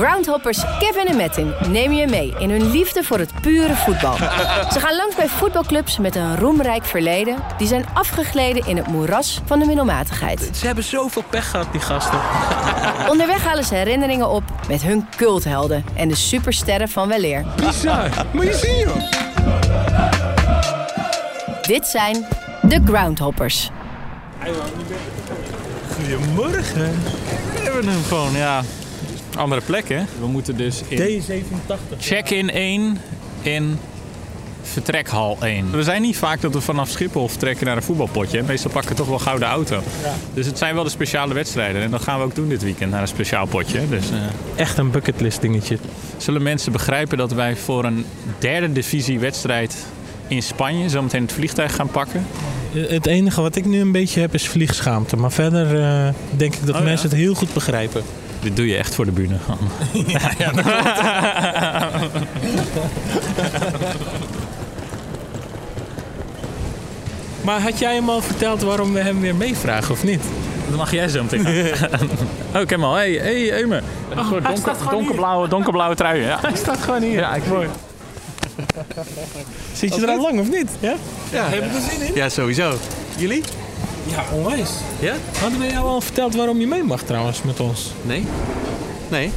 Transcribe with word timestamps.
Groundhoppers 0.00 0.62
Kevin 0.78 1.06
en 1.06 1.16
Metin 1.16 1.52
nemen 1.68 1.96
je 1.96 2.06
mee 2.06 2.34
in 2.38 2.50
hun 2.50 2.70
liefde 2.70 3.02
voor 3.02 3.18
het 3.18 3.32
pure 3.40 3.74
voetbal. 3.74 4.16
Ze 4.72 4.80
gaan 4.80 4.96
langs 4.96 5.16
bij 5.16 5.28
voetbalclubs 5.28 5.98
met 5.98 6.16
een 6.16 6.36
roemrijk 6.36 6.84
verleden... 6.84 7.36
die 7.58 7.66
zijn 7.66 7.86
afgegleden 7.94 8.66
in 8.66 8.76
het 8.76 8.86
moeras 8.86 9.40
van 9.44 9.58
de 9.58 9.66
middelmatigheid. 9.66 10.50
Ze 10.52 10.66
hebben 10.66 10.84
zoveel 10.84 11.22
pech 11.30 11.50
gehad, 11.50 11.72
die 11.72 11.80
gasten. 11.80 12.20
Onderweg 13.12 13.44
halen 13.44 13.64
ze 13.64 13.74
herinneringen 13.74 14.28
op 14.28 14.42
met 14.68 14.82
hun 14.82 15.08
culthelden... 15.16 15.84
en 15.94 16.08
de 16.08 16.16
supersterren 16.16 16.88
van 16.88 17.08
weleer. 17.08 17.44
Bizar. 17.56 18.08
Moet 18.32 18.44
je 18.44 18.54
zien, 18.54 18.78
joh. 18.78 18.96
Dit 21.62 21.86
zijn 21.86 22.26
de 22.62 22.80
Groundhoppers. 22.84 23.70
Goedemorgen. 25.94 27.02
We 27.54 27.60
hebben 27.62 27.88
hem 27.88 28.04
gewoon, 28.04 28.32
ja. 28.32 28.62
Andere 29.36 29.60
plek, 29.60 29.88
hè? 29.88 30.02
We 30.20 30.26
moeten 30.26 30.56
dus 30.56 30.82
in 30.88 31.22
D87. 31.22 31.98
check-in 31.98 32.50
1 32.50 32.98
in 33.42 33.78
vertrekhal 34.62 35.36
1. 35.40 35.70
We 35.70 35.82
zijn 35.82 36.02
niet 36.02 36.16
vaak 36.16 36.40
dat 36.40 36.52
we 36.54 36.60
vanaf 36.60 36.88
Schiphol 36.88 37.28
vertrekken 37.28 37.66
naar 37.66 37.76
een 37.76 37.82
voetbalpotje. 37.82 38.38
hè. 38.38 38.44
Meestal 38.46 38.70
pakken 38.70 38.90
we 38.90 38.96
toch 38.96 39.08
wel 39.08 39.18
gouden 39.18 39.48
auto. 39.48 39.82
Dus 40.34 40.46
het 40.46 40.58
zijn 40.58 40.74
wel 40.74 40.84
de 40.84 40.90
speciale 40.90 41.34
wedstrijden. 41.34 41.82
En 41.82 41.90
dat 41.90 42.02
gaan 42.02 42.18
we 42.18 42.24
ook 42.24 42.34
doen 42.34 42.48
dit 42.48 42.62
weekend 42.62 42.90
naar 42.90 43.00
een 43.00 43.08
speciaal 43.08 43.46
potje. 43.46 43.88
Dus 43.88 44.10
eh, 44.10 44.16
Echt 44.56 44.78
een 44.78 44.90
bucketlist 44.90 45.40
dingetje. 45.40 45.78
zullen 46.16 46.42
mensen 46.42 46.72
begrijpen 46.72 47.18
dat 47.18 47.32
wij 47.32 47.56
voor 47.56 47.84
een 47.84 48.04
derde 48.38 48.72
divisie 48.72 49.18
wedstrijd 49.18 49.76
in 50.28 50.42
Spanje 50.42 50.88
zometeen 50.88 51.22
het 51.22 51.32
vliegtuig 51.32 51.74
gaan 51.74 51.88
pakken? 51.90 52.26
Het 52.72 53.06
enige 53.06 53.40
wat 53.40 53.56
ik 53.56 53.64
nu 53.64 53.80
een 53.80 53.92
beetje 53.92 54.20
heb 54.20 54.34
is 54.34 54.48
vliegschaamte. 54.48 55.16
Maar 55.16 55.32
verder 55.32 55.82
eh, 55.82 56.08
denk 56.36 56.54
ik 56.54 56.66
dat 56.66 56.76
Oh, 56.76 56.82
mensen 56.82 57.08
het 57.08 57.18
heel 57.18 57.34
goed 57.34 57.52
begrijpen. 57.54 58.02
Dit 58.42 58.56
doe 58.56 58.66
je 58.66 58.76
echt 58.76 58.94
voor 58.94 59.04
de 59.04 59.12
bühne. 59.12 59.36
Maar 67.44 67.60
had 67.60 67.78
jij 67.78 67.94
hem 67.94 68.08
al 68.08 68.20
verteld 68.20 68.62
waarom 68.62 68.92
we 68.92 69.00
hem 69.00 69.20
weer 69.20 69.34
meevragen 69.34 69.90
of 69.90 70.04
niet? 70.04 70.22
Dat 70.68 70.76
mag 70.76 70.92
jij 70.92 71.08
zo 71.08 71.22
meteen 71.22 71.46
oh, 71.50 71.54
ik 72.52 72.52
heb 72.52 72.70
hem 72.70 72.84
al. 72.84 72.94
Hey, 72.94 73.12
hey, 73.12 73.52
Eume. 73.60 73.80
Een 74.10 74.24
soort 74.24 74.42
hij 74.46 74.54
donker, 74.54 74.90
donkerblauwe, 74.90 75.48
donkerblauwe 75.48 75.94
trui. 75.94 76.20
Ja. 76.20 76.38
Hij 76.40 76.56
staat 76.56 76.78
gewoon 76.78 77.02
hier. 77.02 77.18
Ja, 77.18 77.34
ik 77.34 77.46
mooi. 77.46 77.68
Zit 79.72 79.94
je 79.94 80.02
er 80.02 80.08
al 80.08 80.20
lang 80.20 80.40
of 80.40 80.50
niet? 80.50 80.68
Ja? 80.80 80.94
Ja, 81.30 81.48
Heb 81.48 81.62
je 81.62 81.68
er 81.68 81.80
zin 81.90 82.06
in? 82.06 82.14
ja, 82.14 82.28
sowieso. 82.28 82.72
Jullie? 83.16 83.42
Ja, 84.06 84.24
onwijs. 84.34 84.70
Ja? 85.00 85.14
Hadden 85.40 85.58
we 85.58 85.66
jou 85.66 85.84
al 85.86 86.00
verteld 86.00 86.34
waarom 86.34 86.60
je 86.60 86.66
mee 86.66 86.82
mag 86.82 87.02
trouwens 87.02 87.42
met 87.42 87.60
ons? 87.60 87.92
Nee? 88.02 88.24
Nee? 89.08 89.30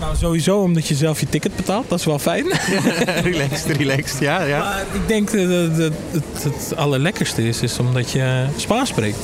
Nou, 0.00 0.16
sowieso 0.16 0.58
omdat 0.60 0.86
je 0.86 0.94
zelf 0.94 1.20
je 1.20 1.28
ticket 1.28 1.56
betaalt. 1.56 1.88
Dat 1.88 1.98
is 1.98 2.04
wel 2.04 2.18
fijn. 2.18 2.44
relaxed, 3.32 3.76
relaxed. 3.76 4.20
Ja, 4.20 4.42
ja. 4.42 4.58
Maar 4.58 4.84
ik 4.92 5.08
denk 5.08 5.32
dat 5.32 5.48
dat- 5.48 5.76
dat 5.76 5.92
het, 6.10 6.42
het 6.44 6.76
allerlekkerste 6.76 7.48
is, 7.48 7.62
is 7.62 7.78
omdat 7.78 8.10
je 8.10 8.44
Spaans 8.56 8.88
spreekt. 8.88 9.18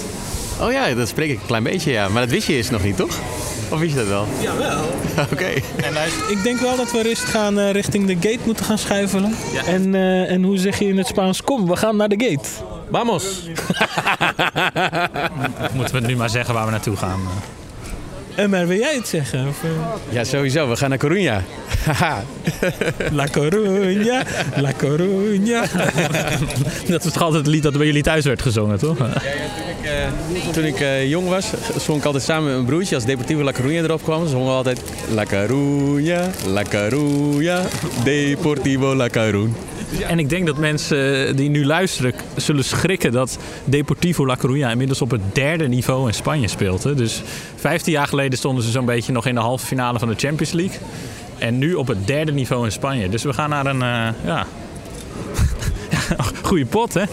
Oh 0.60 0.72
ja, 0.72 0.94
dat 0.94 1.08
spreek 1.08 1.30
ik 1.30 1.41
een 1.41 1.47
klein 1.47 1.62
beetje, 1.62 1.91
ja. 1.92 2.08
Maar 2.08 2.22
dat 2.22 2.30
wist 2.30 2.47
je 2.47 2.53
eerst 2.53 2.70
nog 2.70 2.83
niet, 2.83 2.97
toch? 2.97 3.19
Of 3.70 3.78
wist 3.78 3.92
je 3.92 3.98
dat 3.98 4.06
wel? 4.08 4.27
Jawel. 4.41 4.80
Oké. 5.33 5.48
Ik 6.28 6.42
denk 6.42 6.60
wel 6.60 6.77
dat 6.77 6.92
we 6.92 7.08
eerst 7.08 7.22
gaan 7.25 7.58
eh, 7.58 7.70
richting 7.70 8.06
de 8.06 8.14
gate 8.28 8.38
moeten 8.44 8.64
gaan 8.64 8.78
schuifelen. 8.78 9.34
En, 9.66 9.94
eh, 9.94 10.30
en 10.30 10.42
hoe 10.42 10.56
zeg 10.58 10.78
je 10.78 10.84
in 10.88 10.98
het 10.98 11.06
Spaans? 11.06 11.42
Kom, 11.42 11.66
we 11.69 11.77
gaan 11.77 11.97
naar 11.97 12.08
de 12.08 12.25
gate. 12.28 12.48
Vamos. 12.92 13.24
Moeten 15.76 15.94
we 15.94 16.00
nu 16.06 16.16
maar 16.16 16.30
zeggen 16.30 16.54
waar 16.54 16.64
we 16.64 16.70
naartoe 16.70 16.96
gaan? 16.96 17.20
En 18.34 18.50
maar 18.50 18.66
wil 18.66 18.78
jij 18.78 18.94
het 18.94 19.08
zeggen? 19.08 19.48
Of, 19.48 19.64
eh, 19.64 19.70
Ja, 20.08 20.24
sowieso. 20.24 20.68
We 20.68 20.76
gaan 20.76 20.88
naar 20.88 20.98
Coruña. 20.98 21.42
La 23.20 23.26
Coruña, 23.26 24.22
La 24.56 24.72
Coruña. 24.72 25.62
Dat 26.88 27.04
is 27.04 27.12
toch 27.12 27.22
altijd 27.22 27.44
het 27.44 27.54
lied 27.54 27.62
dat 27.62 27.76
bij 27.76 27.86
jullie 27.86 28.02
thuis 28.02 28.25
werd 28.25 28.42
gezongen, 28.42 28.78
toch? 28.78 28.97
Toen 30.52 30.64
ik 30.64 30.81
eh, 30.81 31.08
jong 31.08 31.28
was, 31.28 31.47
zong 31.78 31.98
ik 31.98 32.04
altijd 32.04 32.25
samen 32.25 32.44
met 32.44 32.52
mijn 32.52 32.66
broertje 32.66 32.94
als 32.94 33.04
Deportivo 33.04 33.42
La 33.42 33.52
Coruña 33.52 33.82
erop 33.82 34.02
kwam. 34.02 34.28
Zongen 34.28 34.47
we 34.47 34.52
altijd 34.52 34.81
La 35.14 35.25
Coruña, 35.25 36.31
La 36.47 36.62
Coruña, 36.64 37.60
Deportivo 38.04 38.94
La 38.94 39.08
Coruña. 39.08 39.70
En 40.00 40.19
ik 40.19 40.28
denk 40.28 40.47
dat 40.47 40.56
mensen 40.56 41.36
die 41.36 41.50
nu 41.50 41.66
luisteren 41.66 42.12
zullen 42.36 42.64
schrikken 42.64 43.12
dat 43.12 43.38
Deportivo 43.64 44.26
La 44.26 44.36
Coruña 44.36 44.70
inmiddels 44.70 45.03
op 45.03 45.10
het 45.10 45.20
derde 45.32 45.69
niveau 45.69 46.06
in 46.06 46.14
Spanje 46.14 46.48
speelt. 46.48 46.82
Hè. 46.82 46.94
Dus 46.94 47.22
15 47.56 47.92
jaar 47.92 48.06
geleden 48.06 48.38
stonden 48.38 48.64
ze 48.64 48.70
zo'n 48.70 48.84
beetje 48.84 49.12
nog 49.12 49.26
in 49.26 49.34
de 49.34 49.41
halve 49.41 49.66
finale 49.66 49.98
van 49.98 50.08
de 50.08 50.14
Champions 50.16 50.52
League. 50.52 50.78
En 51.38 51.58
nu 51.58 51.75
op 51.75 51.86
het 51.86 52.06
derde 52.06 52.32
niveau 52.32 52.64
in 52.64 52.72
Spanje. 52.72 53.08
Dus 53.08 53.22
we 53.22 53.32
gaan 53.32 53.50
naar 53.50 53.66
een, 53.66 53.82
eh, 53.82 54.08
ja... 54.25 54.47
Goeie 56.42 56.66
pot, 56.66 56.94
hè? 56.94 57.04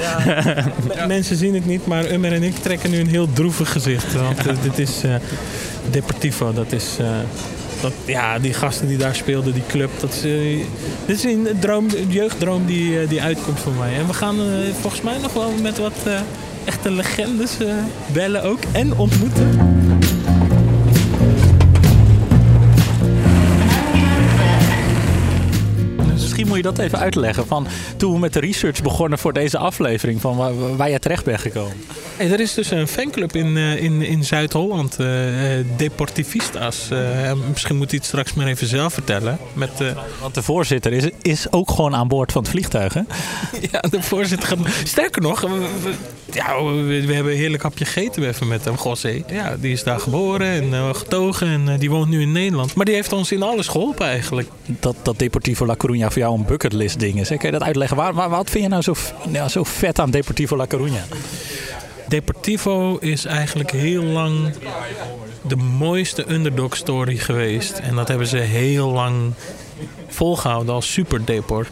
Mensen 1.07 1.35
zien 1.35 1.53
het 1.53 1.65
niet, 1.65 1.85
maar 1.85 2.11
Ummer 2.11 2.33
en 2.33 2.43
ik 2.43 2.55
trekken 2.55 2.91
nu 2.91 2.99
een 2.99 3.07
heel 3.07 3.33
droevig 3.33 3.71
gezicht. 3.71 4.13
Want 4.13 4.47
eh, 4.47 4.53
dit 4.61 4.79
is 4.79 5.03
eh, 5.03 5.15
Deportivo, 5.91 6.53
dat 6.53 6.71
is... 6.71 6.97
ja, 8.05 8.39
die 8.39 8.53
gasten 8.53 8.87
die 8.87 8.97
daar 8.97 9.15
speelden, 9.15 9.53
die 9.53 9.65
club. 9.67 9.89
Dat 9.99 10.13
is, 10.13 10.23
eh, 10.23 10.65
dit 11.05 11.17
is 11.17 11.23
een 11.23 11.47
droom, 11.59 11.87
een 11.95 12.09
jeugddroom 12.09 12.65
die, 12.65 12.99
eh, 12.99 13.09
die 13.09 13.21
uitkomt 13.21 13.59
voor 13.59 13.73
mij. 13.73 13.95
En 13.95 14.07
we 14.07 14.13
gaan 14.13 14.39
eh, 14.39 14.73
volgens 14.81 15.01
mij 15.01 15.17
nog 15.17 15.33
wel 15.33 15.51
met 15.61 15.77
wat 15.77 15.97
echte 16.65 16.91
legendes 16.91 17.51
bellen 18.13 18.43
ook. 18.43 18.59
En 18.71 18.97
ontmoeten. 18.97 19.59
Je 26.59 26.65
dat 26.75 26.79
even 26.79 26.99
uitleggen. 26.99 27.47
Van 27.47 27.67
toen 27.97 28.13
we 28.13 28.19
met 28.19 28.33
de 28.33 28.39
research 28.39 28.81
begonnen 28.81 29.19
voor 29.19 29.33
deze 29.33 29.57
aflevering, 29.57 30.21
van 30.21 30.37
waar, 30.37 30.77
waar 30.77 30.89
jij 30.89 30.99
terecht 30.99 31.25
bent 31.25 31.39
gekomen. 31.39 31.73
Hey, 32.17 32.31
er 32.31 32.39
is 32.39 32.53
dus 32.53 32.71
een 32.71 32.87
fanclub 32.87 33.35
in, 33.35 33.57
eh, 33.57 33.83
in, 33.83 34.01
in 34.01 34.23
Zuid-Holland, 34.23 34.99
eh, 34.99 35.07
Deportivistas. 35.77 36.89
Misschien 37.51 37.77
moet 37.77 37.89
hij 37.89 37.97
het 37.97 38.07
straks 38.07 38.33
maar 38.33 38.47
even 38.47 38.67
zelf 38.67 38.93
vertellen. 38.93 39.37
Met, 39.53 39.81
eh, 39.81 39.87
Want 40.21 40.35
de 40.35 40.43
voorzitter 40.43 40.93
is, 40.93 41.09
is 41.21 41.51
ook 41.51 41.71
gewoon 41.71 41.95
aan 41.95 42.07
boord 42.07 42.31
van 42.31 42.41
het 42.41 42.51
vliegtuig, 42.51 42.93
hè? 42.93 43.01
Ja, 43.71 43.79
de 43.79 44.01
voorzitter 44.01 44.47
gaat... 44.47 44.57
Sterker 44.83 45.21
nog, 45.21 45.41
we, 45.41 45.47
we- 45.83 45.93
ja, 46.33 46.63
we, 46.63 47.05
we 47.05 47.13
hebben 47.13 47.31
een 47.33 47.37
heerlijk 47.39 47.63
hapje 47.63 47.85
gegeten 47.85 48.27
even 48.27 48.47
met 48.47 48.65
hem, 48.65 48.75
José. 48.83 49.23
Ja, 49.27 49.55
die 49.59 49.71
is 49.71 49.83
daar 49.83 49.99
geboren 49.99 50.47
en 50.73 50.95
getogen 50.95 51.47
en 51.47 51.79
die 51.79 51.89
woont 51.89 52.09
nu 52.09 52.21
in 52.21 52.31
Nederland. 52.31 52.75
Maar 52.75 52.85
die 52.85 52.95
heeft 52.95 53.13
ons 53.13 53.31
in 53.31 53.43
alles 53.43 53.67
geholpen 53.67 54.05
eigenlijk. 54.07 54.49
Dat, 54.65 54.95
dat 55.03 55.19
Deportivo 55.19 55.65
La 55.65 55.75
Coruña 55.75 56.05
voor 56.07 56.17
jou 56.17 56.37
een 56.37 56.45
bucketlist 56.49 56.99
ding 56.99 57.19
is. 57.19 57.29
hè? 57.29 57.37
Kun 57.37 57.51
je 57.51 57.57
dat 57.57 57.67
uitleggen? 57.67 57.97
Waar, 57.97 58.29
wat 58.29 58.49
vind 58.49 58.63
je 58.63 58.69
nou 58.69 58.81
zo, 58.81 58.93
ja, 59.31 59.47
zo 59.47 59.63
vet 59.63 59.99
aan 59.99 60.11
Deportivo 60.11 60.55
La 60.55 60.65
Coruña? 60.67 61.15
Deportivo 62.07 62.97
is 62.97 63.25
eigenlijk 63.25 63.71
heel 63.71 64.03
lang 64.03 64.53
de 65.47 65.55
mooiste 65.55 66.29
underdog 66.29 66.75
story 66.75 67.17
geweest. 67.17 67.79
En 67.79 67.95
dat 67.95 68.07
hebben 68.07 68.27
ze 68.27 68.37
heel 68.37 68.91
lang 68.91 69.33
volgehouden 70.07 70.73
als 70.73 70.91
super 70.91 71.25
Deport. 71.25 71.69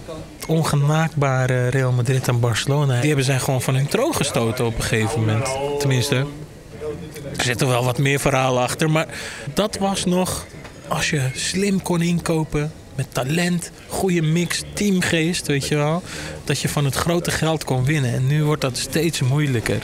Ongenaakbare 0.48 1.68
Real 1.68 1.92
Madrid 1.92 2.28
en 2.28 2.40
Barcelona, 2.40 3.00
die 3.00 3.08
hebben 3.08 3.26
zij 3.26 3.40
gewoon 3.40 3.62
van 3.62 3.76
hun 3.76 3.88
troon 3.88 4.16
gestoten 4.16 4.66
op 4.66 4.76
een 4.76 4.84
gegeven 4.84 5.20
moment. 5.20 5.48
Tenminste, 5.80 6.16
er 7.38 7.44
zitten 7.44 7.68
wel 7.68 7.84
wat 7.84 7.98
meer 7.98 8.20
verhalen 8.20 8.64
achter. 8.64 8.92
Maar 8.92 9.08
dat 9.54 9.78
was 9.78 10.06
nog, 10.06 10.46
als 10.88 11.10
je 11.10 11.22
slim 11.34 11.82
kon 11.82 12.02
inkopen, 12.02 12.72
met 12.98 13.14
talent, 13.14 13.72
goede 13.88 14.22
mix, 14.22 14.64
teamgeest, 14.74 15.48
weet 15.48 15.68
je 15.68 15.76
wel. 15.76 16.04
Dat 16.44 16.60
je 16.60 16.70
van 16.70 16.86
het 16.86 16.96
grote 16.96 17.32
geld 17.32 17.64
kon 17.64 17.86
winnen. 17.86 18.14
En 18.14 18.28
nu 18.28 18.44
wordt 18.44 18.62
dat 18.62 18.78
steeds 18.78 19.22
moeilijker. 19.22 19.82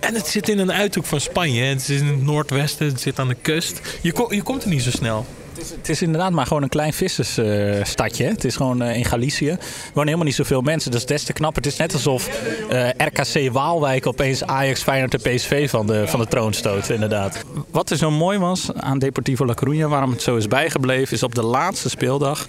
En 0.00 0.14
het 0.14 0.26
zit 0.26 0.48
in 0.48 0.58
een 0.58 0.72
uithoek 0.72 1.06
van 1.06 1.20
Spanje. 1.20 1.62
Het 1.62 1.88
is 1.88 2.00
in 2.00 2.06
het 2.06 2.22
noordwesten, 2.22 2.86
het 2.86 3.00
zit 3.00 3.18
aan 3.18 3.28
de 3.28 3.36
kust. 3.42 3.80
Je, 4.00 4.26
je 4.28 4.42
komt 4.42 4.62
er 4.62 4.68
niet 4.68 4.82
zo 4.82 4.90
snel. 4.90 5.26
Het 5.76 5.88
is 5.88 6.02
inderdaad 6.02 6.32
maar 6.32 6.46
gewoon 6.46 6.62
een 6.62 6.68
klein 6.68 6.92
vissersstadje. 6.92 8.24
het 8.24 8.44
is 8.44 8.56
gewoon 8.56 8.82
eh, 8.82 8.96
in 8.96 9.04
Galicië. 9.04 9.48
Er 9.48 9.58
wonen 9.86 10.04
helemaal 10.04 10.24
niet 10.24 10.34
zoveel 10.34 10.60
mensen. 10.60 10.90
Dat 10.90 11.00
is 11.00 11.06
des 11.06 11.22
te 11.22 11.32
knap. 11.32 11.54
Het 11.54 11.66
is 11.66 11.76
net 11.76 11.92
alsof 11.92 12.28
eh, 12.70 12.88
RKC 12.88 13.52
Waalwijk 13.52 14.06
opeens 14.06 14.44
Ajax, 14.44 14.82
Feyenoord 14.82 15.14
en 15.14 15.34
PSV 15.34 15.70
van 15.70 15.86
de, 15.86 16.06
van 16.06 16.20
de 16.20 16.26
troon 16.26 16.52
stoot. 16.52 16.88
Inderdaad. 16.88 17.44
Wat 17.70 17.90
er 17.90 17.96
zo 17.96 18.10
mooi 18.10 18.38
was 18.38 18.72
aan 18.74 18.98
Deportivo 18.98 19.46
La 19.46 19.54
Coruña, 19.54 19.88
waarom 19.88 20.10
het 20.10 20.22
zo 20.22 20.36
is 20.36 20.48
bijgebleven, 20.48 21.14
is 21.14 21.22
op 21.22 21.34
de 21.34 21.44
laatste 21.44 21.88
speeldag 21.88 22.46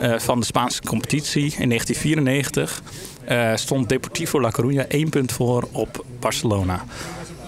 eh, 0.00 0.18
van 0.18 0.40
de 0.40 0.46
Spaanse 0.46 0.82
competitie 0.82 1.54
in 1.58 1.68
1994 1.68 2.82
eh, 3.24 3.52
stond 3.54 3.88
Deportivo 3.88 4.40
La 4.40 4.50
Coruña 4.50 4.88
één 4.88 5.08
punt 5.08 5.32
voor 5.32 5.68
op 5.72 6.04
Barcelona. 6.20 6.84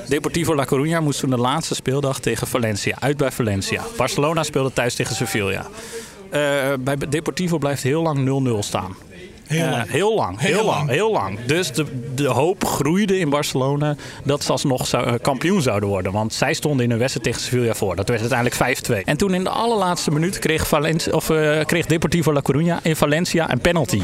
Deportivo 0.09 0.55
La 0.55 0.65
Coruña 0.67 1.01
moest 1.03 1.21
toen 1.21 1.31
de 1.31 1.37
laatste 1.37 1.75
speeldag 1.75 2.21
tegen 2.21 2.47
Valencia. 2.47 2.97
Uit 3.01 3.17
bij 3.17 3.31
Valencia. 3.31 3.83
Barcelona 3.97 4.43
speelde 4.43 4.73
thuis 4.73 4.95
tegen 4.95 5.15
Sevilla. 5.17 5.67
Eh, 6.31 6.41
bij 6.81 6.97
Deportivo 7.09 7.59
blijft 7.59 7.83
heel 7.83 8.03
lang 8.03 8.19
0-0 8.19 8.63
staan. 8.63 8.97
Heel 9.47 9.65
Eh, 9.65 9.71
lang. 9.71 9.91
heel 9.91 10.15
lang, 10.15 10.41
heel, 10.41 10.55
Heel 10.55 10.65
lang, 10.65 10.77
lang. 10.79 10.91
heel 10.91 11.13
lang. 11.13 11.39
Dus 11.47 11.73
de, 11.73 11.85
de 12.15 12.27
hoop 12.27 12.65
groeide 12.65 13.19
in 13.19 13.29
Barcelona 13.31 13.97
dat 14.25 14.43
ze 14.45 14.53
alsnog 14.53 14.87
zou, 14.87 15.07
eh, 15.07 15.15
kampioen 15.23 15.63
zouden 15.63 15.89
worden. 15.89 16.13
Want 16.13 16.35
zij 16.35 16.55
stonden 16.55 16.85
in 16.85 16.91
een 16.93 16.99
wedstrijd 16.99 17.27
tegen 17.27 17.41
Sevilla 17.43 17.75
voor. 17.75 17.97
Dat 17.97 18.09
werd 18.09 18.21
uiteindelijk 18.21 18.59
5-2. 18.59 19.05
En 19.05 19.17
toen 19.17 19.35
in 19.35 19.45
de 19.45 19.51
allerlaatste 19.51 20.11
minuut 20.11 20.39
kreeg, 20.39 20.69
Valencia, 20.69 21.13
of, 21.13 21.31
eh, 21.31 21.65
kreeg 21.65 21.87
Deportivo 21.87 22.33
La 22.33 22.43
Coruña 22.53 22.83
in 22.83 22.97
Valencia 22.97 23.53
een 23.53 23.61
penalty. 23.61 24.03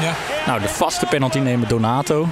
Ja. 0.00 0.14
Nou, 0.48 0.60
de 0.60 0.68
vaste 0.68 1.06
penaltynemer 1.06 1.68
Donato. 1.68 2.28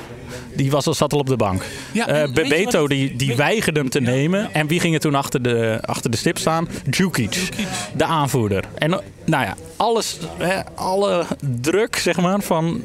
Die 0.54 0.70
was 0.70 0.86
al, 0.86 0.94
zat 0.94 1.12
al 1.12 1.18
op 1.18 1.26
de 1.26 1.36
bank. 1.36 1.64
Ja, 1.92 2.08
Eh, 2.08 2.22
en 2.22 2.32
Bebeto 2.32 2.88
die, 2.88 3.16
die 3.16 3.36
weigerde 3.36 3.80
hem 3.80 3.88
te 3.88 4.00
nemen. 4.00 4.54
En 4.54 4.66
wie 4.66 4.80
ging 4.80 4.94
er 4.94 5.00
toen 5.00 5.14
achter 5.14 5.42
de, 5.42 5.78
achter 5.82 6.10
de 6.10 6.16
stip 6.16 6.38
staan? 6.38 6.68
Djukic, 6.84 7.48
de 7.96 8.04
aanvoerder. 8.04 8.64
En 8.78 8.92
eh, 8.92 8.98
nou 9.24 9.44
ja, 9.44 9.56
alles, 9.76 10.18
hè, 10.38 10.60
alle 10.74 11.24
druk 11.60 11.96
zeg 11.96 12.16
maar, 12.16 12.40
van 12.40 12.82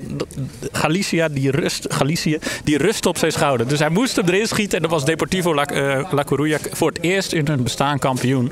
Galicia, 0.72 1.28
die 1.28 1.52
rust, 1.52 1.94
Galicië, 1.94 2.38
die 2.64 2.78
rust 2.78 3.06
op 3.06 3.18
zijn 3.18 3.32
schouder. 3.32 3.68
Dus 3.68 3.80
hij 3.80 3.90
moest 3.90 4.16
hem 4.16 4.28
erin 4.28 4.48
schieten. 4.48 4.76
En 4.76 4.82
dan 4.82 4.92
was 4.92 5.06
Deportivo 5.06 5.54
La, 5.54 5.66
eh, 5.66 6.12
La 6.12 6.26
Coruña 6.26 6.72
voor 6.72 6.90
het 6.90 7.02
eerst 7.02 7.34
in 7.34 7.48
hun 7.48 7.64
bestaan 7.64 8.00
kampioen. 8.00 8.52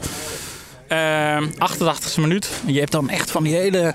Ehm 0.87 1.43
88e 1.57 2.19
minuut. 2.21 2.49
Je 2.65 2.79
hebt 2.79 2.91
dan 2.91 3.09
echt 3.09 3.31
van 3.31 3.43
die 3.43 3.55
hele 3.55 3.93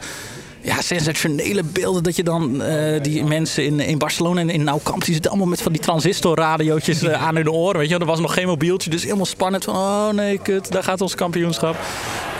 ja, 0.64 0.80
sensationele 0.80 1.62
beelden. 1.62 2.02
Dat 2.02 2.16
je 2.16 2.22
dan 2.22 2.62
eh, 2.62 3.02
die 3.02 3.24
mensen 3.24 3.64
in, 3.64 3.80
in 3.80 3.98
Barcelona 3.98 4.40
en 4.40 4.50
in 4.50 4.64
Nou 4.64 4.80
Camp... 4.82 5.04
die 5.04 5.12
zitten 5.12 5.30
allemaal 5.30 5.48
met 5.48 5.62
van 5.62 5.72
die 5.72 5.80
transistorradiootjes 5.80 7.02
eh, 7.02 7.26
aan 7.26 7.36
hun 7.36 7.50
oren. 7.50 7.78
Weet 7.78 7.88
je? 7.88 7.98
Er 7.98 8.04
was 8.04 8.20
nog 8.20 8.34
geen 8.34 8.46
mobieltje, 8.46 8.90
dus 8.90 9.02
helemaal 9.02 9.26
spannend. 9.26 9.64
Van, 9.64 9.74
oh 9.74 10.10
nee, 10.10 10.38
kut, 10.38 10.72
daar 10.72 10.82
gaat 10.82 11.00
ons 11.00 11.14
kampioenschap. 11.14 11.76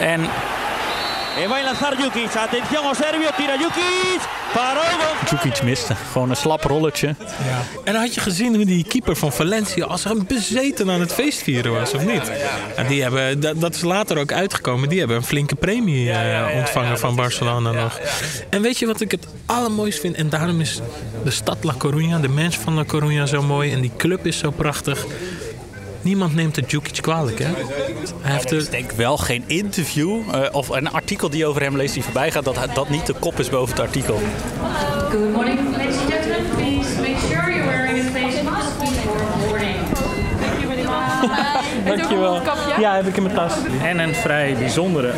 En 0.01 0.21
Eh, 1.37 1.49
va 1.49 1.57
a 1.57 1.63
lanzar 1.63 1.97
Jukic. 1.97 2.37
Atención, 2.37 2.87
Oserbio. 2.87 3.31
Tira 3.37 3.57
Jukic. 3.57 4.23
Djukic 5.25 5.63
miste. 5.63 5.95
Gewoon 6.13 6.31
een 6.31 6.37
slap 6.37 6.65
rolletje. 6.65 7.15
Ja. 7.19 7.63
En 7.85 7.93
dan 7.93 8.03
had 8.03 8.15
je 8.15 8.21
gezien 8.21 8.55
hoe 8.55 8.65
die 8.65 8.85
keeper 8.85 9.17
van 9.17 9.33
Valencia 9.33 9.85
als 9.85 10.05
een 10.05 10.25
bezeten 10.27 10.91
aan 10.91 11.01
het 11.01 11.13
feestvieren 11.13 11.73
was, 11.73 11.95
of 11.95 12.05
niet? 12.05 12.33
En 12.77 12.87
die 12.87 13.03
hebben, 13.03 13.41
dat, 13.41 13.61
dat 13.61 13.75
is 13.75 13.83
later 13.83 14.19
ook 14.19 14.33
uitgekomen. 14.33 14.89
Die 14.89 14.99
hebben 14.99 15.17
een 15.17 15.25
flinke 15.25 15.55
premie 15.55 16.11
eh, 16.11 16.57
ontvangen 16.57 16.99
van 16.99 17.17
Barcelona 17.17 17.73
nog. 17.73 18.01
En 18.51 18.63
weet 18.63 18.79
je 18.79 18.87
wat 18.87 19.01
ik 19.01 19.11
het 19.11 19.27
allermooist 19.47 20.01
vind? 20.01 20.17
En 20.17 20.29
daarom 20.29 20.61
is 20.61 20.81
de 21.25 21.31
stad 21.31 21.65
La 21.65 21.75
Coruña, 21.75 22.21
de 22.21 22.29
mens 22.29 22.57
van 22.57 22.75
La 22.75 22.85
Coruña 22.85 23.29
zo 23.29 23.43
mooi. 23.43 23.73
En 23.73 23.81
die 23.81 23.93
club 23.97 24.27
is 24.27 24.39
zo 24.39 24.51
prachtig. 24.51 25.07
Niemand 26.05 26.35
neemt 26.35 26.57
het 26.57 26.71
Djukic 26.71 27.03
kwalijk, 27.03 27.39
hè? 27.39 27.45
Hij 28.21 28.33
heeft 28.33 28.53
Ik 28.53 28.61
er, 28.61 28.71
denk 28.71 28.91
wel 28.91 29.17
geen 29.17 29.45
interview 29.47 30.21
eh, 30.33 30.41
of 30.53 30.69
een 30.69 30.91
artikel 30.91 31.31
die 31.31 31.47
over 31.47 31.63
hem 31.63 31.77
leest 31.77 31.95
die 31.95 32.03
voorbij 32.03 32.31
gaat... 32.31 32.45
dat 32.45 32.59
dat 32.75 32.89
niet 32.89 33.07
de 33.07 33.13
kop 33.13 33.39
is 33.39 33.49
boven 33.49 33.75
het 33.75 33.85
artikel. 33.85 34.21
Good 35.11 35.33
morning, 35.33 35.59
ladies 35.77 35.97
and 35.97 36.13
gentlemen. 36.13 36.51
Please 36.57 37.01
make 37.01 37.19
sure 37.19 37.53
you're 37.53 37.67
wearing 37.67 37.99
a 37.99 38.11
face 38.11 38.43
mask 38.43 38.79
before 38.79 39.25
boarding. 39.47 39.77
Thank 40.41 40.61
you 40.61 40.73
very 40.73 40.85
much. 41.85 41.97
Dankjewel. 41.97 42.43
Ja, 42.79 42.95
heb 42.95 43.07
ik 43.07 43.17
in 43.17 43.23
mijn 43.23 43.35
tas. 43.35 43.53
En 43.83 43.99
een 43.99 44.15
vrij 44.15 44.55
bijzondere 44.59 45.13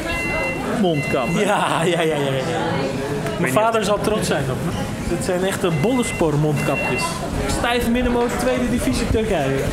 mondkap. 0.81 1.29
Ja, 1.35 1.83
ja, 1.85 2.01
ja, 2.01 2.01
ja. 2.01 2.15
ja. 2.17 2.43
Mijn 3.39 3.53
vader 3.53 3.85
zal 3.85 3.99
trots 4.01 4.27
zijn 4.27 4.45
op 4.51 4.57
me. 4.65 4.71
Dit 5.09 5.25
zijn 5.25 5.45
echte 5.45 5.71
bollenspoor 5.81 6.35
mondkapjes. 6.35 7.03
Stijf 7.59 7.89
middenmoot 7.89 8.39
tweede 8.39 8.71
divisie 8.71 9.07
Turkije. 9.11 9.65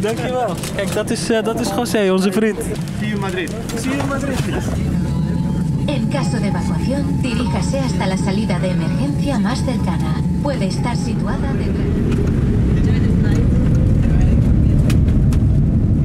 Dankjewel. 0.00 0.54
Kijk, 0.76 0.92
dat 0.92 1.10
is, 1.10 1.30
eh, 1.30 1.42
dat 1.42 1.60
is 1.60 1.68
José, 1.68 2.12
onze 2.12 2.32
vriend. 2.32 2.58
En 5.86 6.08
caso 6.08 6.38
de 6.38 6.46
evacuación, 6.46 7.18
diríjase 7.20 7.78
hasta 7.78 8.06
la 8.06 8.16
salida 8.16 8.58
de 8.58 8.68
emergencia 8.68 9.38
más 9.38 9.58
cercana. 9.64 10.14
Puede 10.42 10.66
estar 10.66 10.96
situada 10.96 11.52
detrás. 11.52 12.02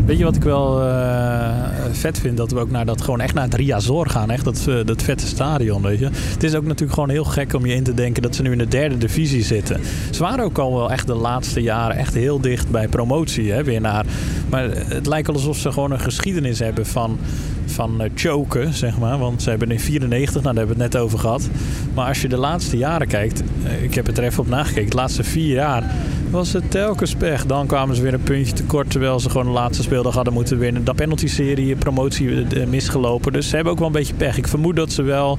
Weet 0.07 0.17
je 0.17 0.23
wat 0.23 0.35
ik 0.35 0.43
wel 0.43 0.81
eh, 0.81 1.76
vet 1.91 2.19
vind? 2.19 2.37
Dat 2.37 2.51
we 2.51 2.59
ook 2.59 2.71
naar 2.71 2.85
dat, 2.85 3.01
gewoon 3.01 3.21
echt 3.21 3.33
naar 3.33 3.43
het 3.43 3.53
Riazor 3.53 4.09
gaan. 4.09 4.29
Echt 4.29 4.43
dat, 4.43 4.65
eh, 4.67 4.75
dat 4.85 5.01
vette 5.01 5.27
stadion, 5.27 5.81
weet 5.81 5.99
je. 5.99 6.09
Het 6.13 6.43
is 6.43 6.55
ook 6.55 6.63
natuurlijk 6.63 6.93
gewoon 6.93 7.09
heel 7.09 7.23
gek 7.23 7.53
om 7.53 7.65
je 7.65 7.73
in 7.73 7.83
te 7.83 7.93
denken 7.93 8.21
dat 8.21 8.35
ze 8.35 8.41
nu 8.41 8.51
in 8.51 8.57
de 8.57 8.67
derde 8.67 8.97
divisie 8.97 9.43
zitten. 9.43 9.79
Ze 10.11 10.23
waren 10.23 10.45
ook 10.45 10.57
al 10.57 10.73
wel 10.75 10.91
echt 10.91 11.07
de 11.07 11.13
laatste 11.13 11.61
jaren 11.61 11.97
echt 11.97 12.13
heel 12.13 12.39
dicht 12.39 12.71
bij 12.71 12.87
promotie 12.87 13.51
hè, 13.51 13.63
weer 13.63 13.81
naar. 13.81 14.05
Maar 14.49 14.69
het 14.69 15.07
lijkt 15.07 15.29
alsof 15.29 15.57
ze 15.57 15.71
gewoon 15.71 15.91
een 15.91 15.99
geschiedenis 15.99 16.59
hebben 16.59 16.85
van, 16.85 17.17
van 17.65 18.01
eh, 18.01 18.09
choken, 18.15 18.73
zeg 18.73 18.97
maar. 18.97 19.17
Want 19.17 19.41
ze 19.41 19.49
hebben 19.49 19.71
in 19.71 19.79
94, 19.79 20.41
nou 20.41 20.55
daar 20.55 20.65
hebben 20.65 20.77
we 20.77 20.83
het 20.83 20.93
net 20.93 21.01
over 21.01 21.19
gehad. 21.19 21.49
Maar 21.93 22.07
als 22.07 22.21
je 22.21 22.27
de 22.27 22.37
laatste 22.37 22.77
jaren 22.77 23.07
kijkt, 23.07 23.43
eh, 23.63 23.83
ik 23.83 23.93
heb 23.93 24.05
het 24.05 24.17
er 24.17 24.23
even 24.23 24.43
op 24.43 24.49
nagekeken. 24.49 24.89
De 24.89 24.95
laatste 24.95 25.23
vier 25.23 25.53
jaar 25.53 25.95
was 26.29 26.53
het 26.53 26.71
telkens 26.71 27.15
pech. 27.15 27.45
Dan 27.45 27.67
kwamen 27.67 27.95
ze 27.95 28.01
weer 28.01 28.13
een 28.13 28.23
puntje 28.23 28.53
tekort, 28.53 28.91
terwijl 28.91 29.19
ze 29.19 29.29
gewoon 29.29 29.45
de 29.45 29.51
laatste 29.51 29.83
speeldag 29.83 30.15
hadden 30.15 30.33
moeten 30.33 30.57
winnen. 30.57 30.85
De 30.85 30.93
penalty-serie, 30.93 31.75
promotie 31.75 32.45
eh, 32.45 32.67
misgelopen. 32.67 33.33
Dus 33.33 33.49
ze 33.49 33.55
hebben 33.55 33.73
ook 33.73 33.79
wel 33.79 33.87
een 33.87 33.93
beetje 33.93 34.13
pech. 34.13 34.37
Ik 34.37 34.47
vermoed 34.47 34.75
dat 34.75 34.91
ze 34.91 35.01
wel 35.01 35.37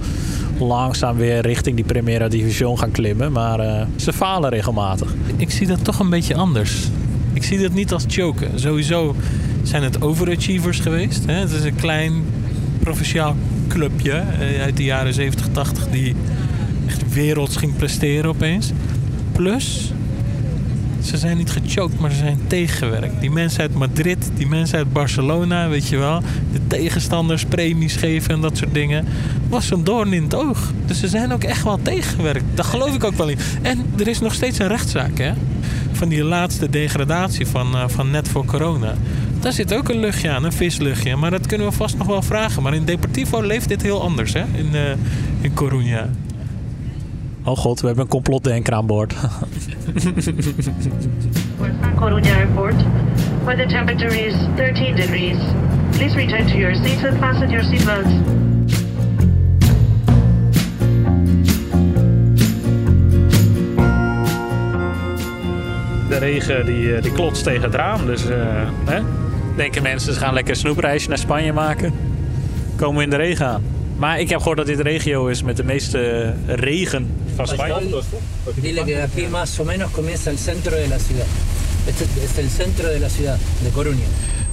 langzaam 0.58 1.16
weer 1.16 1.40
richting 1.40 1.76
die 1.76 1.84
Primera 1.84 2.28
Division 2.28 2.78
gaan 2.78 2.90
klimmen. 2.90 3.32
Maar 3.32 3.60
eh, 3.60 3.86
ze 3.96 4.12
falen 4.12 4.50
regelmatig. 4.50 5.14
Ik 5.36 5.50
zie 5.50 5.66
dat 5.66 5.84
toch 5.84 5.98
een 5.98 6.10
beetje 6.10 6.34
anders. 6.34 6.88
Ik 7.32 7.42
zie 7.42 7.58
dat 7.58 7.72
niet 7.72 7.92
als 7.92 8.04
choken. 8.08 8.60
Sowieso 8.60 9.14
zijn 9.62 9.82
het 9.82 10.02
overachievers 10.02 10.80
geweest. 10.80 11.26
Hè? 11.26 11.32
Het 11.32 11.50
is 11.50 11.64
een 11.64 11.76
klein 11.76 12.24
provinciaal 12.80 13.36
clubje 13.68 14.12
eh, 14.12 14.62
uit 14.62 14.76
de 14.76 14.84
jaren 14.84 15.14
70, 15.14 15.48
80 15.52 15.88
die 15.90 16.14
echt 16.86 17.14
werelds 17.14 17.56
ging 17.56 17.76
presteren 17.76 18.30
opeens. 18.30 18.72
Plus, 19.32 19.92
ze 21.08 21.16
zijn 21.16 21.36
niet 21.36 21.50
gechoked, 21.50 21.98
maar 22.00 22.10
ze 22.10 22.16
zijn 22.16 22.40
tegengewerkt. 22.46 23.20
Die 23.20 23.30
mensen 23.30 23.60
uit 23.60 23.74
Madrid, 23.74 24.30
die 24.34 24.46
mensen 24.46 24.78
uit 24.78 24.92
Barcelona, 24.92 25.68
weet 25.68 25.88
je 25.88 25.96
wel. 25.96 26.22
De 26.52 26.60
tegenstanders 26.66 27.44
premies 27.44 27.96
geven 27.96 28.34
en 28.34 28.40
dat 28.40 28.56
soort 28.56 28.74
dingen. 28.74 29.06
Was 29.48 29.70
een 29.70 29.84
doorn 29.84 30.12
in 30.12 30.22
het 30.22 30.34
oog. 30.34 30.72
Dus 30.86 31.00
ze 31.00 31.08
zijn 31.08 31.32
ook 31.32 31.44
echt 31.44 31.62
wel 31.62 31.78
tegengewerkt. 31.82 32.44
Daar 32.54 32.64
geloof 32.64 32.94
ik 32.94 33.04
ook 33.04 33.14
wel 33.14 33.28
in. 33.28 33.38
En 33.62 33.86
er 33.98 34.08
is 34.08 34.20
nog 34.20 34.34
steeds 34.34 34.58
een 34.58 34.68
rechtszaak, 34.68 35.18
hè. 35.18 35.32
Van 35.92 36.08
die 36.08 36.24
laatste 36.24 36.70
degradatie 36.70 37.46
van, 37.46 37.74
eh, 37.74 37.84
van 37.86 38.10
net 38.10 38.28
voor 38.28 38.44
corona. 38.44 38.94
Daar 39.40 39.52
zit 39.52 39.74
ook 39.74 39.88
een 39.88 40.00
luchtje 40.00 40.30
aan, 40.30 40.44
een 40.44 40.52
visluchtje. 40.52 41.16
Maar 41.16 41.30
dat 41.30 41.46
kunnen 41.46 41.66
we 41.66 41.72
vast 41.72 41.96
nog 41.96 42.06
wel 42.06 42.22
vragen. 42.22 42.62
Maar 42.62 42.74
in 42.74 42.84
Deportivo 42.84 43.40
leeft 43.40 43.68
dit 43.68 43.82
heel 43.82 44.02
anders, 44.02 44.32
hè. 44.32 44.44
In, 44.54 44.74
eh 44.74 44.82
in 45.40 45.52
Coruña. 45.54 46.27
Oh 47.48 47.56
god, 47.56 47.80
we 47.80 47.86
hebben 47.86 48.04
een 48.04 48.10
complotdenker 48.10 48.74
aan 48.74 48.86
boord. 48.86 49.14
Coruña 52.00 52.36
Airport, 52.36 52.74
where 53.44 53.56
the 53.56 53.66
temperature 53.66 54.26
is 54.26 54.34
13 54.56 54.96
degrees. 54.96 55.36
Please 55.90 56.16
return 56.16 56.46
to 56.46 56.56
your 56.56 56.74
seats 56.74 57.04
and 57.04 57.18
fasten 57.18 57.50
your 57.50 57.64
seatbelts. 57.64 58.10
De 66.08 66.18
regen 66.18 66.66
die, 66.66 66.94
eh, 66.94 67.02
die 67.02 67.12
klotst 67.12 67.44
tegen 67.44 67.62
het 67.62 67.74
raam. 67.74 68.06
Dus 68.06 68.28
eh, 68.28 68.36
hè? 68.84 69.00
denken 69.56 69.82
mensen, 69.82 70.12
ze 70.12 70.20
gaan 70.20 70.34
lekker 70.34 70.52
een 70.52 70.60
snoepreisje 70.60 71.08
naar 71.08 71.18
Spanje 71.18 71.52
maken. 71.52 71.92
Komen 72.76 72.96
we 72.96 73.02
in 73.02 73.10
de 73.10 73.16
regen 73.16 73.46
aan. 73.46 73.62
Maar 73.96 74.20
ik 74.20 74.28
heb 74.28 74.38
gehoord 74.38 74.56
dat 74.56 74.66
dit 74.66 74.76
de 74.76 74.82
regio 74.82 75.26
is 75.26 75.42
met 75.42 75.56
de 75.56 75.64
meeste 75.64 76.32
regen 76.46 77.26
Spanje. 77.46 78.02
Dile 78.54 78.84
que 78.84 79.02
aquí 79.02 79.26
más 79.26 79.60
o 79.60 79.64
menos 79.64 79.90
comienza 79.90 80.30
el 80.30 80.38
centro 80.38 80.76
de 80.76 80.88
la 80.88 80.98
ciudad. 80.98 81.26
Este 81.86 82.04
es 82.24 82.38
el 82.38 82.50
centro 82.50 82.88
de 82.88 82.98
la 82.98 83.08
ciudad, 83.08 83.38
de 83.62 83.70
Coruña. 83.70 84.08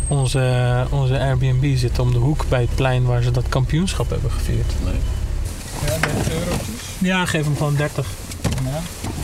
Onze, 0.07 0.85
onze 0.89 1.19
Airbnb 1.19 1.77
zit 1.77 1.99
om 1.99 2.11
de 2.11 2.17
hoek 2.17 2.45
bij 2.49 2.61
het 2.61 2.75
plein 2.75 3.05
waar 3.05 3.23
ze 3.23 3.31
dat 3.31 3.49
kampioenschap 3.49 4.09
hebben 4.09 4.31
gevierd. 4.31 4.73
Ja, 6.97 7.25
geef 7.25 7.43
hem 7.43 7.57
gewoon 7.57 7.75
30. 7.75 8.07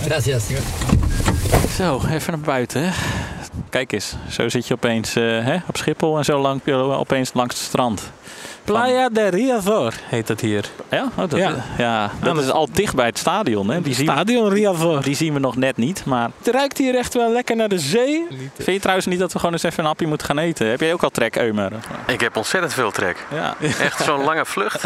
Gracias. 0.06 0.44
Zo, 1.76 2.02
even 2.10 2.32
naar 2.34 2.42
buiten. 2.42 2.84
Hè? 2.84 2.90
Kijk 3.70 3.92
eens, 3.92 4.16
zo 4.30 4.50
zit 4.50 4.68
je 4.68 4.74
opeens 4.74 5.16
eh, 5.16 5.24
hè, 5.24 5.56
op 5.68 5.78
Schiphol 5.78 6.18
en 6.18 6.26
zo 6.26 6.42
lang, 6.42 6.62
opeens 6.76 7.34
langs 7.34 7.56
het 7.56 7.64
strand. 7.64 8.12
Playa 8.64 9.10
de 9.10 9.28
Riazor 9.28 9.94
heet 10.06 10.28
het 10.28 10.42
hier. 10.42 10.66
Ja, 10.90 11.04
oh, 11.16 11.30
dat, 11.30 11.40
Ja. 11.40 11.54
ja. 11.78 12.12
dat 12.22 12.38
is 12.38 12.50
al 12.50 12.68
dicht 12.72 12.96
bij 12.96 13.06
het 13.06 13.18
stadion. 13.18 13.70
Hè. 13.70 13.82
Die, 13.82 13.94
Stadion 13.94 14.50
Riazor. 14.50 15.02
die 15.04 15.16
zien 15.16 15.34
we 15.34 15.40
nog 15.40 15.56
net 15.56 15.78
niet. 15.78 16.06
Maar 16.06 16.30
Het 16.44 16.54
ruikt 16.54 16.78
hier 16.78 16.96
echt 16.96 17.14
wel 17.14 17.32
lekker 17.32 17.56
naar 17.56 17.70
de 17.70 17.80
zee. 17.80 18.26
vind 18.56 18.66
je 18.72 18.80
trouwens 18.80 19.06
niet 19.08 19.20
dat 19.20 19.34
we 19.34 19.38
gewoon 19.40 19.54
eens 19.54 19.64
even 19.64 19.80
een 19.80 19.86
hapje 19.86 20.08
moeten 20.08 20.28
gaan 20.28 20.38
eten? 20.38 20.68
Heb 20.68 20.80
jij 20.80 20.94
ook 20.94 21.04
al 21.04 21.10
trek, 21.10 21.36
Eumer? 21.36 21.72
Ik 22.08 22.22
heb 22.22 22.36
ontzettend 22.38 22.74
veel 22.74 22.92
trek. 22.92 23.26
Ja. 23.34 23.56
Echt 23.80 24.04
zo'n 24.04 24.24
lange 24.24 24.46
vlucht. 24.46 24.84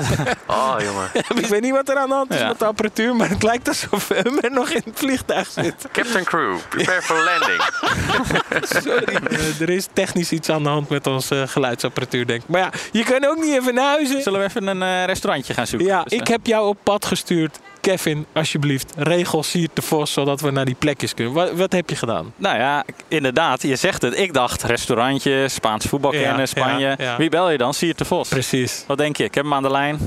Oh, 0.47 0.75
jongen. 0.87 1.09
Ik 1.41 1.45
weet 1.47 1.61
niet 1.61 1.71
wat 1.71 1.89
er 1.89 1.97
aan 1.97 2.09
de 2.09 2.15
hand 2.15 2.33
is 2.33 2.39
Ja. 2.39 2.47
met 2.47 2.59
de 2.59 2.65
apparatuur, 2.65 3.15
maar 3.15 3.29
het 3.29 3.43
lijkt 3.43 3.67
alsof 3.67 4.07
Hummer 4.07 4.51
nog 4.51 4.69
in 4.69 4.81
het 4.85 4.99
vliegtuig 4.99 5.47
zit. 5.47 5.87
Captain 5.91 6.23
Crew, 6.23 6.55
prepare 6.69 7.01
for 7.01 7.23
landing. 7.23 7.61
Sorry. 8.83 9.15
Eh, 9.29 9.61
er 9.61 9.69
is 9.69 9.87
technisch 9.93 10.31
iets 10.31 10.49
aan 10.49 10.63
de 10.63 10.69
hand 10.69 10.89
met 10.89 11.07
onze 11.07 11.43
geluidsapparatuur, 11.47 12.25
denk 12.27 12.41
ik. 12.41 12.47
Maar 12.49 12.61
ja, 12.61 12.69
je 12.91 13.03
kan 13.03 13.25
ook 13.25 13.35
niet 13.37 13.53
even 13.53 13.64
naar 13.73 13.85
huis. 13.85 14.09
Zullen 14.23 14.39
we 14.39 14.45
even 14.45 14.67
een 14.67 14.81
eh, 14.81 15.05
restaurantje 15.05 15.53
gaan 15.53 15.67
zoeken? 15.67 15.87
Ja, 15.87 16.03
Dus, 16.03 16.11
eh, 16.13 16.19
ik 16.19 16.27
heb 16.27 16.45
jou 16.47 16.67
op 16.67 16.77
pad 16.83 17.05
gestuurd. 17.05 17.59
Kevin, 17.81 18.25
alsjeblieft, 18.33 18.93
regel 18.97 19.43
Siert 19.43 19.71
de 19.73 19.81
Vos, 19.81 20.13
zodat 20.13 20.41
we 20.41 20.51
naar 20.51 20.65
die 20.65 20.75
plekjes 20.79 21.13
kunnen. 21.13 21.33
Wat, 21.33 21.51
wat 21.51 21.71
heb 21.71 21.89
je 21.89 21.95
gedaan? 21.95 22.33
Nou 22.35 22.57
ja, 22.57 22.83
inderdaad, 23.07 23.61
je 23.61 23.75
zegt 23.75 24.01
het. 24.01 24.17
Ik 24.19 24.33
dacht 24.33 24.63
restaurantje, 24.63 25.47
Spaans 25.49 25.85
voetbal 25.85 26.13
Ja, 26.13 26.21
kennen, 26.21 26.47
Spanje. 26.47 26.87
ja, 26.87 26.95
ja. 26.97 27.17
Wie 27.17 27.29
bel 27.29 27.49
je 27.49 27.57
dan? 27.57 27.73
Siert 27.73 27.97
de 27.97 28.05
Vos. 28.05 28.29
Precies. 28.29 28.83
Wat 28.87 28.97
denk 28.97 29.17
je? 29.17 29.23
Ik 29.23 29.35
heb 29.35 29.43
hem 29.43 29.53
aan 29.53 29.63
de 29.63 29.71
lijn. 29.71 29.99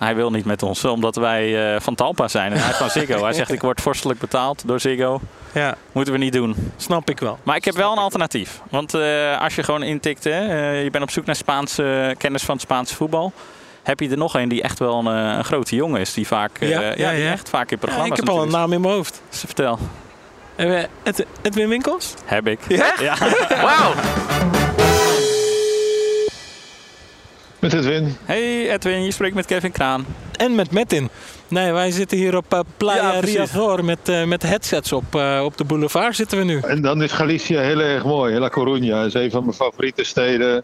Hij 0.00 0.14
wil 0.14 0.30
niet 0.30 0.44
met 0.44 0.62
ons, 0.62 0.84
omdat 0.84 1.16
wij 1.16 1.74
eh, 1.74 1.80
van 1.80 1.94
Talpa 1.94 2.28
zijn. 2.28 2.52
En 2.52 2.58
hij 2.60 2.70
is 2.70 2.76
van 2.76 2.90
Ziggo. 2.90 3.22
Hij 3.24 3.32
zegt, 3.32 3.52
ik 3.52 3.60
word 3.60 3.80
vorstelijk 3.80 4.18
betaald 4.20 4.62
door 4.66 4.80
Ziggo. 4.80 5.20
Ja, 5.52 5.74
Moeten 5.92 6.12
we 6.12 6.18
niet 6.18 6.32
doen. 6.32 6.72
snap 6.76 7.10
ik 7.10 7.18
wel. 7.20 7.38
Maar 7.42 7.56
ik 7.56 7.64
heb 7.64 7.74
wel 7.74 7.92
een 7.92 7.98
alternatief. 7.98 8.60
Want 8.70 8.94
eh, 8.94 9.40
als 9.40 9.54
je 9.54 9.62
gewoon 9.62 9.82
intikt, 9.82 10.24
hè, 10.24 10.30
eh, 10.48 10.82
je 10.84 10.90
bent 10.90 11.04
op 11.04 11.10
zoek 11.10 11.24
naar 11.24 11.36
Spaanse 11.36 12.14
kennis 12.18 12.42
van 12.42 12.54
het 12.54 12.62
Spaanse 12.64 12.94
voetbal. 12.94 13.32
Heb 13.82 14.00
je 14.00 14.08
er 14.10 14.16
nog 14.16 14.34
een 14.34 14.48
die 14.48 14.62
echt 14.62 14.78
wel 14.78 14.98
een, 14.98 15.06
een 15.06 15.44
grote 15.44 15.76
jongen 15.76 16.00
is. 16.00 16.14
Die 16.14 16.26
vaak, 16.26 16.50
Ja, 16.60 16.80
ja, 16.80 16.92
ja, 16.96 17.10
die 17.10 17.28
echt 17.28 17.48
vaak 17.48 17.70
in 17.70 17.78
programma's 17.78 18.10
ik 18.10 18.16
heb 18.16 18.28
al 18.28 18.42
een 18.42 18.50
naam 18.50 18.72
in 18.72 18.80
mijn 18.80 18.94
hoofd. 18.94 19.22
is. 19.32 19.38
Vertel. 19.38 19.78
Ed- 20.56 21.26
Edwin 21.42 21.68
Winkels? 21.68 22.14
Heb 22.24 22.46
ik. 22.46 22.58
Ja? 22.68 22.92
Ja. 23.00 23.14
Wauw. 23.62 23.92
Met 27.60 27.72
Edwin. 27.72 28.16
Hey 28.24 28.70
Edwin, 28.72 29.04
je 29.04 29.10
spreekt 29.10 29.34
met 29.34 29.46
Kevin 29.46 29.72
Kraan. 29.72 30.06
En 30.36 30.54
met 30.54 30.70
Metin. 30.70 31.08
Nee, 31.48 31.72
wij 31.72 31.90
zitten 31.90 32.18
hier 32.18 32.36
op 32.36 32.52
eh, 32.54 32.60
Playa 32.76 33.12
Ja. 33.12 33.20
Riazor 33.20 33.84
met, 33.84 34.08
eh, 34.08 34.24
met 34.24 34.42
headsets 34.42 34.92
op. 34.92 35.14
eh, 35.14 35.40
op 35.44 35.56
de 35.56 35.64
boulevard 35.64 36.16
zitten 36.16 36.38
we 36.38 36.44
nu. 36.44 36.60
En 36.60 36.82
dan 36.82 37.02
is 37.02 37.12
Galicië 37.12 37.56
heel 37.56 37.80
erg 37.80 38.04
mooi. 38.04 38.38
La 38.38 38.50
Coruña 38.50 39.06
is 39.06 39.14
een 39.14 39.30
van 39.30 39.42
mijn 39.44 39.56
favoriete 39.56 40.04
steden. 40.04 40.62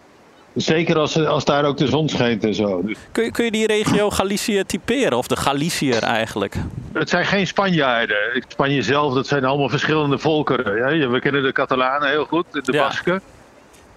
Zeker 0.55 0.99
als, 0.99 1.25
als 1.25 1.45
daar 1.45 1.65
ook 1.65 1.77
de 1.77 1.87
zon 1.87 2.09
schijnt 2.09 2.45
en 2.45 2.55
zo. 2.55 2.83
Dus 2.85 2.97
Kun 3.13 3.25
je, 3.25 3.31
kun 3.31 3.45
je 3.45 3.51
die 3.51 3.67
regio 3.67 4.11
Galicië 4.11 4.63
typeren? 4.67 5.19
Of 5.19 5.27
de 5.27 5.37
Galiciër 5.37 6.03
eigenlijk? 6.03 6.55
het 6.93 7.09
zijn 7.09 7.25
geen 7.25 7.47
Spanjaarden. 7.47 8.45
Spanje 8.49 8.83
zelf, 8.83 9.15
dat 9.15 9.27
zijn 9.27 9.45
allemaal 9.45 9.69
verschillende 9.69 10.19
volkeren. 10.19 10.99
Ja, 10.99 11.09
we 11.09 11.21
kennen 11.21 11.43
de 11.43 11.53
Catalanen 11.53 12.09
heel 12.09 12.25
goed, 12.25 12.45
de 12.53 12.73
Ja. 12.73 12.83
Basken. 12.87 13.21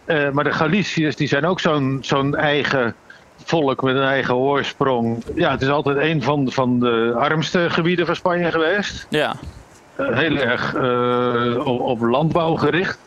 Eh, 0.09 0.29
maar 0.29 0.43
de 0.43 0.51
Galiciërs 0.51 1.15
die 1.15 1.27
zijn 1.27 1.45
ook 1.45 1.59
zo'n 1.59 1.97
zo'n 2.01 2.35
eigen 2.35 2.95
volk 3.43 3.81
met 3.81 3.95
een 3.95 4.01
eigen 4.01 4.35
oorsprong. 4.35 5.23
Ja, 5.35 5.51
het 5.51 5.61
is 5.61 5.69
altijd 5.69 5.97
een 5.97 6.23
van, 6.23 6.51
van 6.51 6.79
de 6.79 7.13
armste 7.15 7.69
gebieden 7.69 8.05
van 8.05 8.15
Spanje 8.15 8.51
geweest. 8.51 9.07
Ja. 9.09 9.35
Eh, 9.95 10.17
heel 10.17 10.37
erg 10.37 10.75
eh, 10.75 11.67
op, 11.67 11.79
op 11.79 12.01
landbouw 12.01 12.55
gericht. 12.55 12.99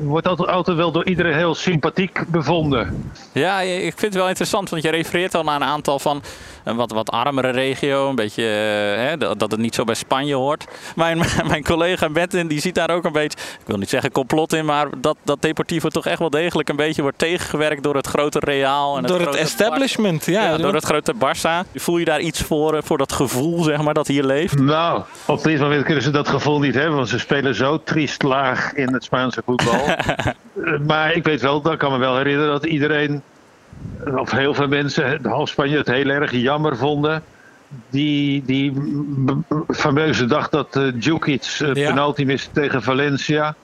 Wordt 0.00 0.28
altijd, 0.28 0.48
altijd 0.48 0.76
wel 0.76 0.92
door 0.92 1.04
iedereen 1.04 1.34
heel 1.34 1.54
sympathiek 1.54 2.24
bevonden. 2.28 3.10
Ja, 3.32 3.60
ik 3.60 3.80
vind 3.80 4.00
het 4.00 4.14
wel 4.14 4.28
interessant, 4.28 4.70
want 4.70 4.82
je 4.82 4.90
refereert 4.90 5.34
al 5.34 5.44
naar 5.44 5.56
een 5.56 5.66
aantal 5.66 5.98
van 5.98 6.22
een 6.64 6.76
wat, 6.76 6.92
wat 6.92 7.10
armere 7.10 7.50
regio. 7.50 8.08
Een 8.08 8.14
beetje 8.14 8.42
eh, 8.42 9.04
hè, 9.04 9.16
dat 9.16 9.50
het 9.50 9.56
niet 9.60 9.74
zo 9.74 9.84
bij 9.84 9.94
Spanje 9.94 10.34
hoort. 10.34 10.66
Mijn, 10.96 11.18
mijn 11.48 11.64
collega 11.64 12.08
Betten 12.08 12.48
die 12.48 12.60
ziet 12.60 12.74
daar 12.74 12.90
ook 12.90 13.04
een 13.04 13.12
beetje, 13.12 13.38
ik 13.60 13.66
wil 13.66 13.76
niet 13.76 13.88
zeggen 13.88 14.12
complot 14.12 14.52
in, 14.52 14.64
maar 14.64 14.86
dat, 14.98 15.16
dat 15.24 15.42
Deportivo 15.42 15.88
toch 15.88 16.06
echt 16.06 16.18
wel 16.18 16.30
degelijk 16.30 16.68
een 16.68 16.76
beetje 16.76 17.02
wordt 17.02 17.18
tegengewerkt 17.18 17.82
door 17.82 17.94
het 17.96 18.06
grote 18.06 18.38
Real. 18.38 18.96
En 18.96 19.02
Door 19.02 19.16
het 19.16 19.22
grote 19.22 19.38
establishment, 19.38 20.24
ja, 20.24 20.56
door 20.56 20.74
het 20.74 20.84
grote 20.84 21.14
Barça. 21.14 21.70
Voel 21.74 21.98
je 21.98 22.04
daar 22.04 22.20
iets 22.20 22.42
voor, 22.42 22.74
eh, 22.74 22.82
voor 22.84 22.98
dat 22.98 23.12
gevoel, 23.12 23.62
zeg 23.62 23.82
maar, 23.82 23.94
dat 23.94 24.06
hier 24.06 24.24
leeft? 24.24 24.58
Nou, 24.58 25.02
op 25.26 25.42
dit 25.42 25.60
moment 25.60 25.84
kunnen 25.84 26.02
ze 26.02 26.10
dat 26.10 26.28
gevoel 26.28 26.58
niet 26.58 26.74
hebben, 26.74 26.96
want 26.96 27.08
ze 27.08 27.18
spelen 27.18 27.54
zo 27.54 27.82
triest 27.82 28.22
laag 28.22 28.72
in 28.72 28.92
het 28.92 29.04
Spaanse 29.04 29.42
voetbal. 29.44 29.87
Eh, 29.88 30.78
maar 30.90 31.12
ik 31.12 31.24
weet 31.24 31.40
wel, 31.40 31.60
dat 31.62 31.76
kan 31.76 31.92
me 31.92 31.98
wel 31.98 32.16
herinneren 32.16 32.50
dat 32.50 32.64
iedereen, 32.66 33.22
of 34.14 34.30
heel 34.30 34.54
veel 34.54 34.68
mensen, 34.68 35.26
half 35.26 35.48
Spanje 35.48 35.76
het 35.76 35.86
heel 35.86 36.08
erg 36.08 36.30
jammer 36.32 36.76
vonden. 36.76 37.22
Die, 37.90 38.44
die 38.44 38.72
fameuze 39.68 40.24
dag 40.26 40.48
dat 40.48 40.76
uh, 40.76 40.92
Djukic 40.94 41.58
uh, 41.62 41.74
Ja. 41.74 41.88
penalty 41.88 42.24
miste 42.24 42.50
tegen 42.52 42.82
Valencia. 42.82 43.56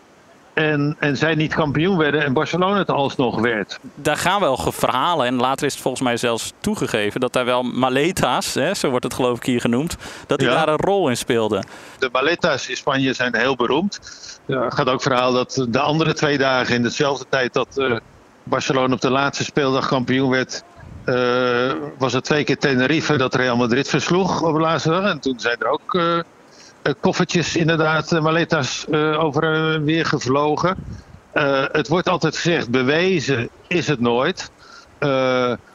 En, 0.54 0.96
en 0.98 1.16
zij 1.16 1.34
niet 1.34 1.54
kampioen 1.54 1.96
werden 1.96 2.24
en 2.24 2.32
Barcelona 2.32 2.78
het 2.78 2.90
alsnog 2.90 3.40
werd. 3.40 3.78
Daar 3.94 4.16
gaan 4.16 4.40
wel 4.40 4.56
verhalen 4.56 5.26
en 5.26 5.34
later 5.34 5.66
is 5.66 5.72
het 5.72 5.82
volgens 5.82 6.02
mij 6.02 6.16
zelfs 6.16 6.52
toegegeven 6.60 7.20
dat 7.20 7.32
daar 7.32 7.44
wel 7.44 7.62
Maletas, 7.62 8.54
hè, 8.54 8.74
zo 8.74 8.88
wordt 8.90 9.04
het 9.04 9.14
geloof 9.14 9.36
ik 9.36 9.44
hier 9.44 9.60
genoemd, 9.60 9.96
dat 10.26 10.38
die 10.38 10.48
Ja. 10.48 10.54
daar 10.54 10.68
een 10.68 10.76
rol 10.76 11.08
in 11.08 11.16
speelden. 11.16 11.66
De 11.98 12.08
Maletas 12.12 12.68
in 12.68 12.76
Spanje 12.76 13.12
zijn 13.12 13.36
heel 13.36 13.56
beroemd. 13.56 14.00
Er 14.46 14.72
gaat 14.72 14.88
ook 14.88 15.02
verhaal 15.02 15.32
dat 15.32 15.66
de 15.68 15.80
andere 15.80 16.12
twee 16.14 16.38
dagen 16.38 16.74
in 16.74 16.82
dezelfde 16.82 17.24
tijd 17.28 17.52
dat 17.52 17.78
eh, 17.78 17.96
Barcelona 18.42 18.94
op 18.94 19.00
de 19.00 19.10
laatste 19.10 19.44
speeldag 19.44 19.88
kampioen 19.88 20.30
werd, 20.30 20.62
eh, 21.04 21.72
was 21.98 22.12
het 22.12 22.24
twee 22.24 22.44
keer 22.44 22.58
Tenerife 22.58 23.16
dat 23.16 23.34
Real 23.34 23.56
Madrid 23.56 23.88
versloeg 23.88 24.42
op 24.42 24.54
de 24.54 24.60
laatste 24.60 24.88
dag. 24.90 25.10
En 25.10 25.20
toen 25.20 25.40
zijn 25.40 25.56
er 25.58 25.68
ook 25.68 25.94
eh, 25.94 26.18
koffertjes, 27.00 27.56
inderdaad, 27.56 28.12
eh, 28.12 28.20
Maletas 28.22 28.84
eh, 28.90 29.22
over 29.24 29.42
en 29.74 29.84
weer 29.84 30.06
gevlogen. 30.06 30.76
Eh, 31.32 31.62
het 31.72 31.88
wordt 31.88 32.08
altijd 32.08 32.36
gezegd, 32.36 32.70
bewezen 32.70 33.48
is 33.66 33.86
het 33.88 34.00
nooit. 34.00 34.50
Eh, 34.98 35.08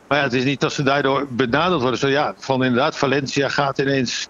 maar 0.08 0.18
ja, 0.18 0.24
het 0.24 0.34
is 0.34 0.44
niet 0.44 0.60
dat 0.60 0.74
ze 0.74 0.84
daardoor 0.84 1.28
benadeeld 1.30 1.82
worden. 1.82 2.00
Zo 2.00 2.08
ja, 2.08 2.34
van 2.38 2.64
inderdaad, 2.64 2.98
Valencia 2.98 3.50
gaat 3.50 3.80
ineens 3.80 4.28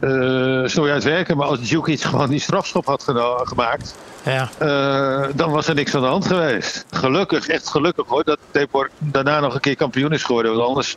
eh 0.00 0.62
snoei 0.64 0.90
uitwerken. 0.92 1.36
Maar 1.36 1.46
als 1.46 1.60
Djukic 1.60 2.00
gewoon 2.10 2.30
die 2.30 2.40
strafschop 2.40 2.86
had 2.86 3.02
gemaakt, 3.42 3.94
Ja. 4.24 4.48
eh, 4.58 5.28
dan 5.34 5.50
was 5.50 5.66
er 5.68 5.74
niks 5.74 5.94
aan 5.94 6.00
de 6.00 6.06
hand 6.06 6.26
geweest. 6.26 6.84
Gelukkig, 6.90 7.48
echt 7.48 7.68
gelukkig 7.68 8.06
hoor, 8.06 8.24
dat 8.24 8.38
Depor 8.50 8.90
daarna 8.98 9.40
nog 9.40 9.54
een 9.54 9.60
keer 9.60 9.76
kampioen 9.76 10.12
is 10.12 10.22
geworden. 10.22 10.54
Want 10.54 10.68
anders 10.68 10.96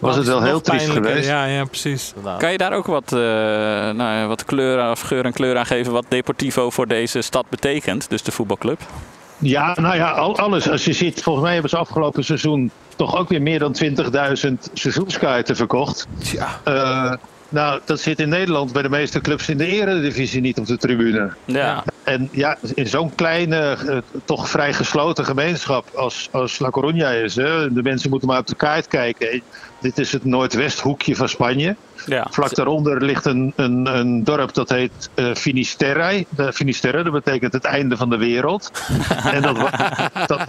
was 0.00 0.16
het 0.16 0.26
wel 0.26 0.42
heel 0.42 0.60
triest 0.60 0.90
geweest. 0.90 1.28
Ja, 1.28 1.44
ja, 1.44 1.64
precies. 1.64 2.12
Kan 2.38 2.52
je 2.52 2.58
daar 2.58 2.72
ook 2.72 2.86
wat, 2.86 3.12
eh, 3.12 3.18
nou, 3.18 3.96
ja, 3.98 4.26
wat 4.26 4.44
kleur 4.44 4.90
of 4.90 5.00
geur 5.00 5.24
en 5.24 5.32
kleur 5.32 5.56
aan 5.56 5.66
geven 5.66 5.92
wat 5.92 6.04
Deportivo 6.08 6.70
voor 6.70 6.86
deze 6.86 7.22
stad 7.22 7.46
betekent, 7.48 8.10
dus 8.10 8.22
de 8.22 8.32
voetbalclub? 8.32 8.80
Ja, 9.38 9.74
nou 9.80 9.96
ja, 9.96 10.10
al- 10.10 10.38
alles. 10.38 10.70
Als 10.70 10.84
je 10.84 10.92
ziet, 10.92 11.22
volgens 11.22 11.44
mij 11.44 11.52
hebben 11.52 11.70
ze 11.70 11.76
afgelopen 11.76 12.24
seizoen 12.24 12.70
toch 12.96 13.16
ook 13.16 13.28
weer 13.28 13.42
meer 13.42 13.58
dan 13.58 13.72
20.000 13.72 14.70
seizoenskaarten 14.72 15.56
verkocht. 15.56 16.06
Eh, 16.64 17.12
nou, 17.48 17.80
dat 17.84 18.00
zit 18.00 18.20
in 18.20 18.28
Nederland 18.28 18.72
bij 18.72 18.82
de 18.82 18.88
meeste 18.88 19.20
clubs 19.20 19.48
in 19.48 19.56
de 19.58 19.66
eredivisie 19.66 20.40
niet 20.40 20.58
op 20.58 20.66
de 20.66 20.76
tribune. 20.76 21.30
Ja. 21.44 21.84
En 22.04 22.28
ja, 22.32 22.56
in 22.74 22.86
zo'n 22.86 23.14
kleine, 23.14 23.76
eh, 23.88 23.96
toch 24.24 24.48
vrij 24.48 24.72
gesloten 24.72 25.24
gemeenschap 25.24 25.86
als, 25.94 26.28
als 26.32 26.58
La 26.58 26.70
Coruña 26.70 27.22
is. 27.24 27.36
Hè, 27.36 27.72
de 27.72 27.82
mensen 27.82 28.10
moeten 28.10 28.28
maar 28.28 28.38
op 28.38 28.46
de 28.46 28.54
kaart 28.54 28.88
kijken. 28.88 29.42
Dit 29.86 29.98
is 29.98 30.12
het 30.12 30.24
noordwesthoekje 30.24 31.16
van 31.16 31.28
Spanje. 31.28 31.76
Ja. 32.06 32.26
Vlak 32.30 32.54
daaronder 32.54 33.04
ligt 33.04 33.24
een, 33.24 33.52
een, 33.56 33.86
een 33.98 34.24
dorp 34.24 34.54
dat 34.54 34.68
heet 34.68 35.10
eh 35.14 35.34
Finisterre. 35.34 36.24
De 36.28 36.52
Finisterre, 36.52 37.02
dat 37.02 37.12
betekent 37.12 37.52
het 37.52 37.64
einde 37.64 37.96
van 37.96 38.10
de 38.10 38.16
wereld. 38.16 38.70
en, 39.32 39.42
dat, 39.42 39.56
dat, 40.26 40.40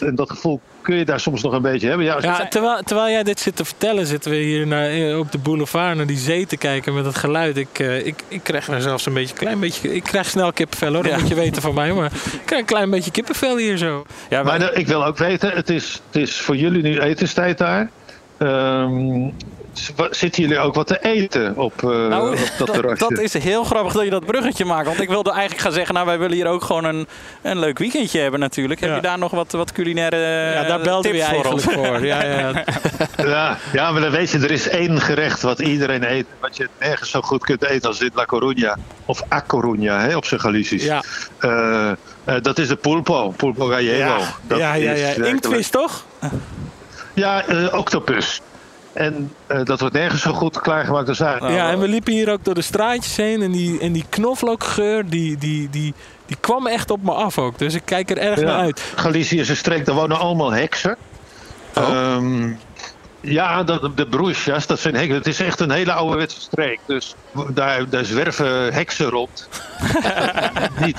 en 0.00 0.14
dat 0.14 0.30
gevoel 0.30 0.60
kun 0.82 0.96
je 0.96 1.04
daar 1.04 1.20
soms 1.20 1.42
nog 1.42 1.52
een 1.52 1.62
beetje 1.62 1.88
hebben. 1.88 2.06
Ja, 2.06 2.46
terwijl, 2.48 2.82
terwijl 2.82 3.10
jij 3.10 3.22
dit 3.22 3.40
zit 3.40 3.56
te 3.56 3.64
vertellen, 3.64 4.06
zitten 4.06 4.30
we 4.30 4.36
hier 4.36 4.66
naar, 4.66 4.86
eh, 4.88 5.18
op 5.18 5.32
de 5.32 5.38
boulevard 5.38 5.96
naar 5.96 6.06
die 6.06 6.16
zee 6.18 6.46
te 6.46 6.56
kijken 6.56 6.94
met 6.94 7.04
het 7.04 7.16
geluid. 7.16 7.56
Ik, 7.56 7.78
eh, 7.78 8.06
ik, 8.06 8.22
ik 8.28 8.40
krijg 8.42 8.68
er 8.68 8.82
zelfs 8.82 9.06
een 9.06 9.14
beetje, 9.14 9.34
klein 9.34 9.60
beetje, 9.60 9.94
ik 9.94 10.02
krijg 10.02 10.26
snel 10.26 10.52
kippenvel 10.52 10.92
hoor, 10.94 11.02
dat 11.02 11.12
Ja. 11.12 11.18
moet 11.18 11.28
je 11.28 11.34
weten 11.34 11.62
van 11.62 11.74
mij. 11.74 11.92
Maar 11.92 12.12
ik 12.40 12.40
krijg 12.44 12.60
een 12.60 12.66
klein 12.66 12.90
beetje 12.90 13.10
kippenvel 13.10 13.56
hier 13.56 13.76
zo. 13.76 14.06
Ja, 14.30 14.42
maar 14.42 14.58
de- 14.58 14.72
ik 14.74 14.86
wil 14.86 15.04
ook 15.04 15.18
weten, 15.18 15.50
het 15.50 15.70
is, 15.70 16.00
het 16.10 16.22
is 16.22 16.36
voor 16.40 16.56
jullie 16.56 16.82
nu 16.82 17.00
etenstijd 17.00 17.58
daar. 17.58 17.90
Ehm, 18.38 19.28
zitten 20.10 20.42
jullie 20.42 20.58
ook 20.58 20.74
wat 20.74 20.86
te 20.86 20.98
eten 21.02 21.56
op, 21.56 21.82
eh, 21.82 21.88
Nou, 21.88 22.30
op 22.32 22.38
dat 22.58 22.66
dat, 22.66 22.76
terrasje? 22.76 23.06
dat 23.08 23.18
is 23.18 23.34
heel 23.34 23.64
grappig 23.64 23.92
dat 23.92 24.04
je 24.04 24.10
dat 24.10 24.26
bruggetje 24.26 24.64
maakt. 24.64 24.86
Want 24.86 25.00
ik 25.00 25.08
wilde 25.08 25.30
eigenlijk 25.30 25.60
gaan 25.60 25.72
zeggen, 25.72 25.94
nou 25.94 26.06
wij 26.06 26.18
willen 26.18 26.36
hier 26.36 26.46
ook 26.46 26.62
gewoon 26.64 26.84
een, 26.84 27.06
een 27.42 27.58
leuk 27.58 27.78
weekendje 27.78 28.20
hebben 28.20 28.40
natuurlijk. 28.40 28.80
Heb 28.80 28.94
je 28.94 29.00
daar 29.00 29.18
nog 29.18 29.30
wat, 29.30 29.52
wat 29.52 29.72
culinaire 29.72 30.16
Ja, 30.52 30.62
daar 30.64 30.80
belden 30.80 31.12
we 31.12 31.18
tips 31.18 31.28
je 31.28 31.34
voor 31.34 31.44
eigenlijk 31.44 31.66
ons? 31.78 31.86
voor. 31.88 32.04
Ja, 32.06 32.24
ja. 32.24 32.64
Ja, 33.28 33.58
ja, 33.72 33.90
maar 33.92 34.00
dan 34.00 34.10
weet 34.10 34.30
je, 34.30 34.38
er 34.38 34.50
is 34.50 34.68
één 34.68 35.00
gerecht 35.00 35.42
wat 35.42 35.58
iedereen 35.60 36.10
eet. 36.10 36.26
Wat 36.40 36.56
je 36.56 36.68
nergens 36.78 37.10
zo 37.10 37.20
goed 37.20 37.44
kunt 37.44 37.64
eten 37.64 37.88
als 37.88 38.00
in 38.00 38.10
La 38.14 38.26
Coruña. 38.26 38.78
Of 39.04 39.22
A 39.32 39.42
Coruña, 39.44 40.00
hè, 40.08 40.16
op 40.16 40.24
zijn 40.24 40.40
Galicisch. 40.40 40.84
Ja. 40.84 41.02
Eh, 41.38 41.90
eh, 42.24 42.42
dat 42.42 42.58
is 42.58 42.68
de 42.68 42.76
pulpo, 42.76 43.30
pulpo 43.30 43.66
gallego. 43.66 43.96
Ja, 43.96 44.18
Dat 44.46 44.58
ja, 44.58 44.74
ja, 44.74 44.92
ja. 44.92 45.24
Inktvis 45.24 45.68
toch? 45.70 46.04
Ja, 47.18 47.46
eh, 47.46 47.74
octopus. 47.78 48.40
En 48.92 49.32
eh, 49.46 49.64
dat 49.64 49.80
wordt 49.80 49.94
nergens 49.94 50.22
zo 50.22 50.32
goed 50.32 50.60
klaargemaakt 50.60 51.08
als 51.08 51.18
daar. 51.18 51.52
Ja, 51.52 51.70
en 51.70 51.80
we 51.80 51.88
liepen 51.88 52.12
hier 52.12 52.32
ook 52.32 52.44
door 52.44 52.54
de 52.54 52.62
straatjes 52.62 53.16
heen. 53.16 53.42
En 53.42 53.52
die, 53.52 53.80
en 53.80 53.92
die 53.92 54.04
knoflookgeur, 54.08 55.08
die, 55.08 55.36
die, 55.38 55.70
die, 55.70 55.94
die 56.26 56.36
kwam 56.40 56.66
echt 56.66 56.90
op 56.90 57.02
me 57.02 57.12
af 57.12 57.38
ook. 57.38 57.58
Dus 57.58 57.74
ik 57.74 57.82
kijk 57.84 58.10
er 58.10 58.18
erg 58.18 58.40
Ja. 58.40 58.46
naar 58.46 58.58
uit. 58.60 58.92
Galicië 58.96 59.38
is 59.40 59.48
een 59.48 59.56
streek, 59.56 59.86
daar 59.86 59.94
wonen 59.94 60.18
allemaal 60.18 60.52
heksen. 60.52 60.96
Ehm, 61.72 62.50
ja, 63.30 63.62
dat, 63.62 63.96
de 63.96 64.06
broesjas, 64.06 64.66
dat 64.66 64.80
zijn 64.80 64.94
heksen. 64.94 65.14
Het 65.14 65.26
is 65.26 65.40
echt 65.40 65.60
een 65.60 65.70
hele 65.70 65.92
ouderwetse 65.92 66.40
streek. 66.40 66.78
Dus 66.86 67.14
daar, 67.48 67.88
daar 67.88 68.04
zwerven 68.04 68.72
heksen 68.74 69.06
rond. 69.08 69.48
niet, 70.84 70.96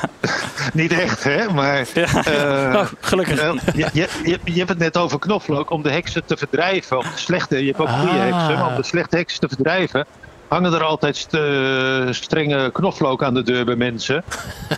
niet 0.74 0.92
echt, 0.92 1.24
hè? 1.24 1.50
Maar. 1.54 1.88
eh, 1.94 2.74
Oh, 2.76 2.86
gelukkig. 3.00 3.42
je, 3.76 3.90
je, 3.94 4.08
je, 4.24 4.40
je 4.44 4.58
hebt 4.58 4.70
het 4.70 4.78
net 4.78 4.98
over 4.98 5.20
knoflook. 5.20 5.70
Om 5.70 5.84
de 5.84 5.92
heksen 5.92 6.26
te 6.26 6.38
verdrijven. 6.38 6.98
Om 6.98 7.04
de 7.04 7.10
slechte, 7.16 7.58
je 7.60 7.66
hebt 7.66 7.80
ook 7.80 7.90
goede 7.90 8.12
Ah. 8.12 8.20
heksen. 8.20 8.60
Maar 8.60 8.68
om 8.68 8.76
de 8.76 8.84
slechte 8.84 9.16
heksen 9.18 9.40
te 9.40 9.48
verdrijven. 9.48 10.06
hangen 10.48 10.74
er 10.74 10.84
altijd 10.84 11.18
st- 11.18 11.34
eh, 11.34 12.08
strenge 12.10 12.70
knoflook 12.74 13.24
aan 13.24 13.34
de 13.34 13.44
deur 13.44 13.66
bij 13.66 13.76
mensen. 13.76 14.24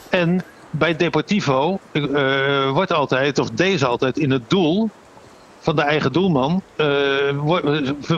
en 0.10 0.43
bij 0.70 0.96
Deportivo 0.96 1.79
eh, 1.91 2.70
wordt 2.70 2.91
altijd, 2.93 3.39
of 3.39 3.50
deze 3.50 3.86
altijd, 3.86 4.17
in 4.17 4.31
het 4.31 4.50
doel 4.50 4.89
van 5.62 5.75
de 5.75 5.82
eigen 5.82 6.12
doelman. 6.12 6.62
eh, 6.75 6.88
wordt, 7.36 7.65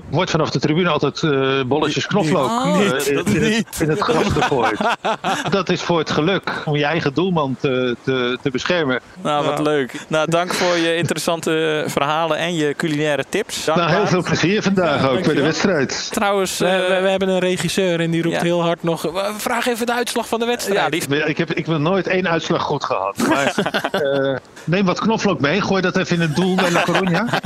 wordt 0.10 0.32
vanaf 0.32 0.50
de 0.50 0.60
tribune 0.60 0.90
altijd 0.90 1.24
eh, 1.24 1.62
bolletjes 1.66 2.08
knoflook 2.08 2.50
Oh, 2.50 2.66
eh, 2.68 2.78
niet, 2.78 3.08
in, 3.08 3.16
dat 3.16 3.28
in 3.28 3.42
het, 3.42 3.50
niet. 3.52 3.80
in 3.80 3.90
het 3.90 4.00
gras 4.00 4.28
gegooid. 4.28 4.78
Dat 5.50 5.70
is 5.70 5.82
voor 5.82 6.00
het 6.00 6.12
geluk, 6.12 6.62
om 6.66 6.76
je 6.76 6.86
eigen 6.86 7.14
doelman 7.14 7.56
te, 7.60 7.96
te, 8.04 8.38
te 8.42 8.50
beschermen. 8.50 9.00
Nou, 9.22 9.46
wat 9.46 9.60
leuk. 9.60 9.94
Nou, 10.08 10.30
dank 10.30 10.54
voor 10.54 10.78
je 10.78 10.96
interessante 10.96 11.84
verhalen 11.88 12.38
en 12.38 12.56
je 12.56 12.74
culinaire 12.78 13.24
tips. 13.30 13.66
Nou, 13.66 13.92
heel 13.92 14.08
veel 14.08 14.24
plezier 14.24 14.62
vandaag 14.62 15.10
ook 15.10 15.24
bij 15.24 15.34
de 15.34 15.42
wedstrijd. 15.42 16.10
Trouwens, 16.12 16.58
We, 16.58 16.66
eh, 16.68 16.88
we, 16.96 17.02
we 17.02 17.10
hebben 17.10 17.30
een 17.30 17.40
regisseur 17.40 18.00
en 18.00 18.12
die 18.12 18.22
roept 18.22 18.36
ja. 18.36 18.42
heel 18.42 18.62
hard 18.62 18.84
nog... 18.84 19.06
"Eh, 19.06 19.26
Vraag 19.38 19.68
even 19.68 19.86
de 19.86 19.94
uitslag 19.94 20.28
van 20.28 20.40
de 20.40 20.46
wedstrijd. 20.46 20.80
ja, 20.80 20.90
die 20.90 21.26
Ik 21.26 21.38
heb, 21.38 21.52
ik 21.54 21.66
heb 21.66 21.78
nooit 21.78 22.08
één 22.08 22.28
uitslag 22.30 22.62
goed 22.62 22.84
gehad. 22.84 23.18
Maar 23.28 23.54
eh, 23.92 24.36
neem 24.64 24.86
wat 24.86 25.00
knoflook 25.00 25.40
mee. 25.40 25.62
Gooi 25.62 25.82
dat 25.82 25.98
even 25.98 26.16
in 26.16 26.22
het 26.22 26.36
doel 26.36 26.56
bij 26.56 26.72
La 26.72 26.84
Coruña. 26.92 27.33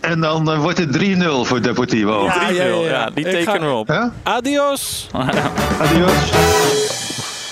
En 0.00 0.20
dan 0.20 0.50
eh, 0.52 0.58
wordt 0.60 0.78
het 0.78 0.98
3-0 0.98 1.22
voor 1.42 1.62
Deportivo. 1.62 2.24
Ja, 2.24 2.48
ja, 2.48 2.64
ja, 2.64 3.10
die 3.14 3.24
Ik 3.24 3.30
tekenen 3.32 3.60
ga- 3.60 3.66
we 3.66 3.72
op. 3.72 4.10
Adios. 4.22 5.08
Adios. 5.82 6.12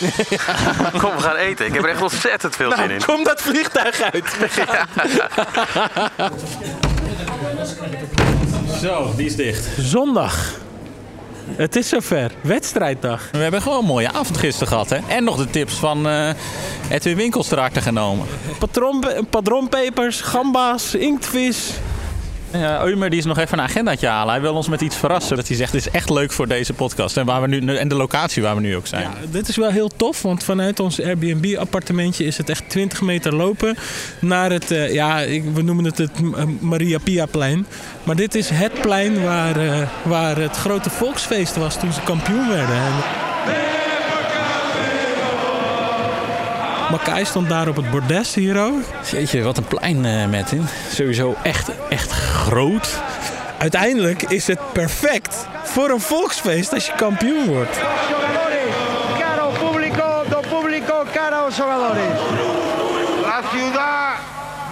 Kom, 1.00 1.10
we 1.16 1.20
gaan 1.20 1.36
eten. 1.36 1.66
Ik 1.66 1.74
heb 1.74 1.82
er 1.82 1.88
echt 1.90 2.02
ontzettend 2.02 2.56
veel 2.56 2.72
zin 2.72 2.82
in. 2.82 2.88
Nou, 2.88 3.04
kom 3.04 3.24
dat 3.24 3.42
vliegtuig 3.42 4.00
uit. 4.12 4.36
Zo, 8.82 9.12
die 9.16 9.26
is 9.26 9.36
dicht. 9.36 9.66
Zondag. 9.78 10.52
Het 11.46 11.76
is 11.76 11.88
zover. 11.88 12.32
Wedstrijddag. 12.40 13.28
We 13.32 13.38
hebben 13.38 13.62
gewoon 13.62 13.78
een 13.78 13.84
mooie 13.84 14.12
avond 14.12 14.36
gisteren 14.36 14.68
gehad, 14.68 14.90
hè? 14.90 14.98
En 15.08 15.24
nog 15.24 15.36
de 15.36 15.50
tips 15.50 15.74
van 15.74 16.08
eh 16.08 16.28
Edwin 16.90 17.16
Winkels 17.16 17.48
te 17.48 17.54
genomen. 17.82 18.26
Patron, 18.58 19.04
padronpepers, 19.30 20.20
gamba's, 20.20 20.94
inktvis. 20.94 21.70
Ja, 22.58 22.84
Eumer 22.84 23.10
die 23.10 23.18
is 23.18 23.24
nog 23.24 23.38
even 23.38 23.58
een 23.58 23.64
agendaatje 23.64 24.06
halen. 24.06 24.32
Hij 24.32 24.42
wil 24.42 24.54
ons 24.54 24.68
met 24.68 24.80
iets 24.80 24.96
verrassen. 24.96 25.36
Dat 25.36 25.48
hij 25.48 25.56
zegt, 25.56 25.72
dit 25.72 25.86
is 25.86 25.92
echt 25.92 26.10
leuk 26.10 26.32
voor 26.32 26.48
deze 26.48 26.72
podcast. 26.72 27.16
En, 27.16 27.26
waar 27.26 27.40
we 27.40 27.46
nu, 27.46 27.76
en 27.76 27.88
de 27.88 27.94
locatie 27.94 28.42
waar 28.42 28.54
we 28.54 28.60
nu 28.60 28.76
ook 28.76 28.86
zijn. 28.86 29.02
Ja, 29.02 29.10
dit 29.30 29.48
is 29.48 29.56
wel 29.56 29.70
heel 29.70 29.90
tof, 29.96 30.22
want 30.22 30.44
vanuit 30.44 30.80
ons 30.80 31.00
Airbnb-appartementje 31.02 32.24
is 32.24 32.36
het 32.36 32.48
echt 32.48 32.68
20 32.68 33.00
meter 33.00 33.34
lopen 33.34 33.76
naar 34.18 34.50
het, 34.50 34.70
eh, 34.70 34.92
ja, 34.92 35.16
we 35.54 35.62
noemen 35.62 35.84
het 35.84 35.98
het 35.98 36.20
M- 36.20 36.56
Maria 36.60 36.98
Pia-plein. 36.98 37.66
Maar 38.02 38.16
dit 38.16 38.34
is 38.34 38.48
het 38.48 38.80
plein 38.80 39.22
waar, 39.22 39.56
eh, 39.56 39.88
waar 40.02 40.36
het 40.36 40.56
grote 40.56 40.90
volksfeest 40.90 41.56
was 41.56 41.78
toen 41.78 41.92
ze 41.92 42.00
kampioen 42.00 42.48
werden. 42.48 42.76
En 42.76 42.92
Makai 46.94 47.24
stond 47.24 47.48
daar 47.48 47.68
op 47.68 47.76
het 47.76 47.90
bordes 47.90 48.34
hier 48.34 48.60
ook. 48.60 48.82
Jeetje, 49.10 49.42
wat 49.42 49.56
een 49.56 49.64
plein, 49.64 50.04
eh 50.04 50.26
Martin. 50.26 50.66
Sowieso 50.92 51.34
echt, 51.42 51.70
echt 51.88 52.10
groot. 52.10 52.88
Uiteindelijk 53.58 54.22
is 54.22 54.46
het 54.46 54.58
perfect 54.72 55.46
voor 55.62 55.90
een 55.90 56.00
volksfeest 56.00 56.72
als 56.72 56.86
je 56.86 56.92
kampioen 56.96 57.46
wordt. 57.46 57.78
Caro 59.18 59.50
público, 59.58 60.22
do 60.28 60.40
público, 60.48 61.04
jugadores. 61.14 62.18
La 63.22 63.40
ciudad 63.52 64.16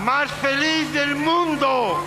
más 0.05 0.29
feliz 0.41 0.93
del 0.93 1.14
mundo. 1.17 1.99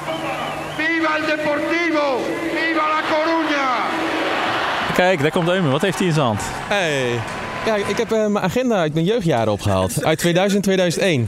¡Viva 0.78 1.18
el 1.18 1.26
Deportivo! 1.26 2.06
¡Viva 2.54 2.88
La 2.96 3.02
Coruña! 3.12 3.70
Kijk, 4.94 5.22
daar 5.22 5.32
komt 5.32 5.50
Eumer. 5.50 5.72
Wat 5.72 5.82
heeft 5.82 5.98
hij 5.98 6.08
in 6.08 6.14
zijn 6.14 6.26
hand? 6.26 6.42
Hey. 6.68 7.20
Ja, 7.66 7.76
ik 7.76 7.98
heb 7.98 8.12
eh, 8.12 8.18
mijn 8.28 8.40
agenda 8.46 8.76
uit 8.76 8.94
mijn 8.94 9.06
jeugdjaren 9.06 9.52
opgehaald. 9.54 10.04
Uit 10.04 10.18
2000 10.20 10.64
2001. 10.64 11.28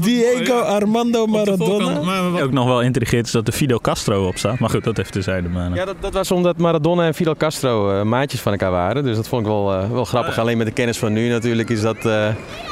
Diego 0.00 0.58
Armando 0.58 1.26
Maradona. 1.26 2.40
Ook 2.42 2.52
nog 2.52 2.66
wel 2.66 2.82
intrigeert 2.82 3.26
is 3.26 3.32
dat 3.32 3.46
er 3.46 3.52
Fidel 3.52 3.80
Castro 3.80 4.26
op 4.26 4.38
staat. 4.38 4.58
Maar 4.58 4.70
goed, 4.70 4.84
dat 4.84 4.96
heeft 4.96 5.12
terzijde. 5.12 5.48
Maar, 5.48 5.74
Ja, 5.74 5.84
dat, 5.84 5.94
dat 6.00 6.12
was 6.12 6.30
omdat 6.30 6.56
Maradona 6.58 7.06
en 7.06 7.14
Fidel 7.14 7.36
Castro 7.36 7.98
eh, 7.98 8.02
maatjes 8.02 8.40
van 8.40 8.52
elkaar 8.52 8.70
waren. 8.70 9.04
Dus 9.04 9.16
dat 9.16 9.28
vond 9.28 9.42
ik 9.42 9.48
wel, 9.48 9.72
eh, 9.72 9.90
wel 9.90 10.04
grappig. 10.04 10.38
Alleen 10.38 10.56
met 10.58 10.66
de 10.66 10.72
kennis 10.72 10.98
van 10.98 11.12
nu 11.12 11.28
natuurlijk 11.28 11.68
is 11.70 11.80
dat... 11.80 11.96
eh, 11.96 12.28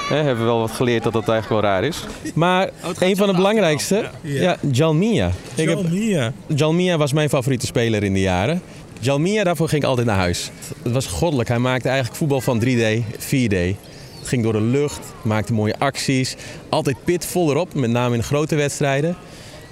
hè, 0.08 0.16
hebben 0.16 0.38
we 0.38 0.44
wel 0.44 0.58
wat 0.58 0.70
geleerd 0.70 1.02
dat 1.02 1.12
dat 1.12 1.28
eigenlijk 1.28 1.62
wel 1.62 1.70
raar 1.70 1.84
is. 1.84 2.04
Maar 2.34 2.70
een 2.98 3.16
van 3.16 3.26
de 3.28 3.34
belangrijkste... 3.34 4.04
Ja, 4.22 4.56
Jalmia. 4.72 5.30
Ik 5.54 5.68
heb- 5.68 5.78
Jalmia. 5.82 6.32
Jalmia 6.46 6.96
was 6.96 7.12
mijn 7.12 7.28
favoriete 7.28 7.66
speler 7.66 8.02
in 8.04 8.12
de 8.12 8.20
jaren. 8.20 8.62
Jalmia, 9.00 9.44
daarvoor 9.44 9.68
ging 9.68 9.82
ik 9.82 9.88
altijd 9.88 10.06
naar 10.06 10.16
huis. 10.16 10.50
Het 10.82 10.92
was 10.92 11.06
goddelijk. 11.06 11.48
Hij 11.48 11.58
maakte 11.58 11.88
eigenlijk 11.88 12.18
voetbal 12.18 12.40
van 12.40 12.62
3D, 12.64 13.02
4D. 13.18 13.76
Het 14.18 14.28
ging 14.28 14.42
door 14.42 14.52
de 14.52 14.60
lucht, 14.60 15.00
maakte 15.22 15.52
mooie 15.52 15.78
acties. 15.78 16.36
Altijd 16.68 16.96
pit 17.04 17.26
vol 17.26 17.50
erop, 17.50 17.74
met 17.74 17.90
name 17.90 18.14
in 18.14 18.20
de 18.20 18.26
grote 18.26 18.54
wedstrijden. 18.54 19.16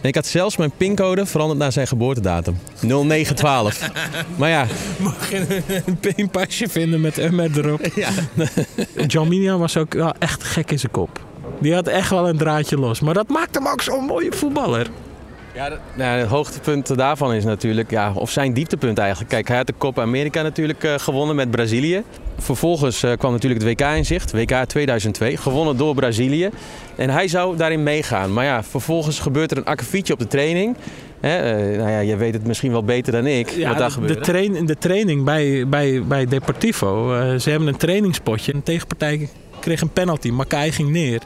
En 0.00 0.08
ik 0.08 0.14
had 0.14 0.26
zelfs 0.26 0.56
mijn 0.56 0.70
pincode 0.76 1.26
veranderd 1.26 1.58
naar 1.58 1.72
zijn 1.72 1.86
geboortedatum. 1.86 2.58
0912. 2.80 3.90
maar 4.38 4.48
ja, 4.48 4.66
Mag 4.98 5.30
je 5.30 5.62
een 5.86 5.98
pinpasje 5.98 6.68
vinden 6.68 7.00
met 7.00 7.18
Emmer 7.18 7.58
erop. 7.58 7.80
Ja. 7.94 8.10
Jalminia 9.06 9.56
was 9.58 9.76
ook 9.76 9.94
wel 9.94 10.14
echt 10.18 10.42
gek 10.44 10.70
in 10.70 10.78
zijn 10.78 10.92
kop. 10.92 11.24
Die 11.60 11.74
had 11.74 11.86
echt 11.86 12.10
wel 12.10 12.28
een 12.28 12.36
draadje 12.36 12.78
los. 12.78 13.00
Maar 13.00 13.14
dat 13.14 13.28
maakt 13.28 13.54
hem 13.54 13.66
ook 13.68 13.82
zo'n 13.82 14.04
mooie 14.04 14.32
voetballer. 14.32 14.86
Ja, 15.56 15.78
nou, 15.94 16.18
het 16.18 16.28
hoogtepunt 16.28 16.96
daarvan 16.96 17.34
is 17.34 17.44
natuurlijk, 17.44 17.90
ja, 17.90 18.12
of 18.14 18.30
zijn 18.30 18.52
dieptepunt 18.52 18.98
eigenlijk. 18.98 19.30
Kijk, 19.30 19.48
hij 19.48 19.56
had 19.56 19.66
de 19.66 19.74
Copa 19.78 20.02
America 20.02 20.42
natuurlijk 20.42 20.84
eh, 20.84 20.94
gewonnen 20.98 21.36
met 21.36 21.50
Brazilië. 21.50 22.02
Vervolgens 22.38 23.02
eh, 23.02 23.12
kwam 23.18 23.32
natuurlijk 23.32 23.62
het 23.62 23.70
WK 23.70 23.96
in 23.96 24.04
zicht, 24.04 24.32
WK 24.32 24.64
2002, 24.66 25.36
gewonnen 25.36 25.76
door 25.76 25.94
Brazilië. 25.94 26.50
En 26.96 27.10
hij 27.10 27.28
zou 27.28 27.56
daarin 27.56 27.82
meegaan. 27.82 28.32
Maar 28.32 28.44
ja, 28.44 28.62
vervolgens 28.62 29.18
gebeurt 29.18 29.50
er 29.50 29.56
een 29.56 29.64
akkefietje 29.64 30.12
op 30.12 30.18
de 30.18 30.26
training. 30.26 30.76
Hè, 31.20 31.36
eh, 31.36 31.78
nou 31.78 31.90
ja, 31.90 31.98
je 31.98 32.16
weet 32.16 32.34
het 32.34 32.46
misschien 32.46 32.72
wel 32.72 32.84
beter 32.84 33.12
dan 33.12 33.26
ik 33.26 33.50
Ja, 33.50 33.68
wat 33.68 33.78
daar 33.78 33.88
de, 33.88 33.94
gebeurde. 33.94 34.14
de, 34.14 34.20
train, 34.20 34.66
de 34.66 34.78
training 34.78 35.24
bij, 35.24 35.68
bij, 35.68 36.02
bij 36.02 36.26
Deportivo. 36.26 37.12
ze 37.38 37.50
hebben 37.50 37.68
een 37.68 37.76
trainingspotje. 37.76 38.54
Een 38.54 38.62
tegenpartij 38.62 39.28
kreeg 39.60 39.80
een 39.80 39.90
penalty. 39.90 40.30
Makai 40.30 40.72
ging 40.72 40.90
neer. 40.90 41.20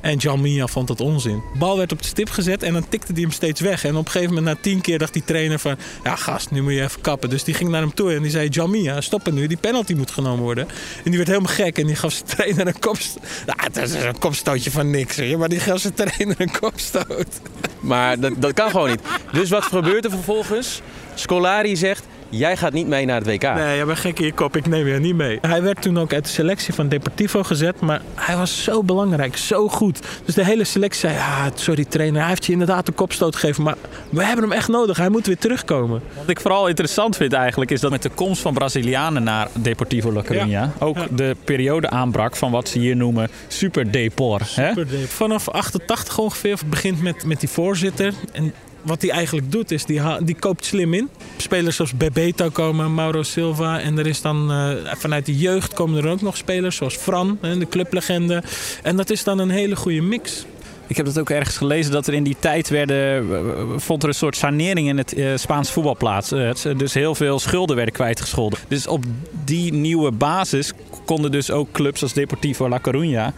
En 0.00 0.16
Jalmia 0.16 0.66
vond 0.66 0.88
het 0.88 1.00
onzin. 1.00 1.42
De 1.52 1.58
bal 1.58 1.76
werd 1.76 1.92
op 1.92 2.02
de 2.02 2.08
stip 2.08 2.30
gezet 2.30 2.62
en 2.62 2.72
dan 2.72 2.88
tikte 2.88 3.12
hij 3.12 3.22
hem 3.22 3.30
steeds 3.30 3.60
weg. 3.60 3.84
En 3.84 3.96
op 3.96 4.04
een 4.04 4.10
gegeven 4.10 4.34
moment 4.34 4.54
na 4.56 4.62
tien 4.62 4.80
keer 4.80 4.98
dacht 4.98 5.12
die 5.12 5.24
trainer 5.24 5.58
van... 5.58 5.76
Ja 6.04 6.16
gast, 6.16 6.50
nu 6.50 6.62
moet 6.62 6.72
je 6.72 6.82
even 6.82 7.00
kappen. 7.00 7.30
Dus 7.30 7.44
die 7.44 7.54
ging 7.54 7.70
naar 7.70 7.80
hem 7.80 7.94
toe 7.94 8.14
en 8.14 8.22
die 8.22 8.30
zei... 8.30 8.48
Jalmia, 8.48 9.00
stoppen 9.00 9.34
nu. 9.34 9.46
Die 9.46 9.56
penalty 9.56 9.94
moet 9.94 10.10
genomen 10.10 10.42
worden. 10.42 10.68
En 11.04 11.10
die 11.10 11.16
werd 11.16 11.28
helemaal 11.28 11.54
gek. 11.54 11.78
En 11.78 11.86
die 11.86 11.96
gaf 11.96 12.12
zijn 12.12 12.26
trainer 12.26 12.66
een 12.66 12.78
kopstoot. 12.78 13.22
Nou, 13.46 13.58
het 13.62 13.76
is 13.76 13.92
een 13.94 14.18
kopstootje 14.18 14.70
van 14.70 14.90
niks. 14.90 15.16
Hè? 15.16 15.36
Maar 15.36 15.48
die 15.48 15.60
gaf 15.60 15.80
zijn 15.80 15.94
trainer 15.94 16.36
een 16.38 16.58
kopstoot. 16.60 17.40
Maar 17.80 18.20
dat, 18.20 18.32
dat 18.36 18.52
kan 18.52 18.70
gewoon 18.70 18.90
niet. 18.90 19.00
Dus 19.32 19.50
wat 19.50 19.64
gebeurt 19.64 20.04
er 20.04 20.10
vervolgens? 20.10 20.80
Scolari 21.14 21.76
zegt, 21.76 22.04
jij 22.28 22.56
gaat 22.56 22.72
niet 22.72 22.86
mee 22.86 23.06
naar 23.06 23.16
het 23.20 23.26
WK. 23.26 23.42
Nee, 23.42 23.76
jij 23.76 23.84
bent 23.84 23.98
gek 23.98 24.18
in 24.18 24.24
je 24.26 24.32
kop, 24.32 24.56
ik 24.56 24.66
neem 24.66 24.86
je 24.86 24.98
niet 24.98 25.14
mee. 25.16 25.38
Hij 25.40 25.62
werd 25.62 25.82
toen 25.82 25.98
ook 25.98 26.12
uit 26.12 26.24
de 26.24 26.30
selectie 26.30 26.74
van 26.74 26.88
Deportivo 26.88 27.42
gezet, 27.42 27.80
maar 27.80 28.00
hij 28.14 28.36
was 28.36 28.62
zo 28.64 28.82
belangrijk, 28.82 29.36
zo 29.36 29.68
goed. 29.68 30.00
Dus 30.24 30.34
de 30.34 30.44
hele 30.44 30.64
selectie 30.64 31.00
zei, 31.00 31.14
ja, 31.14 31.50
sorry 31.54 31.84
trainer, 31.84 32.20
hij 32.20 32.28
heeft 32.28 32.44
je 32.46 32.52
inderdaad 32.52 32.88
een 32.88 32.94
kopstoot 32.94 33.36
gegeven, 33.36 33.62
maar 33.62 33.76
we 34.10 34.24
hebben 34.24 34.44
hem 34.44 34.52
echt 34.52 34.68
nodig, 34.68 34.96
hij 34.96 35.08
moet 35.08 35.26
weer 35.26 35.38
terugkomen. 35.38 36.02
Wat 36.16 36.28
ik 36.28 36.40
vooral 36.40 36.66
interessant 36.68 37.16
vind 37.16 37.32
eigenlijk 37.32 37.70
is 37.70 37.80
dat 37.80 37.90
met 37.90 38.02
de 38.02 38.10
komst 38.14 38.42
van 38.42 38.54
Brazilianen 38.54 39.22
naar 39.22 39.48
Deportivo 39.54 40.12
La 40.12 40.22
Coruña 40.24 40.46
Ja. 40.48 40.72
ook 40.78 40.96
Ja. 40.96 41.06
de 41.10 41.36
periode 41.44 41.90
aanbrak 41.90 42.36
van 42.36 42.50
wat 42.50 42.68
ze 42.68 42.78
hier 42.78 42.96
noemen 42.96 43.28
super 43.48 43.90
depor. 43.90 44.40
Super. 44.44 44.86
Vanaf 45.08 45.48
88 45.48 46.18
ongeveer 46.18 46.58
begint 46.66 47.02
met, 47.02 47.24
met 47.24 47.40
die 47.40 47.48
voorzitter. 47.48 48.12
En 48.32 48.52
wat 48.82 49.02
hij 49.02 49.10
eigenlijk 49.10 49.52
doet 49.52 49.70
is, 49.70 49.84
die, 49.84 50.00
die 50.22 50.36
koopt 50.38 50.64
slim 50.64 50.94
in. 50.94 51.08
Spelers 51.36 51.76
zoals 51.76 51.96
Bebeto 51.96 52.48
komen, 52.48 52.94
Mauro 52.94 53.22
Silva. 53.22 53.80
En 53.80 53.98
er 53.98 54.06
is 54.06 54.20
dan 54.20 54.52
eh, 54.52 54.70
vanuit 54.96 55.26
de 55.26 55.36
jeugd 55.36 55.74
komen 55.74 56.04
er 56.04 56.10
ook 56.10 56.22
nog 56.22 56.36
spelers 56.36 56.76
zoals 56.76 56.96
Fran, 56.96 57.38
de 57.40 57.66
clublegende. 57.68 58.42
En 58.82 58.96
dat 58.96 59.10
is 59.10 59.24
dan 59.24 59.38
een 59.38 59.50
hele 59.50 59.76
goede 59.76 60.00
mix. 60.00 60.44
Ik 60.86 60.96
heb 60.96 61.06
dat 61.06 61.18
ook 61.18 61.30
ergens 61.30 61.56
gelezen 61.56 61.92
dat 61.92 62.06
er 62.06 62.14
in 62.14 62.22
die 62.22 62.36
tijd 62.38 62.68
werden, 62.68 63.32
eh, 63.32 63.64
vond 63.76 64.02
er 64.02 64.08
een 64.08 64.14
soort 64.14 64.36
sanering 64.36 64.88
in 64.88 64.98
het 64.98 65.12
eh, 65.12 65.26
Spaanse 65.34 65.72
voetbal 65.72 65.96
plaats. 65.96 66.28
Dus 66.76 66.94
heel 66.94 67.14
veel 67.14 67.38
schulden 67.38 67.76
werden 67.76 67.94
kwijtgescholden. 67.94 68.58
Dus 68.68 68.86
op 68.86 69.04
die 69.44 69.72
nieuwe 69.72 70.10
basis 70.10 70.72
konden 71.04 71.30
dus 71.30 71.50
ook 71.50 71.72
clubs 71.72 72.02
als 72.02 72.12
Deportivo 72.12 72.68
La 72.68 72.80
Coruña 72.80 73.34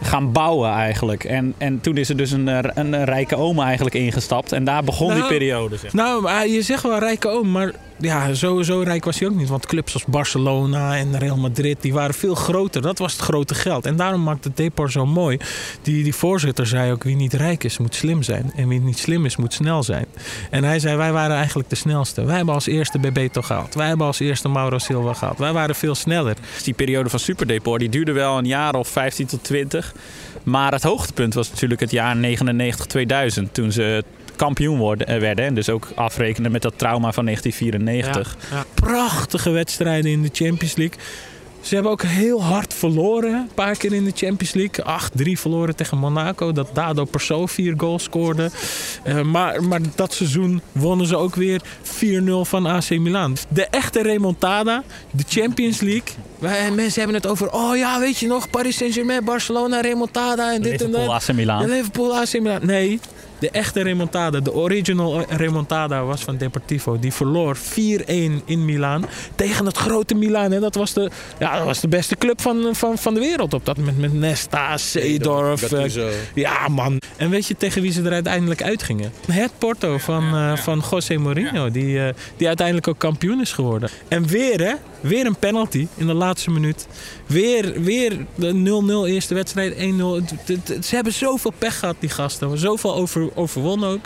gaan 0.00 0.32
bouwen 0.32 0.70
eigenlijk. 0.70 1.24
En, 1.24 1.54
en 1.58 1.80
toen 1.80 1.96
is 1.96 2.08
er 2.08 2.16
dus 2.16 2.30
een, 2.30 2.48
eh, 2.48 2.58
een, 2.74 3.04
rijke 3.04 3.36
oma 3.36 3.64
eigenlijk 3.64 3.94
ingestapt. 3.94 4.52
En 4.52 4.64
daar 4.64 4.84
begon 4.84 5.08
die 5.08 5.18
Nou, 5.18 5.28
periode. 5.28 5.76
Zeg. 5.76 5.92
Nou, 5.92 6.22
maar 6.22 6.46
je 6.46 6.62
zegt 6.62 6.82
wel 6.82 6.98
rijke 6.98 7.28
oom, 7.28 7.50
maar 7.50 7.72
ja, 8.00 8.34
zo 8.34 8.82
rijk 8.84 9.04
was 9.04 9.18
hij 9.18 9.28
ook 9.28 9.34
niet. 9.34 9.48
Want 9.48 9.66
clubs 9.66 9.94
als 9.94 10.04
Barcelona 10.04 10.96
en 10.96 11.18
Real 11.18 11.36
Madrid, 11.36 11.76
die 11.80 11.92
waren 11.92 12.14
veel 12.14 12.34
groter. 12.34 12.82
Dat 12.82 12.98
was 12.98 13.12
het 13.12 13.20
grote 13.20 13.54
geld. 13.54 13.86
En 13.86 13.96
daarom 13.96 14.22
maakt 14.22 14.44
het 14.44 14.56
Depor 14.56 14.90
zo 14.90 15.06
mooi. 15.06 15.38
Die, 15.82 16.02
die 16.02 16.14
voorzitter 16.14 16.66
zei 16.66 16.92
ook, 16.92 17.04
wie 17.04 17.16
niet 17.16 17.32
rijk 17.32 17.64
is, 17.64 17.78
moet 17.78 17.94
slim 17.94 18.22
zijn. 18.22 18.52
En 18.56 18.68
wie 18.68 18.80
niet 18.80 18.98
slim 18.98 19.24
is, 19.24 19.36
moet 19.36 19.52
snel 19.52 19.82
zijn. 19.82 20.06
En 20.50 20.64
hij 20.64 20.78
zei, 20.78 20.96
wij 20.96 21.12
waren 21.12 21.36
eigenlijk 21.36 21.68
de 21.68 21.76
snelste. 21.76 22.24
Wij 22.24 22.36
hebben 22.36 22.54
als 22.54 22.66
eerste 22.66 22.98
Bebeto 22.98 23.42
gehaald. 23.42 23.74
Wij 23.74 23.86
hebben 23.86 24.06
als 24.06 24.20
eerste 24.20 24.48
Mauro 24.48 24.78
Silva 24.78 25.12
gehaald. 25.12 25.38
Wij 25.38 25.52
waren 25.52 25.74
veel 25.74 25.94
sneller. 25.94 26.36
Dus 26.54 26.62
die 26.62 26.74
periode 26.74 27.08
van 27.08 27.18
Superdeport 27.18 27.80
die 27.80 27.88
duurde 27.88 28.12
wel 28.12 28.38
een 28.38 28.46
jaar 28.46 28.74
of 28.74 28.88
15 28.88 29.26
tot 29.26 29.44
20. 29.44 29.94
Maar 30.42 30.72
het 30.72 30.82
hoogtepunt 30.82 31.34
was 31.34 31.50
natuurlijk 31.50 31.80
het 31.80 31.90
jaar 31.90 32.16
99-2000. 32.16 33.42
Toen 33.52 33.72
ze 33.72 34.04
kampioen 34.38 34.78
worden, 34.78 35.06
eh, 35.06 35.18
werden. 35.18 35.44
En 35.44 35.54
dus 35.54 35.68
ook 35.68 35.88
afrekenen 35.94 36.52
met 36.52 36.62
dat 36.62 36.74
trauma 36.76 37.12
van 37.12 37.24
1994. 37.24 38.36
Ja, 38.50 38.56
ja. 38.56 38.64
Prachtige 38.74 39.50
wedstrijden 39.50 40.10
in 40.10 40.22
de 40.22 40.30
Champions 40.32 40.76
League. 40.76 40.98
Ze 41.60 41.74
hebben 41.74 41.92
ook 41.92 42.02
heel 42.02 42.42
hard 42.42 42.74
verloren. 42.74 43.32
Een 43.32 43.50
paar 43.54 43.76
keer 43.76 43.92
in 43.92 44.04
de 44.04 44.12
Champions 44.14 44.52
League. 44.52 44.84
8-3 44.84 45.38
verloren 45.40 45.76
tegen 45.76 45.98
Monaco. 45.98 46.52
Dat 46.52 46.68
Dado 46.72 47.04
Perso 47.04 47.46
vier 47.46 47.74
goals 47.76 48.02
scoorde. 48.02 48.50
Eh, 49.02 49.20
maar, 49.20 49.62
maar 49.62 49.80
dat 49.94 50.14
seizoen 50.14 50.60
wonnen 50.72 51.06
ze 51.06 51.16
ook 51.16 51.34
weer 51.34 51.62
4-0 51.82 52.44
van 52.44 52.66
AC 52.66 52.90
Milan. 52.90 53.36
De 53.48 53.64
echte 53.64 54.02
remontada. 54.02 54.82
De 55.10 55.24
Champions 55.28 55.80
League. 55.80 56.14
Wij, 56.38 56.70
mensen 56.70 57.00
hebben 57.00 57.20
het 57.20 57.30
over... 57.30 57.52
Oh 57.52 57.76
ja, 57.76 58.00
weet 58.00 58.18
je 58.18 58.26
nog? 58.26 58.50
Paris 58.50 58.76
Saint-Germain, 58.76 59.24
Barcelona, 59.24 59.80
remontada 59.80 60.52
en 60.54 60.62
dit 60.62 60.82
en 60.82 60.90
dat. 60.90 61.08
AC 61.08 61.32
Milan. 61.32 61.68
Liverpool, 61.68 62.16
AC 62.16 62.32
Milan. 62.32 62.66
Nee, 62.66 63.00
de 63.38 63.50
echte 63.50 63.82
remontada, 63.82 64.40
de 64.40 64.52
original 64.54 65.24
remontada 65.28 66.04
was 66.04 66.20
van 66.20 66.36
Deportivo. 66.36 66.98
Die 66.98 67.12
verloor 67.12 67.56
4-1 67.56 67.60
in 68.44 68.64
Milaan 68.64 69.04
tegen 69.34 69.66
het 69.66 69.76
grote 69.76 70.14
Milaan. 70.14 70.52
En 70.52 70.60
dat 70.60 70.74
was 70.74 70.92
de, 70.92 71.10
ja, 71.38 71.56
dat 71.56 71.66
was 71.66 71.80
de 71.80 71.88
beste 71.88 72.16
club 72.16 72.40
van, 72.40 72.68
van, 72.72 72.98
van 72.98 73.14
de 73.14 73.20
wereld 73.20 73.54
op 73.54 73.64
dat 73.64 73.76
moment. 73.76 73.98
Met 73.98 74.12
Nesta, 74.12 74.76
Seedorf. 74.76 75.72
eh, 75.72 76.10
ja, 76.34 76.68
man. 76.68 77.00
En 77.16 77.30
weet 77.30 77.46
je 77.46 77.56
tegen 77.56 77.82
wie 77.82 77.92
ze 77.92 78.02
er 78.02 78.12
uiteindelijk 78.12 78.62
uitgingen? 78.62 79.12
Het 79.32 79.50
Porto 79.58 79.98
van, 79.98 80.22
eh, 80.34 80.56
van 80.56 80.82
José 80.90 81.16
Mourinho. 81.16 81.70
Die, 81.70 82.00
eh, 82.06 82.14
die 82.36 82.46
uiteindelijk 82.46 82.88
ook 82.88 82.98
kampioen 82.98 83.40
is 83.40 83.52
geworden. 83.52 83.90
En 84.08 84.26
weer, 84.26 84.60
hè? 84.60 84.74
Weer 85.00 85.26
een 85.26 85.36
penalty 85.36 85.86
in 85.96 86.06
de 86.06 86.12
laatste 86.14 86.50
minuut. 86.50 86.86
Weer, 87.26 87.82
weer 87.82 88.16
de 88.34 88.52
0-0 88.52 89.06
eerste 89.06 89.34
wedstrijd, 89.34 89.74
1-0. 89.76 90.14
Het- 90.14 90.30
het- 90.46 90.68
het- 90.68 90.86
Ze 90.86 90.94
hebben 90.94 91.12
zoveel 91.12 91.52
pech 91.58 91.78
gehad, 91.78 91.96
die 91.98 92.10
gasten. 92.10 92.58
Zoveel 92.58 92.94
over, 92.94 93.28
overwonnen 93.34 93.88
ook. 93.88 94.04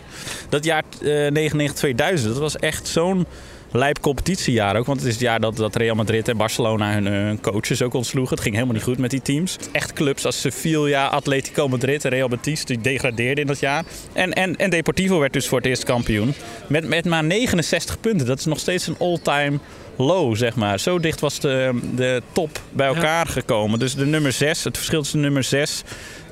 Dat 0.49 0.65
jaar 0.65 0.83
eh 1.03 1.27
99-2000, 1.31 2.29
dat 2.29 2.39
was 2.39 2.57
echt 2.57 2.89
zo'n 2.89 3.27
lijp 3.75 4.01
competitiejaar 4.01 4.77
ook. 4.77 4.87
Want 4.87 4.99
het 4.99 5.07
is 5.09 5.15
het 5.15 5.23
jaar 5.23 5.41
dat, 5.41 5.57
dat 5.57 5.77
Real 5.77 5.95
Madrid 5.95 6.29
en 6.29 6.37
Barcelona 6.37 6.93
hun, 6.93 7.07
eh, 7.07 7.41
coaches 7.41 7.83
ook 7.83 7.95
ontsloegen. 7.95 8.35
Het 8.35 8.43
ging 8.43 8.55
helemaal 8.55 8.75
niet 8.77 8.85
goed 8.85 8.99
met 8.99 9.11
die 9.11 9.23
teams. 9.23 9.57
Echt 9.73 9.93
clubs 9.93 10.25
als 10.25 10.41
Sevilla, 10.41 11.07
Atletico 11.07 11.69
Madrid 11.69 12.05
en 12.05 12.11
Real 12.11 12.29
Betis, 12.29 12.65
die 12.65 12.81
degradeerden 12.81 13.41
in 13.41 13.47
dat 13.47 13.61
jaar. 13.61 13.85
En, 14.13 14.33
en, 14.33 14.57
en 14.57 14.71
Deportivo 14.71 15.19
werd 15.19 15.33
dus 15.33 15.49
voor 15.49 15.59
het 15.59 15.67
eerst 15.67 15.85
kampioen. 15.85 16.35
Met, 16.67 16.89
met 16.89 17.05
maar 17.05 17.25
69 17.25 18.01
punten. 18.01 18.27
Dat 18.27 18.39
is 18.39 18.45
nog 18.45 18.59
steeds 18.59 18.87
een 18.87 18.97
all-time 18.99 19.59
low, 19.97 20.37
zeg 20.37 20.55
maar. 20.55 20.81
Zo 20.81 20.99
dicht 20.99 21.21
was 21.21 21.41
de, 21.41 21.81
de 21.95 22.23
top 22.33 22.59
bij 22.73 22.87
elkaar 22.87 23.27
gekomen. 23.27 23.79
Dus 23.79 23.95
de 23.95 24.07
nummer 24.07 24.33
6, 24.33 24.65
het 24.65 24.77
verschil 24.77 25.01
tussen 25.01 25.21
nummer 25.21 25.45
6 25.45 25.83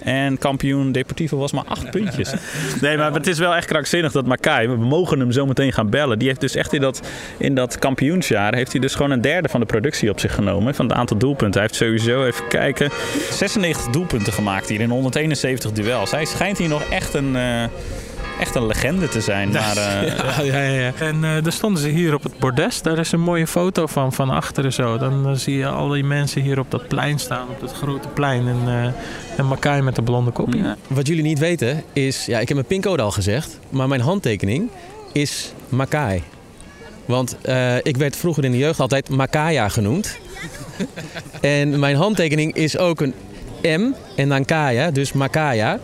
en 0.01 0.39
kampioen 0.39 0.93
Deportivo 0.93 1.37
was 1.37 1.53
maar 1.53 1.65
acht 1.65 1.91
puntjes. 1.91 2.33
Nee, 2.81 2.97
maar 2.97 3.13
het 3.13 3.27
is 3.27 3.39
wel 3.39 3.55
echt 3.55 3.67
krankzinnig 3.67 4.13
dat 4.13 4.27
Makai, 4.27 4.69
we 4.69 4.77
mogen 4.77 5.21
hem 5.21 5.33
zo 5.33 5.47
meteen 5.47 5.73
gaan 5.73 5.91
bellen. 5.91 6.19
Die 6.19 6.29
heeft 6.29 6.41
dus 6.41 6.55
echt 6.55 6.73
in 6.73 6.81
dat, 6.81 7.01
in 7.39 7.55
dat 7.55 7.79
kampioensjaar, 7.79 8.55
heeft 8.55 8.73
hij 8.73 8.81
dus 8.81 8.95
gewoon 8.95 9.11
een 9.11 9.21
derde 9.21 9.49
van 9.49 9.61
de 9.61 9.67
productie 9.67 10.11
op 10.11 10.21
zich 10.21 10.35
genomen. 10.35 10.75
Van 10.75 10.87
het 10.89 10.97
aantal 10.97 11.17
doelpunten. 11.17 11.61
Hij 11.61 11.69
heeft 11.71 11.75
sowieso, 11.75 12.25
even 12.25 12.49
kijken, 12.49 12.91
96 13.31 13.87
doelpunten 13.87 14.33
gemaakt 14.33 14.69
hier 14.69 14.81
in 14.81 14.91
171 14.91 15.73
duels. 15.73 16.11
Hij 16.11 16.25
schijnt 16.25 16.59
hier 16.59 16.69
nog 16.69 16.83
echt 16.83 17.15
een... 17.15 17.37
eh, 17.37 17.65
Echt 18.41 18.55
een 18.55 18.67
legende 18.67 19.09
te 19.09 19.21
zijn. 19.21 19.51
Maar, 19.61 19.77
eh, 19.77 20.45
ja, 20.45 20.61
ja, 20.63 20.81
ja. 20.81 20.93
En 20.99 21.25
eh 21.25 21.43
daar 21.43 21.53
stonden 21.53 21.83
ze 21.83 21.89
hier 21.89 22.15
op 22.15 22.23
het 22.23 22.39
bordes. 22.39 22.83
Daar 22.83 22.99
is 22.99 23.13
een 23.13 23.21
mooie 23.21 23.47
foto 23.47 23.87
van, 23.87 24.13
van 24.13 24.31
achteren 24.31 24.73
zo. 24.73 24.99
Dan 24.99 25.27
eh, 25.29 25.33
zie 25.33 25.57
je 25.57 25.67
al 25.67 25.89
die 25.89 26.05
mensen 26.05 26.43
hier 26.43 26.59
op 26.59 26.71
dat 26.71 26.89
plein 26.89 27.19
staan. 27.19 27.49
Op 27.49 27.61
dat 27.61 27.73
grote 27.73 28.09
plein. 28.09 28.49
En, 28.49 28.61
eh 28.67 29.39
en 29.39 29.47
Makai 29.47 29.83
met 29.83 29.95
de 29.95 30.03
blonde 30.03 30.31
kop. 30.31 30.55
Wat 30.87 31.07
jullie 31.07 31.23
niet 31.23 31.39
weten 31.39 31.83
is, 31.93 32.27
ja, 32.27 32.39
ik 32.39 32.49
heb 32.49 32.57
mijn 32.57 32.69
pincode 32.69 33.03
al 33.03 33.11
gezegd, 33.11 33.59
maar 33.71 33.89
mijn 33.89 34.01
handtekening 34.01 34.71
is 35.13 35.53
Makai. 35.69 36.23
Want 37.05 37.37
eh, 37.43 37.77
ik 37.77 37.97
werd 37.97 38.17
vroeger 38.17 38.45
in 38.45 38.51
de 38.51 38.59
jeugd 38.59 38.81
altijd 38.81 39.09
Makaya 39.09 39.69
genoemd. 39.69 40.19
en 41.41 41.79
mijn 41.79 41.97
handtekening 41.97 42.55
is 42.55 42.79
ook 42.79 43.01
een 43.01 43.15
M 43.63 43.93
en 44.17 44.29
dan 44.29 44.45
Kaya, 44.45 44.91
dus 44.91 45.13
Makaya. 45.13 45.79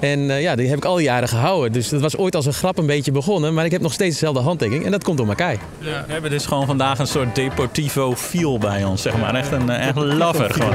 En 0.00 0.30
eh, 0.30 0.42
ja, 0.42 0.56
die 0.56 0.68
heb 0.68 0.76
ik 0.76 0.84
al 0.84 0.96
die 0.96 1.04
jaren 1.04 1.28
gehouden. 1.28 1.72
Dus 1.72 1.88
dat 1.88 2.00
was 2.00 2.16
ooit 2.16 2.34
als 2.34 2.46
een 2.46 2.52
grap 2.52 2.78
een 2.78 2.86
beetje 2.86 3.12
begonnen. 3.12 3.54
Maar 3.54 3.64
ik 3.64 3.70
heb 3.70 3.80
nog 3.80 3.92
steeds 3.92 4.12
dezelfde 4.12 4.40
handtekening. 4.40 4.84
En 4.84 4.90
dat 4.90 5.04
komt 5.04 5.16
door 5.16 5.26
Makai. 5.26 5.58
We 5.78 5.90
hebben 6.06 6.30
dus 6.30 6.46
gewoon 6.46 6.66
vandaag 6.66 6.98
een 6.98 7.06
soort 7.06 7.34
Deportivo 7.34 8.14
feel 8.14 8.58
bij 8.58 8.84
ons, 8.84 9.02
zeg 9.02 9.18
maar. 9.18 9.34
Echt 9.34 9.52
een, 9.52 9.70
eh, 9.70 9.86
echt 9.88 9.96
lover 9.96 10.50
gewoon. 10.50 10.74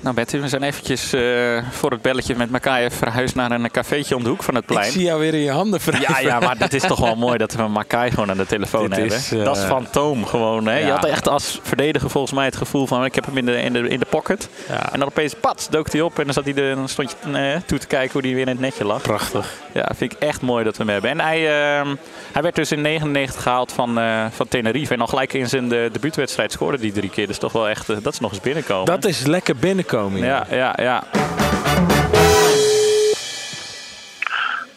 Nou 0.00 0.14
Betty, 0.14 0.40
we 0.40 0.48
zijn 0.48 0.62
eventjes 0.62 1.12
eh, 1.12 1.22
voor 1.70 1.90
het 1.90 2.02
belletje 2.02 2.34
met 2.36 2.50
Makai 2.50 2.90
verhuisd 2.90 3.34
naar 3.34 3.50
een 3.50 3.70
cafeetje 3.70 4.16
om 4.16 4.22
de 4.22 4.28
hoek 4.28 4.42
van 4.42 4.54
het 4.54 4.66
plein. 4.66 4.86
Ik 4.86 4.92
zie 4.92 5.02
jou 5.02 5.20
weer 5.20 5.34
in 5.34 5.40
je 5.40 5.50
handen 5.50 5.80
wrijven. 5.80 6.14
Ja, 6.14 6.20
ja, 6.20 6.40
maar 6.40 6.58
dat 6.58 6.72
is 6.72 6.82
toch 6.82 7.00
wel 7.00 7.16
mooi 7.16 7.38
dat 7.38 7.52
we 7.52 7.62
Makai 7.62 8.10
gewoon 8.10 8.30
aan 8.30 8.36
de 8.36 8.46
telefoon 8.46 8.88
Dit 8.88 8.98
hebben. 8.98 9.16
is, 9.16 9.32
eh, 9.32 9.44
dat 9.44 9.56
is 9.56 9.62
fantoom 9.62 10.26
gewoon. 10.26 10.66
Hè? 10.66 10.78
Je 10.78 10.86
ja. 10.86 10.94
had 10.94 11.04
echt 11.04 11.28
als 11.28 11.60
verdediger 11.62 12.10
volgens 12.10 12.32
mij 12.32 12.44
het 12.44 12.56
gevoel 12.56 12.86
van 12.86 13.04
ik 13.04 13.14
heb 13.14 13.26
hem 13.26 13.36
in 13.36 13.46
de, 13.46 13.62
in 13.62 13.72
de, 13.72 13.88
in 13.88 13.98
de 13.98 14.06
pocket. 14.10 14.48
En 14.92 14.98
dan 14.98 15.08
opeens 15.08 15.34
pats 15.34 15.68
dook 15.68 15.92
hij 15.92 16.00
op 16.00 16.18
en 16.18 16.24
dan, 16.24 16.32
zat 16.32 16.44
hij 16.44 16.54
er, 16.54 16.74
dan 16.74 16.88
stond 16.88 17.10
je 17.10 17.38
eh, 17.38 17.60
toe 17.66 17.78
te 17.78 17.86
kijken 17.86 18.12
hoe 18.12 18.22
hij 18.22 18.30
weer 18.30 18.42
in 18.42 18.48
het 18.48 18.60
netje 18.60 18.84
lag. 18.84 19.02
Prachtig. 19.02 19.52
Ja, 19.72 19.90
vind 19.96 20.12
ik 20.12 20.18
echt 20.18 20.40
mooi 20.40 20.64
dat 20.64 20.76
we 20.76 20.82
hem 20.82 20.92
hebben. 20.92 21.10
En 21.10 21.20
hij, 21.20 21.38
ehm, 21.38 21.94
hij 22.32 22.42
werd 22.42 22.54
dus 22.54 22.72
in 22.72 22.80
99 22.80 23.42
gehaald 23.42 23.72
van, 23.72 24.00
van 24.30 24.48
Tenerife. 24.48 24.94
En 24.94 25.00
al 25.00 25.06
gelijk 25.06 25.32
in 25.32 25.48
zijn 25.48 25.68
de, 25.68 25.88
debuutwedstrijd 25.92 26.52
scoorde 26.52 26.78
die 26.78 26.92
drie 26.92 27.10
keer. 27.10 27.26
Dus 27.26 27.38
toch 27.38 27.52
wel 27.52 27.68
echt, 27.68 27.86
dat 27.86 28.12
is 28.12 28.20
nog 28.20 28.30
eens 28.30 28.40
binnenkomen. 28.40 28.86
Dat 28.86 29.04
is 29.04 29.26
lekker 29.26 29.56
binnenkomen. 29.56 29.87
Ja, 29.90 30.46
ja, 30.50 30.74
ja. 30.76 31.02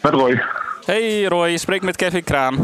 Met 0.02 0.12
Roy. 0.12 0.42
Hey 0.84 1.24
Roy, 1.24 1.48
je 1.48 1.58
spreekt 1.58 1.84
met 1.84 1.96
Kevin 1.96 2.24
Kraan. 2.24 2.54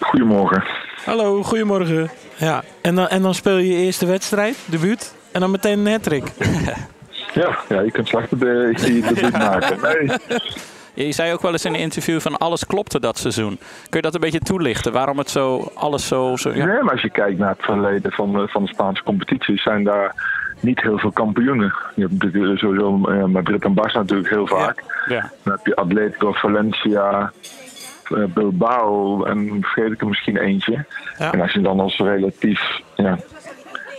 Goedemorgen. 0.00 0.64
Hallo, 1.04 1.42
goedemorgen. 1.42 2.10
Ja, 2.36 2.62
en 2.82 2.94
dan, 2.94 3.08
en 3.08 3.22
dan 3.22 3.34
speel 3.34 3.56
je 3.56 3.68
je 3.68 3.84
eerste 3.84 4.06
wedstrijd, 4.06 4.56
debuut. 4.64 5.14
En 5.32 5.40
dan 5.40 5.50
meteen 5.50 5.78
een 5.86 5.92
hat-trick. 5.92 6.24
Ja, 7.34 7.58
ja, 7.68 7.80
je 7.80 7.90
kunt 7.90 8.08
slecht 8.08 8.40
de, 8.40 8.68
ik 8.70 8.78
zie 8.78 9.02
het 9.04 9.14
debuut 9.14 9.32
maken. 9.48 9.78
Nee. 9.82 10.10
Je 11.06 11.12
zei 11.12 11.32
ook 11.32 11.42
wel 11.42 11.52
eens 11.52 11.64
in 11.64 11.74
een 11.74 11.80
interview 11.80 12.20
van 12.20 12.36
alles 12.36 12.66
klopte 12.66 13.00
dat 13.00 13.18
seizoen. 13.18 13.56
Kun 13.58 13.90
je 13.90 14.00
dat 14.02 14.14
een 14.14 14.20
beetje 14.20 14.38
toelichten? 14.38 14.92
Waarom 14.92 15.18
het 15.18 15.30
zo, 15.30 15.70
alles 15.74 16.06
zo... 16.06 16.36
zo 16.36 16.50
ja. 16.54 16.64
Nee, 16.66 16.82
maar 16.82 16.92
als 16.92 17.02
je 17.02 17.10
kijkt 17.10 17.38
naar 17.38 17.48
het 17.48 17.62
verleden 17.64 18.12
van, 18.12 18.32
de- 18.32 18.48
van 18.48 18.62
de 18.64 18.68
Spaanse 18.68 19.02
competities, 19.02 19.62
zijn 19.62 19.84
daar 19.84 20.14
niet 20.62 20.80
heel 20.82 20.98
veel 20.98 21.10
kampioenen. 21.12 21.74
Je 21.94 22.02
hebt 22.02 22.22
natuurlijk 22.22 22.58
sowieso 22.58 23.04
eh, 23.04 23.24
Madrid 23.24 23.64
en 23.64 23.74
Barça 23.74 23.94
natuurlijk 23.94 24.30
heel 24.30 24.46
vaak. 24.46 24.84
Ja. 25.06 25.30
Dan 25.42 25.52
heb 25.52 25.66
je 25.66 25.76
Atletico, 25.76 26.32
Valencia, 26.32 27.32
eh, 28.04 28.24
Bilbao 28.34 29.24
en 29.24 29.58
vergeet 29.60 29.92
ik 29.92 30.00
er 30.00 30.08
misschien 30.08 30.36
eentje. 30.36 30.84
En 31.18 31.40
als 31.40 31.52
je 31.52 31.60
dan 31.60 31.80
als 31.80 31.96
relatief 31.96 32.80
ja, 32.96 33.18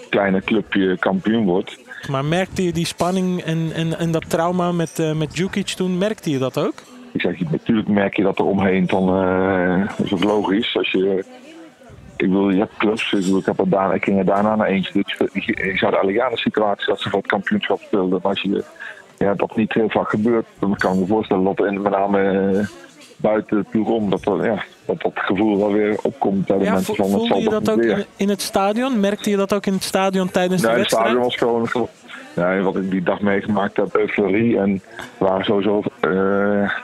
kleine 0.09 0.41
clubje 0.41 0.97
kampioen 0.97 1.45
wordt, 1.45 1.81
Maar 2.09 2.25
merkte 2.25 2.63
je 2.63 2.71
die 2.71 2.85
spanning 2.85 3.41
en, 3.41 3.71
en, 3.73 3.97
en 3.99 4.11
dat 4.11 4.29
trauma 4.29 4.71
met, 4.71 4.99
eh 4.99 5.13
met 5.13 5.33
Djukic 5.33 5.67
toen, 5.67 5.97
merkte 5.97 6.29
je 6.29 6.37
dat 6.37 6.57
ook? 6.57 6.73
Ik 7.13 7.21
zeg, 7.21 7.39
natuurlijk 7.51 7.87
merk 7.87 8.15
je 8.15 8.23
dat 8.23 8.39
er 8.39 8.45
omheen 8.45 8.85
dan, 8.85 9.23
eh, 9.23 9.87
dat 9.97 10.05
is 10.05 10.13
ook 10.13 10.23
logisch. 10.23 10.77
Als 10.77 10.91
je, 10.91 11.25
ik 12.23 12.29
wil, 12.29 12.49
je 12.49 12.59
hebt 12.59 12.77
clubs, 12.77 13.13
ik, 13.13 13.19
bedoel, 13.19 13.39
ik, 13.39 13.45
heb 13.45 13.59
er 13.59 13.69
daarna, 13.69 13.93
ik 13.93 14.03
ging 14.03 14.17
er 14.17 14.25
daarna 14.25 14.55
naar 14.55 14.67
eentje. 14.67 14.93
Dus 14.93 15.29
ik, 15.31 15.59
eigenlijk 15.81 16.19
aan 16.19 16.31
de 16.31 16.37
situatie 16.37 16.85
dat 16.85 16.99
ze 17.01 17.09
voor 17.09 17.19
het 17.19 17.27
kampioenschap 17.27 17.81
speelden. 17.81 18.19
Maar 18.21 18.31
als 18.31 18.41
je 18.41 18.63
ja, 19.17 19.33
dat 19.33 19.55
niet 19.55 19.73
heel 19.73 19.89
vaak 19.89 20.09
gebeurt, 20.09 20.45
dan 20.59 20.75
kan 20.75 20.93
ik 20.93 20.99
me 20.99 21.05
voorstellen 21.05 21.43
dat 21.43 21.59
er 21.59 21.67
in, 21.67 21.81
met 21.81 21.91
name 21.91 22.51
eh, 22.53 22.67
buiten 23.17 23.57
de 23.57 23.65
ploeg 23.69 23.87
om, 23.87 24.09
dat, 24.09 24.25
er, 24.25 24.45
ja, 24.45 24.63
dat 24.85 25.01
dat 25.01 25.11
gevoel 25.15 25.57
wel 25.57 25.71
weer 25.71 25.97
opkomt 26.01 26.45
bij 26.45 26.57
de 26.57 26.63
Ja, 26.63 26.73
mensen 26.73 26.95
van 26.95 27.05
het 27.05 27.13
voelde 27.13 27.27
zal 27.27 27.39
je 27.39 27.49
dat 27.49 27.69
ook 27.69 27.83
in, 27.83 28.05
in 28.15 28.29
het 28.29 28.41
stadion? 28.41 28.99
Merkte 28.99 29.29
je 29.29 29.37
dat 29.37 29.53
ook 29.53 29.65
in 29.65 29.73
het 29.73 29.83
stadion 29.83 30.31
tijdens 30.31 30.61
Nee, 30.61 30.73
de 30.73 30.79
het 30.79 30.87
stadion 30.87 31.21
wedstrijd? 31.21 31.61
was 31.61 31.69
gewoon, 31.71 31.87
Ja, 32.35 32.59
wat 32.59 32.75
ik 32.75 32.91
die 32.91 33.03
dag 33.03 33.19
meegemaakt 33.21 33.77
heb, 33.77 33.95
euforie. 33.95 34.57
En 34.57 34.81
we 35.17 35.25
waren 35.25 35.45
sowieso, 35.45 35.81
eh 35.99 36.09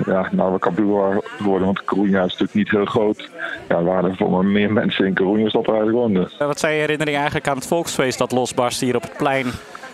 ja, 0.05 0.29
nou 0.31 0.53
we 0.53 0.59
kampioen 0.59 1.21
geworden, 1.37 1.65
want 1.65 1.81
Coruña 1.83 2.05
is 2.25 2.37
natuurlijk 2.37 2.53
niet 2.53 2.69
heel 2.69 2.85
groot. 2.85 3.29
Ja, 3.69 3.75
er 3.77 3.83
waren 3.83 4.15
voor 4.15 4.45
meer 4.45 4.71
mensen 4.73 5.05
in 5.05 5.17
Coruña 5.21 5.51
dat 5.51 5.67
er 5.67 5.91
woonden. 5.91 6.29
Eh, 6.39 6.47
Wat 6.47 6.59
zijn 6.59 6.73
je 6.73 6.79
herinnering 6.79 7.15
eigenlijk 7.15 7.47
aan 7.47 7.55
het 7.57 7.67
volksfeest 7.67 8.17
dat 8.17 8.31
losbarst 8.31 8.81
hier 8.81 8.95
op 8.95 9.01
het 9.01 9.17
plein 9.17 9.45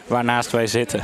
waarnaast 0.07 0.51
wij 0.51 0.67
zitten? 0.67 1.01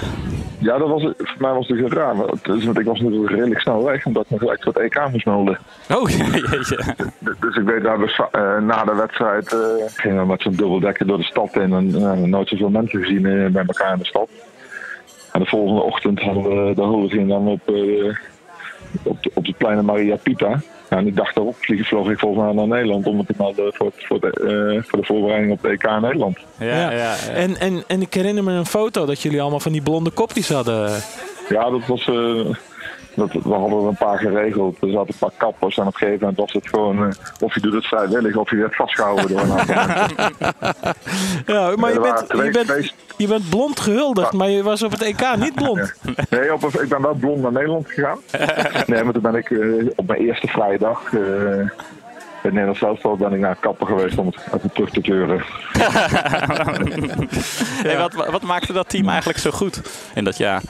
Ja, 0.62 0.78
dat 0.78 0.88
was, 0.90 1.02
voor 1.18 1.36
mij 1.38 1.52
was 1.54 1.68
het 1.68 1.78
heel 1.78 1.90
raar. 1.92 2.16
Want, 2.16 2.46
dus, 2.46 2.66
want 2.66 2.80
ik 2.80 2.86
was 2.86 3.00
natuurlijk 3.00 3.32
redelijk 3.32 3.60
snel 3.62 3.84
weg, 3.84 4.06
omdat 4.06 4.24
ik 4.24 4.30
me 4.30 4.38
gelijk 4.38 4.66
het 4.66 4.78
EK 4.78 5.08
moest 5.12 5.26
melden. 5.26 5.58
Oh, 5.90 6.10
jeetje. 6.10 6.96
Dus 7.40 7.56
ik 7.56 7.64
weet 7.64 7.84
dat 7.84 7.98
we 8.00 8.08
sa- 8.08 8.30
eh, 8.32 8.58
na 8.58 8.84
de 8.84 8.96
wedstrijd 8.96 9.54
eh, 9.54 9.60
gingen 9.96 10.20
we 10.22 10.26
met 10.26 10.42
zo'n 10.42 10.56
dubbeldekker 10.56 11.08
door 11.08 11.18
de 11.18 11.24
stad 11.24 11.56
in. 11.56 11.74
En 11.74 11.90
uh, 11.90 12.12
nooit 12.14 12.48
zoveel 12.48 12.70
mensen 12.70 13.00
gezien 13.00 13.22
bij 13.52 13.64
elkaar 13.68 13.94
in 13.94 14.00
de 14.00 14.06
stad. 14.06 14.30
En 15.32 15.40
de 15.40 15.46
volgende 15.46 15.82
ochtend 15.82 16.20
hadden 16.20 16.44
we 16.68 16.74
de 16.76 16.82
huldiging 16.84 17.30
dan 17.30 17.48
op, 17.48 17.62
op, 19.04 19.24
de, 19.24 19.32
op 19.34 19.46
de 19.46 19.54
kleine 19.58 19.82
Maria 19.82 20.16
Pita. 20.16 20.62
Ja, 20.92 20.98
en 20.98 21.08
ik 21.08 21.16
dacht 21.16 21.36
daarop 21.36 21.56
vlieg, 21.60 21.88
vloog 21.88 22.10
ik 22.10 22.20
volgens 22.20 22.44
mij 22.46 22.54
naar 22.54 22.68
Nederland 22.68 23.06
om 23.08 23.16
me 23.18 23.26
te 23.26 23.34
melden 23.38 23.74
voor, 23.74 23.92
voor, 23.98 24.20
de, 24.20 24.28
eh, 24.30 24.84
voor 24.90 25.00
de 25.00 25.06
voorbereiding 25.06 25.52
op 25.52 25.62
de 25.62 25.70
EK 25.70 25.84
in 25.84 26.02
Nederland. 26.02 26.38
Ja, 26.60 26.92
En, 27.34 27.58
en, 27.60 27.84
en 27.88 28.02
ik 28.02 28.14
herinner 28.14 28.44
me 28.44 28.52
een 28.52 28.66
foto 28.66 29.06
dat 29.06 29.22
jullie 29.22 29.42
allemaal 29.42 29.60
van 29.60 29.72
die 29.72 29.82
blonde 29.82 30.10
kopjes 30.10 30.50
hadden. 30.50 30.92
Ja, 31.50 31.70
dat 31.70 31.86
was. 31.88 32.08
eh, 32.08 32.46
dat, 33.16 33.32
we 33.34 33.54
hadden 33.54 33.80
er 33.82 33.88
een 33.88 33.96
paar 33.98 34.18
geregeld. 34.18 34.78
Er 34.82 34.90
zaten 34.90 35.08
een 35.08 35.20
paar 35.20 35.32
kappers 35.38 35.78
en 35.78 35.88
op 35.88 35.94
een 35.94 36.00
gegeven 36.00 36.20
moment 36.20 36.38
was 36.40 36.54
het 36.54 36.68
gewoon. 36.70 37.04
eh, 37.04 37.10
of 37.40 37.54
je 37.54 37.60
doet 37.60 37.74
het 37.74 37.86
vrijwillig 37.86 38.36
of 38.36 38.50
je 38.50 38.56
werd 38.56 38.76
vastgehouden 38.76 39.28
door 39.28 39.40
een 39.40 39.52
aantal 39.52 39.76
mensen. 39.76 40.16
Ja, 41.46 41.76
maar 41.76 41.94
je 41.94 42.00
bent, 42.00 42.30
twee 42.30 42.46
je, 42.46 42.52
bent, 42.66 42.94
je 43.18 43.28
bent 43.28 43.50
blond 43.50 43.80
gehuldigd, 43.80 44.34
maar 44.34 44.50
je 44.50 44.64
was 44.64 44.84
op 44.84 44.92
het 44.92 45.02
EK 45.02 45.36
niet 45.38 45.56
blond. 45.56 45.94
Nee, 46.30 46.54
op, 46.54 46.64
ik 46.66 46.90
ben 46.90 47.02
wel 47.02 47.14
blond 47.14 47.42
naar 47.42 47.52
Nederland 47.52 47.88
gegaan. 47.90 48.18
Nee, 48.88 49.04
maar 49.04 49.14
toen 49.14 49.22
ben 49.22 49.36
ik 49.36 49.52
eh, 49.52 49.86
op 49.96 50.08
mijn 50.08 50.20
eerste 50.22 50.48
vrije 50.48 50.78
dag. 50.78 51.14
eh 51.14 51.70
in 52.44 52.48
het 52.48 52.54
Nederlands 52.54 52.80
zelfspel 52.80 53.16
ben 53.16 53.34
ik 53.34 53.40
naar 53.40 53.56
kapper 53.60 53.88
geweest 53.88 54.18
om 54.18 54.26
het 54.26 54.36
even 54.56 54.72
terug 54.74 54.90
te 54.90 55.02
keuren. 55.02 55.42
Hey, 57.84 57.98
wat, 57.98 58.14
wat 58.14 58.42
maakte 58.42 58.74
dat 58.74 58.90
team 58.90 59.10
eigenlijk 59.10 59.40
zo 59.40 59.52
goed 59.52 59.82
in 60.16 60.24
dat 60.24 60.38
jaar? 60.38 60.62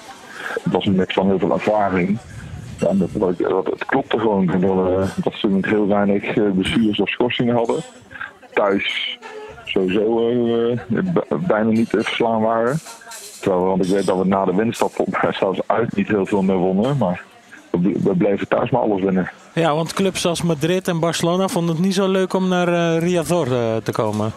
Het 0.63 0.73
was 0.73 0.86
een 0.86 0.95
mix 0.95 1.13
van 1.13 1.27
heel 1.27 1.39
veel 1.39 1.51
ervaring. 1.54 2.17
Ja, 2.82 2.91
dat, 2.94 3.10
dat, 3.39 3.86
klopte 3.86 4.20
gewoon. 4.20 4.46
Dat, 4.46 4.62
eh, 4.62 5.10
dat 5.24 5.34
ze 5.34 5.58
heel 5.62 5.88
weinig 5.88 6.24
eh, 6.24 6.50
bestuurs- 6.52 7.00
of 7.00 7.10
schorsingen 7.10 7.56
hadden. 7.56 7.82
Thuis 8.54 9.17
sowieso 9.65 10.28
eh, 10.70 10.80
bijna 11.48 11.70
niet 11.70 11.89
te 11.89 12.04
verslaan 12.04 12.41
waren. 12.41 12.80
Terwijl, 13.41 13.63
want 13.65 13.86
ik 13.86 13.91
weet 13.91 14.06
dat 14.06 14.17
we 14.17 14.26
na 14.26 14.46
de 14.46 14.56
winststap 14.56 14.91
zelfs 15.39 15.60
uit 15.65 15.96
niet 15.96 16.08
heel 16.08 16.26
veel 16.26 16.41
meer 16.41 16.56
wonnen. 16.56 16.98
Maar 16.98 17.22
we, 17.72 17.78
ble- 17.78 18.00
we 18.04 18.15
bleven 18.15 18.48
thuis 18.48 18.70
maar 18.70 18.82
alles 18.82 19.02
winnen. 19.02 19.32
Ja, 19.54 19.76
want 19.76 19.94
clubs 19.94 20.26
als 20.26 20.41
Madrid 20.41 20.88
en 20.88 21.00
Barcelona 21.00 21.48
vonden 21.48 21.76
het 21.76 21.84
niet 21.84 21.94
zo 21.94 22.08
leuk 22.08 22.34
om 22.34 22.48
naar 22.48 22.67
eh 22.67 23.02
Riazor 23.02 23.48
te 23.84 23.91
komen. 23.91 24.32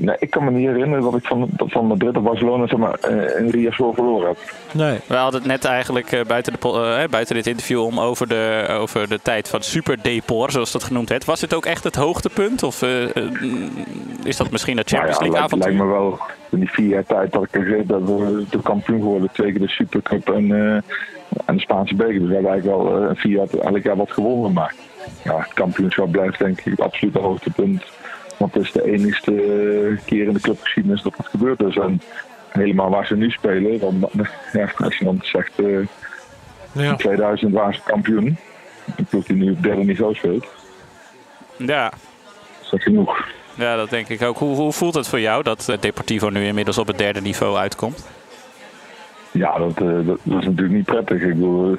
Nee, 0.00 0.16
ik 0.18 0.30
kan 0.30 0.44
me 0.44 0.50
niet 0.50 0.66
herinneren 0.66 1.02
dat 1.02 1.14
ik 1.14 1.24
van, 1.24 1.48
van 1.56 1.86
Madrid 1.86 2.16
of 2.16 2.22
Barcelona 2.22 2.66
zeg 2.66 2.78
maar, 2.78 2.94
eh, 2.94 3.40
in 3.40 3.48
Riazor 3.50 3.94
verloren 3.94 4.28
heb. 4.28 4.38
Nee. 4.72 4.98
We 5.06 5.14
hadden 5.14 5.40
het 5.40 5.50
net 5.50 5.64
eigenlijk 5.64 6.12
eh, 6.12 6.24
buiten, 6.24 6.52
de, 6.52 6.98
eh, 7.02 7.08
buiten 7.10 7.34
dit 7.34 7.46
interview 7.46 7.82
om 7.82 8.00
over 8.00 8.28
de, 8.28 8.66
over 8.70 9.08
de 9.08 9.20
tijd 9.22 9.48
van 9.48 9.62
Super 9.62 10.02
Depor, 10.02 10.50
zoals 10.50 10.72
dat 10.72 10.84
genoemd 10.84 11.08
werd. 11.08 11.24
Was 11.24 11.40
dit 11.40 11.54
ook 11.54 11.66
echt 11.66 11.84
het 11.84 11.94
hoogtepunt? 11.96 12.62
Of 12.62 12.82
is 14.24 14.36
dat 14.36 14.50
misschien 14.50 14.76
het 14.76 14.88
Champions 14.88 15.18
Nou 15.18 15.30
ja, 15.30 15.30
League 15.30 15.30
lijkt, 15.30 15.36
avontuur? 15.36 15.72
lijkt 15.72 15.84
me 15.84 15.86
wel 15.86 16.18
in 16.50 16.58
die 16.58 16.70
vier 16.70 16.88
jaar 16.88 17.04
tijd 17.04 17.32
dat 17.32 17.42
ik 17.42 17.54
er 17.54 17.66
zit, 17.68 17.88
dat 17.88 18.02
we 18.02 18.44
de 18.50 18.62
kampioen 18.62 19.00
geworden. 19.00 19.30
Twee 19.32 19.50
keer 19.50 19.60
de 19.60 19.68
Supercup 19.68 20.28
en, 20.30 20.52
eh, 20.52 20.82
en 21.46 21.54
de 21.54 21.60
Spaanse 21.60 21.94
beker. 21.94 22.18
Dus 22.18 22.28
we 22.28 22.34
hebben 22.34 22.50
eigenlijk 22.50 22.82
wel 22.82 23.02
eh, 23.02 23.16
vier 23.16 23.32
jaar 23.32 23.48
elk 23.48 23.82
jaar 23.82 23.96
wat 23.96 24.12
gewonnen. 24.12 24.52
Maar 24.52 24.74
ja, 25.24 25.38
het 25.38 25.54
kampioenschap 25.54 26.10
blijft 26.10 26.38
denk 26.38 26.58
ik 26.58 26.64
het 26.64 26.80
absolute 26.80 27.18
hoogtepunt. 27.18 27.84
Want 28.40 28.54
het 28.54 28.62
is 28.62 28.72
de 28.72 28.84
enigste 28.84 29.32
eh, 29.32 30.04
keer 30.04 30.26
in 30.26 30.32
de 30.32 30.40
clubgeschiedenis 30.40 31.02
dat 31.02 31.16
het 31.16 31.26
gebeurd 31.26 31.62
is. 31.62 31.76
En 31.76 32.00
helemaal 32.48 32.90
waar 32.90 33.06
ze 33.06 33.16
nu 33.16 33.30
spelen, 33.30 33.78
want 33.78 34.06
ja, 34.52 34.72
als 34.76 34.96
je 34.96 35.04
dan 35.04 35.18
zegt 35.22 35.52
eh, 35.58 36.88
in 36.88 36.96
2000 36.96 37.52
waren 37.52 37.74
ze 37.74 37.80
kampioen. 37.84 38.36
Een 38.96 39.04
ploeg 39.04 39.24
die 39.24 39.36
nu 39.36 39.50
op 39.50 39.62
derde 39.62 39.84
niveau 39.84 40.14
speelt. 40.14 40.46
Ja. 41.56 41.92
Is 42.62 42.70
dat 42.70 42.82
genoeg? 42.82 43.28
ja, 43.54 43.76
dat 43.76 43.90
denk 43.90 44.08
ik 44.08 44.22
ook. 44.22 44.38
Hoe, 44.38 44.56
hoe 44.56 44.72
voelt 44.72 44.94
het 44.94 45.08
voor 45.08 45.20
jou 45.20 45.42
dat 45.42 45.68
eh, 45.68 45.80
Deportivo 45.80 46.28
nu 46.28 46.46
inmiddels 46.46 46.78
op 46.78 46.86
het 46.86 46.98
derde 46.98 47.20
niveau 47.20 47.56
uitkomt? 47.56 48.08
Ja, 49.30 49.58
dat, 49.58 49.78
dat, 49.78 50.06
dat 50.06 50.18
is 50.40 50.44
natuurlijk 50.44 50.70
niet 50.70 50.84
prettig. 50.84 51.22
Ik 51.22 51.34
bedoel, 51.34 51.76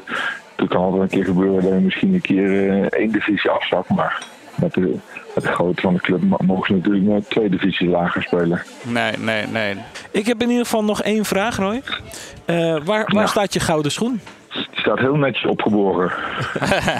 het 0.56 0.69
kan 0.69 0.82
altijd 0.82 1.02
een 1.02 1.08
keer 1.08 1.26
gebeuren 1.26 1.63
dat 1.63 1.71
je 1.71 1.80
misschien 1.80 2.13
een 2.13 2.21
keer 2.21 2.69
eh, 2.69 3.00
één 3.00 3.12
divisie 3.12 3.50
afzakt. 3.50 3.89
Maar 3.89 4.24
met 4.56 4.74
de, 4.74 4.95
met 5.36 5.44
de 5.44 5.52
grootte 5.52 5.82
van 5.82 5.94
de 5.94 6.00
club 6.00 6.22
mo- 6.22 6.38
mogen 6.46 6.65
ze 6.65 6.74
natuurlijk 6.74 7.06
nooit 7.06 7.30
twee 7.30 7.50
divisies 7.50 7.89
lager 7.89 8.24
spelen. 8.24 8.62
Nee, 8.84 9.12
nee, 9.17 9.46
nee. 9.48 9.76
Ik 10.12 10.26
heb 10.26 10.41
in 10.41 10.50
ieder 10.50 10.65
geval 10.65 10.84
nog 10.84 11.02
één 11.02 11.26
vraag, 11.26 11.58
Roy. 11.58 11.82
Eh, 12.46 12.78
waar 12.84 13.10
waar 13.13 13.28
staat 13.28 13.54
je 13.54 13.60
gouden 13.60 13.91
schoen? 13.91 14.20
Die 14.54 14.80
staat 14.80 15.00
heel 15.00 15.15
netjes 15.15 15.46
opgeborgen. 15.46 16.12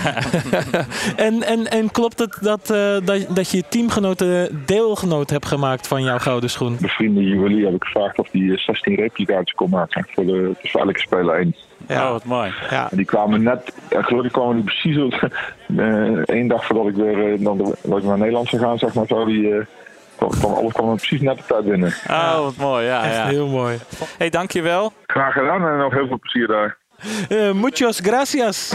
en, 1.28 1.44
en, 1.44 1.68
en 1.68 1.92
klopt 1.92 2.20
het 2.20 2.38
dat, 2.42 2.70
eh, 2.70 2.96
dat, 3.06 3.26
dat 3.36 3.52
je 3.52 3.64
teamgenoten 3.70 4.64
deelgenoot 4.66 5.30
hebt 5.30 5.46
gemaakt 5.46 5.88
van 5.88 6.04
jouw 6.04 6.18
gouden 6.18 6.50
schoen? 6.50 6.78
Mijn 6.80 6.94
vrienden 6.94 7.24
juwelier 7.24 7.66
heb 7.66 7.76
ik 7.76 7.84
gevraagd 7.84 8.20
of 8.20 8.30
die 8.30 8.52
eh, 8.52 8.58
16 8.58 8.96
replica's 8.96 9.52
kon 9.52 9.70
maken 9.70 10.08
voor 10.14 10.26
de, 10.26 10.52
voor 10.64 10.82
elke 10.82 11.00
speler 11.00 11.36
één. 11.36 11.56
Ja. 11.88 12.06
Oh, 12.06 12.12
wat 12.12 12.24
mooi. 12.24 12.54
Ja. 12.70 12.88
En 12.92 12.98
die 12.98 13.06
kwamen 13.06 13.44
net, 13.44 13.74
gelukkig 13.90 14.32
kwamen 14.32 14.56
die 14.56 14.64
precies 14.64 14.98
op, 14.98 15.30
eh, 15.78 16.18
één 16.36 16.48
dag 16.48 16.66
voordat 16.66 16.88
ik 16.88 16.96
weer 16.96 17.34
eh, 17.34 17.44
dan 17.44 17.58
de, 17.58 17.76
dat 17.84 17.98
ik 17.98 18.04
naar 18.04 18.18
Nederland 18.18 18.50
zou 18.50 18.62
gaan, 18.62 18.78
zeg 18.78 18.94
maar, 18.94 19.08
zo 19.08 19.26
die, 19.26 19.54
eh, 19.56 19.66
kwam, 20.16 20.54
alles 20.54 20.74
kwam 20.74 20.96
precies 20.96 21.22
net 21.22 21.40
op 21.40 21.48
tijd 21.48 21.66
binnen. 21.66 21.94
Oh, 22.10 22.42
wat 22.44 22.56
mooi. 22.56 22.86
Ja, 22.86 23.04
Echt 23.04 23.16
ja. 23.16 23.26
heel 23.28 23.48
mooi. 23.48 23.78
hey, 24.18 24.30
dankjewel. 24.30 24.94
Graag 25.06 25.34
gedaan 25.34 25.68
en 25.68 25.78
nog 25.78 25.94
heel 25.94 26.08
veel 26.08 26.20
plezier 26.20 26.48
daar. 26.48 26.78
Eh, 27.30 27.52
muchos 27.52 28.00
gracias. 28.00 28.70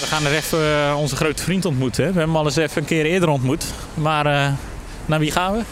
We 0.00 0.06
gaan 0.10 0.24
er 0.26 0.32
even 0.32 0.58
eh, 0.58 0.96
onze 0.98 1.16
grote 1.16 1.42
vriend 1.42 1.64
ontmoeten. 1.64 2.04
Hè. 2.04 2.12
We 2.12 2.18
hebben 2.18 2.34
hem 2.34 2.42
al 2.42 2.48
eens 2.48 2.56
even 2.56 2.82
een 2.82 2.88
keer 2.88 3.04
eerder 3.04 3.28
ontmoet. 3.28 3.64
Maar 3.94 4.26
eh, 4.26 4.52
naar 5.06 5.18
wie 5.18 5.30
gaan 5.30 5.52
we? 5.52 5.62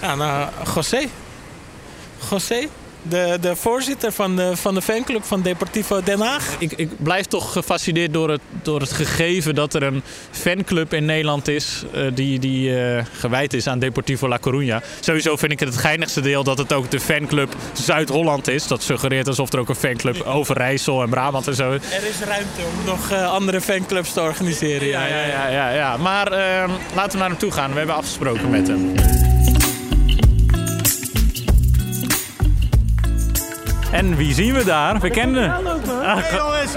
Ja, 0.00 0.14
nou, 0.14 0.48
José. 0.74 1.02
José, 2.30 2.66
de, 3.02 3.38
de 3.40 3.56
voorzitter 3.56 4.12
van 4.12 4.36
de, 4.36 4.56
van 4.56 4.74
de 4.74 4.82
fanclub 4.82 5.24
van 5.24 5.42
Deportivo 5.42 6.02
Den 6.02 6.20
Haag. 6.20 6.56
Ik, 6.58 6.72
ik 6.76 6.88
blijf 7.02 7.26
toch 7.26 7.52
gefascineerd 7.52 8.12
door 8.12 8.30
het, 8.30 8.40
door 8.62 8.80
het 8.80 8.92
gegeven 8.92 9.54
dat 9.54 9.74
er 9.74 9.82
een 9.82 10.02
fanclub 10.30 10.92
in 10.92 11.04
Nederland 11.04 11.48
is 11.48 11.82
eh, 11.92 12.02
die, 12.14 12.38
die 12.38 12.80
eh, 12.80 13.04
gewijd 13.12 13.52
is 13.52 13.66
aan 13.66 13.78
Deportivo 13.78 14.28
La 14.28 14.38
Coruña. 14.38 14.84
Sowieso 15.00 15.36
vind 15.36 15.52
ik 15.52 15.60
het 15.60 15.68
het 15.68 15.78
geinigste 15.78 16.20
deel 16.20 16.44
dat 16.44 16.58
het 16.58 16.72
ook 16.72 16.90
de 16.90 17.00
fanclub 17.00 17.54
Zuid-Holland 17.72 18.48
is. 18.48 18.66
Dat 18.66 18.82
suggereert 18.82 19.28
alsof 19.28 19.52
er 19.52 19.58
ook 19.58 19.68
een 19.68 19.74
fanclub 19.74 20.20
Overijssel 20.20 21.02
en 21.02 21.08
Brabant 21.08 21.46
en 21.46 21.54
zo 21.54 21.72
is. 21.72 21.80
Er 21.92 22.08
is 22.08 22.18
ruimte 22.20 22.60
om 22.78 22.84
nog 22.86 23.10
eh, 23.10 23.32
andere 23.32 23.60
fanclubs 23.60 24.12
te 24.12 24.20
organiseren. 24.20 24.88
Ja, 24.88 25.06
Ja, 25.06 25.26
ja, 25.26 25.48
ja, 25.48 25.70
ja. 25.70 25.96
Maar 25.96 26.32
eh, 26.32 26.70
laten 26.94 27.12
we 27.12 27.18
naar 27.18 27.28
hem 27.28 27.38
toe 27.38 27.50
gaan. 27.50 27.70
We 27.72 27.78
hebben 27.78 27.96
afgesproken 27.96 28.50
met 28.50 28.68
hem. 28.68 28.94
En 33.92 34.16
wie 34.16 34.34
zien 34.34 34.54
we 34.54 34.64
daar? 34.64 35.00
We 35.00 35.10
kennen. 35.10 35.50
Hey 35.50 36.36
jongens, 36.36 36.72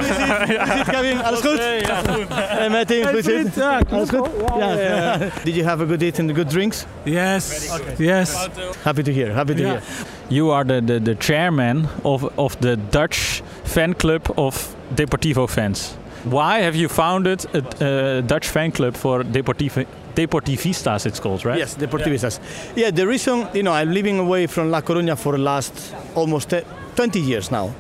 Kevin? 0.86 1.21
Alles 1.28 1.39
goed? 1.39 1.60
Ja, 1.88 2.01
goed. 2.10 2.30
Hey? 2.30 3.45
Ja, 3.56 3.80
Alles 3.91 4.10
goed? 4.10 4.30
Ja, 4.60 4.71
ja, 4.73 4.95
ja. 4.95 5.17
Did 5.43 5.56
you 5.56 5.65
have 5.67 5.84
a 5.84 5.88
good 5.88 6.01
eat 6.01 6.19
and 6.19 6.32
good 6.36 6.49
drinks? 6.49 6.86
Yes, 7.04 7.69
yes. 7.97 8.47
Happy 8.84 9.01
to 9.04 9.12
hear, 9.12 9.34
happy 9.34 9.54
to 9.54 9.62
Yeah. 9.62 9.71
hear. 9.71 9.82
You 10.28 10.51
are 10.54 10.65
the, 10.65 10.82
the, 10.86 11.01
the 11.01 11.15
chairman 11.19 11.88
of, 12.01 12.23
of 12.36 12.56
the 12.60 12.78
Dutch 12.89 13.41
fan 13.63 13.95
club 13.95 14.21
of 14.36 14.75
Deportivo 14.95 15.47
fans. 15.49 15.97
Why 16.23 16.62
have 16.63 16.75
you 16.75 16.89
founded 16.89 17.45
a, 17.54 18.17
a 18.17 18.21
Dutch 18.21 18.47
fan 18.47 18.71
club 18.71 18.95
for 18.95 19.23
Deportivo, 19.23 19.86
Deportivistas, 20.15 21.06
it's 21.06 21.19
called, 21.19 21.45
right? 21.45 21.60
Yes, 21.60 21.75
Deportivistas. 21.78 22.39
Yeah, 22.75 22.91
the 22.91 23.06
reason, 23.06 23.47
you 23.54 23.62
know, 23.62 23.73
I'm 23.73 23.91
living 23.93 24.19
away 24.19 24.47
from 24.47 24.69
La 24.71 24.82
Coruña 24.82 25.15
for 25.15 25.34
the 25.34 25.43
last 25.43 25.73
almost 26.15 26.49
te- 26.49 26.63
20 26.95 27.19
years 27.19 27.51
now. 27.51 27.73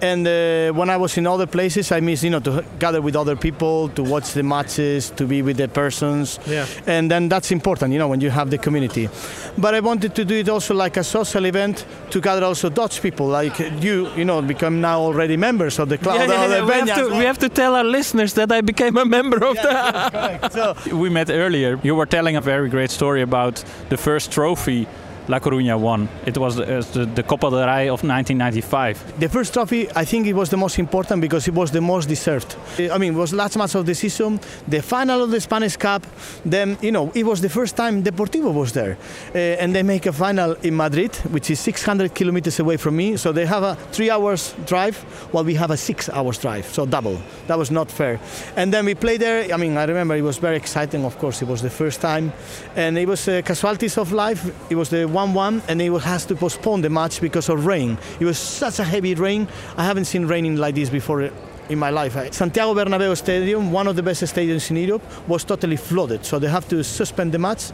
And 0.00 0.26
uh, 0.26 0.72
when 0.78 0.90
I 0.90 0.96
was 0.96 1.16
in 1.18 1.26
other 1.26 1.46
places, 1.46 1.90
I 1.90 2.00
miss, 2.00 2.22
you 2.22 2.30
know, 2.30 2.40
to 2.40 2.64
gather 2.78 3.02
with 3.02 3.16
other 3.16 3.34
people, 3.34 3.88
to 3.90 4.02
watch 4.04 4.32
the 4.32 4.42
matches, 4.42 5.10
to 5.10 5.26
be 5.26 5.42
with 5.42 5.56
the 5.56 5.66
persons. 5.66 6.38
Yeah. 6.46 6.66
And 6.86 7.10
then 7.10 7.28
that's 7.28 7.50
important, 7.50 7.92
you 7.92 7.98
know, 7.98 8.06
when 8.06 8.20
you 8.20 8.30
have 8.30 8.50
the 8.50 8.58
community. 8.58 9.08
But 9.56 9.74
I 9.74 9.80
wanted 9.80 10.14
to 10.14 10.24
do 10.24 10.34
it 10.36 10.48
also 10.48 10.74
like 10.74 10.96
a 10.96 11.04
social 11.04 11.44
event 11.46 11.84
to 12.10 12.20
gather 12.20 12.44
also 12.44 12.70
Dutch 12.70 13.02
people 13.02 13.26
like 13.26 13.58
you, 13.82 14.08
you 14.16 14.24
know, 14.24 14.40
become 14.40 14.80
now 14.80 15.00
already 15.00 15.36
members 15.36 15.78
of 15.80 15.88
the 15.88 15.98
club. 15.98 16.16
Yeah, 16.16 16.26
yeah, 16.26 16.46
yeah. 16.48 16.64
We, 16.64 16.72
have 16.72 16.98
to, 16.98 17.08
we 17.10 17.24
have 17.24 17.38
to 17.38 17.48
tell 17.48 17.74
our 17.74 17.84
listeners 17.84 18.34
that 18.34 18.52
I 18.52 18.60
became 18.60 18.96
a 18.96 19.04
member 19.04 19.44
of 19.44 19.56
the. 19.56 20.94
We 20.94 21.08
met 21.08 21.28
earlier. 21.28 21.80
You 21.82 21.96
were 21.96 22.06
telling 22.06 22.36
a 22.36 22.40
very 22.40 22.68
great 22.68 22.90
story 22.90 23.22
about 23.22 23.64
the 23.88 23.96
first 23.96 24.30
trophy 24.30 24.86
La 25.28 25.40
Coruña 25.40 25.78
won. 25.78 26.08
It 26.24 26.38
was 26.38 26.56
the, 26.56 26.78
uh, 26.78 26.82
the, 26.92 27.04
the 27.04 27.22
Copa 27.22 27.50
del 27.50 27.66
Rey 27.66 27.88
of 27.88 28.02
1995. 28.02 29.20
The 29.20 29.28
first 29.28 29.52
trophy, 29.52 29.86
I 29.94 30.04
think 30.06 30.26
it 30.26 30.32
was 30.32 30.48
the 30.48 30.56
most 30.56 30.78
important 30.78 31.20
because 31.20 31.46
it 31.46 31.54
was 31.54 31.70
the 31.70 31.82
most 31.82 32.08
deserved. 32.08 32.56
I 32.78 32.96
mean, 32.96 33.12
it 33.12 33.18
was 33.18 33.34
last 33.34 33.56
match 33.58 33.74
of 33.74 33.84
the 33.84 33.94
season, 33.94 34.40
the 34.66 34.80
final 34.80 35.22
of 35.22 35.30
the 35.30 35.40
Spanish 35.40 35.76
Cup. 35.76 36.06
Then, 36.46 36.78
you 36.80 36.92
know, 36.92 37.12
it 37.14 37.26
was 37.26 37.42
the 37.42 37.50
first 37.50 37.76
time 37.76 38.02
Deportivo 38.02 38.54
was 38.54 38.72
there. 38.72 38.96
Uh, 39.34 39.38
and 39.60 39.74
they 39.74 39.82
make 39.82 40.06
a 40.06 40.12
final 40.12 40.52
in 40.62 40.74
Madrid, 40.74 41.14
which 41.30 41.50
is 41.50 41.60
600 41.60 42.14
kilometers 42.14 42.58
away 42.58 42.78
from 42.78 42.96
me. 42.96 43.18
So 43.18 43.30
they 43.30 43.44
have 43.44 43.62
a 43.62 43.74
three 43.92 44.10
hours 44.10 44.54
drive 44.64 44.96
while 45.32 45.44
we 45.44 45.54
have 45.54 45.70
a 45.70 45.76
six 45.76 46.08
hours 46.08 46.38
drive. 46.38 46.64
So 46.66 46.86
double. 46.86 47.20
That 47.48 47.58
was 47.58 47.70
not 47.70 47.90
fair. 47.90 48.18
And 48.56 48.72
then 48.72 48.86
we 48.86 48.94
played 48.94 49.20
there. 49.20 49.52
I 49.52 49.58
mean, 49.58 49.76
I 49.76 49.84
remember 49.84 50.16
it 50.16 50.22
was 50.22 50.38
very 50.38 50.56
exciting, 50.56 51.04
of 51.04 51.18
course. 51.18 51.42
It 51.42 51.48
was 51.48 51.60
the 51.60 51.70
first 51.70 52.00
time. 52.00 52.32
And 52.76 52.96
it 52.96 53.06
was 53.06 53.28
uh, 53.28 53.42
casualties 53.44 53.98
of 53.98 54.12
life. 54.12 54.50
It 54.70 54.76
was 54.76 54.88
the 54.88 55.06
1 55.18 55.34
1, 55.34 55.62
and 55.66 55.82
it 55.82 55.90
has 56.02 56.24
to 56.26 56.36
postpone 56.36 56.80
the 56.80 56.88
match 56.88 57.20
because 57.20 57.48
of 57.48 57.66
rain. 57.66 57.98
It 58.20 58.24
was 58.24 58.38
such 58.38 58.78
a 58.78 58.84
heavy 58.84 59.14
rain. 59.16 59.48
I 59.76 59.84
haven't 59.84 60.04
seen 60.04 60.26
raining 60.26 60.56
like 60.56 60.76
this 60.76 60.90
before 60.90 61.30
in 61.68 61.78
my 61.78 61.90
life. 61.90 62.16
Uh, 62.16 62.30
Santiago 62.30 62.72
Bernabeu 62.72 63.16
Stadium, 63.16 63.72
one 63.72 63.88
of 63.88 63.96
the 63.96 64.02
best 64.02 64.22
stadiums 64.22 64.70
in 64.70 64.76
Europe, 64.76 65.02
was 65.26 65.42
totally 65.42 65.76
flooded. 65.76 66.24
So 66.24 66.38
they 66.38 66.48
have 66.48 66.68
to 66.68 66.84
suspend 66.84 67.32
the 67.32 67.38
match. 67.38 67.72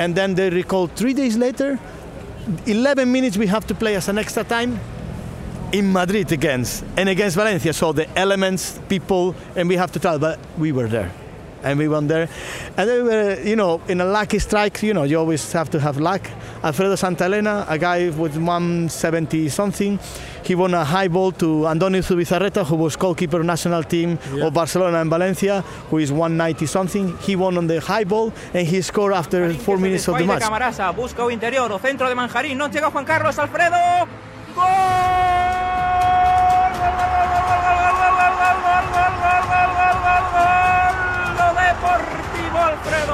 And 0.00 0.16
then 0.16 0.34
they 0.34 0.50
recall 0.50 0.88
three 0.88 1.14
days 1.14 1.36
later, 1.36 1.78
11 2.66 3.12
minutes 3.12 3.36
we 3.36 3.46
have 3.46 3.64
to 3.68 3.74
play 3.76 3.94
as 3.94 4.08
an 4.08 4.18
extra 4.18 4.42
time 4.42 4.80
in 5.72 5.92
Madrid 5.92 6.32
against 6.32 6.84
and 6.96 7.08
against 7.08 7.36
Valencia. 7.36 7.72
So 7.72 7.92
the 7.92 8.08
elements, 8.18 8.80
people, 8.88 9.36
and 9.54 9.68
we 9.68 9.76
have 9.76 9.92
to 9.92 10.00
tell, 10.00 10.18
but 10.18 10.40
we 10.58 10.72
were 10.72 10.88
there. 10.88 11.12
And 11.62 11.78
we 11.78 11.86
went 11.88 12.08
there. 12.08 12.28
And 12.76 12.88
they 12.90 13.02
were, 13.02 13.40
you 13.42 13.56
know, 13.56 13.80
in 13.88 14.00
a 14.00 14.04
lucky 14.04 14.38
strike, 14.38 14.82
you 14.82 14.92
know, 14.94 15.04
you 15.04 15.18
always 15.18 15.52
have 15.52 15.70
to 15.70 15.80
have 15.80 15.98
luck. 15.98 16.28
Alfredo 16.64 16.94
Santalena, 16.94 17.64
a 17.68 17.78
guy 17.78 18.10
with 18.10 18.36
170 18.36 19.48
something, 19.48 19.98
he 20.44 20.54
won 20.54 20.74
a 20.74 20.84
high 20.84 21.08
ball 21.08 21.32
to 21.32 21.66
Antonio 21.68 22.00
Zubizarreta, 22.00 22.64
who 22.66 22.76
was 22.76 22.96
goalkeeper 22.96 23.42
national 23.44 23.82
team 23.84 24.18
Yeah. 24.34 24.46
of 24.46 24.54
Barcelona 24.54 25.00
and 25.00 25.10
Valencia, 25.10 25.62
who 25.90 25.98
is 25.98 26.10
190 26.12 26.66
something. 26.66 27.16
He 27.18 27.36
won 27.36 27.56
on 27.58 27.66
the 27.66 27.80
high 27.80 28.04
ball 28.04 28.32
and 28.54 28.66
he 28.66 28.82
scored 28.82 29.12
after 29.12 29.52
four 29.54 29.78
minutes 29.78 30.08
of 30.08 30.18
the 30.18 30.24
match. 30.24 30.42
Camarasa, 30.42 30.92
busca 30.94 31.22
o 31.24 31.30
interior, 31.30 31.70
o 31.70 31.78
centro 31.78 32.08
de 32.08 32.14
Manjarín, 32.14 32.56
non 32.56 32.70
chega 32.72 32.90
Juan 32.90 33.04
Carlos 33.04 33.38
Alfredo. 33.38 33.76
Deportivo 34.54 35.11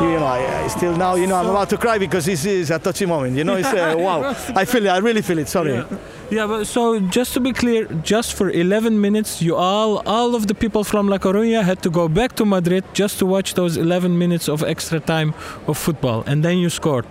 You 0.01 0.11
know, 0.13 0.27
I, 0.27 0.63
I 0.65 0.69
still 0.69 0.97
now, 0.97 1.17
you 1.17 1.27
know, 1.27 1.35
I'm 1.35 1.47
about 1.47 1.71
to 1.71 1.77
cry 1.77 1.99
because 1.99 2.25
this 2.25 2.45
is 2.45 2.71
a 2.71 2.79
touchy 2.79 3.05
moment. 3.05 3.37
You 3.37 3.43
know, 3.43 3.57
it's 3.57 3.67
uh, 3.69 3.97
wow. 3.99 4.31
I 4.55 4.65
feel 4.65 4.87
it. 4.87 4.91
I 4.91 4.99
really 4.99 5.23
feel 5.23 5.39
it. 5.39 5.49
Sorry. 5.49 5.85
Yeah, 6.31 6.47
but 6.47 6.67
so 6.67 7.01
just 7.01 7.35
to 7.35 7.41
be 7.41 7.53
clear, 7.53 7.85
just 8.05 8.35
for 8.35 8.49
11 8.49 9.01
minutes, 9.01 9.43
you 9.43 9.57
all, 9.57 9.99
all 10.07 10.37
of 10.37 10.47
the 10.47 10.55
people 10.55 10.85
from 10.85 11.09
La 11.09 11.19
Coruña 11.19 11.65
had 11.65 11.83
to 11.83 11.91
go 11.91 12.07
back 12.07 12.37
to 12.37 12.45
Madrid 12.45 12.85
just 12.93 13.19
to 13.19 13.27
watch 13.27 13.55
those 13.55 13.77
11 13.77 14.17
minutes 14.17 14.49
of 14.49 14.63
extra 14.63 15.01
time 15.01 15.35
of 15.67 15.77
football, 15.77 16.23
and 16.29 16.45
then 16.45 16.59
you 16.59 16.71
scored. 16.71 17.07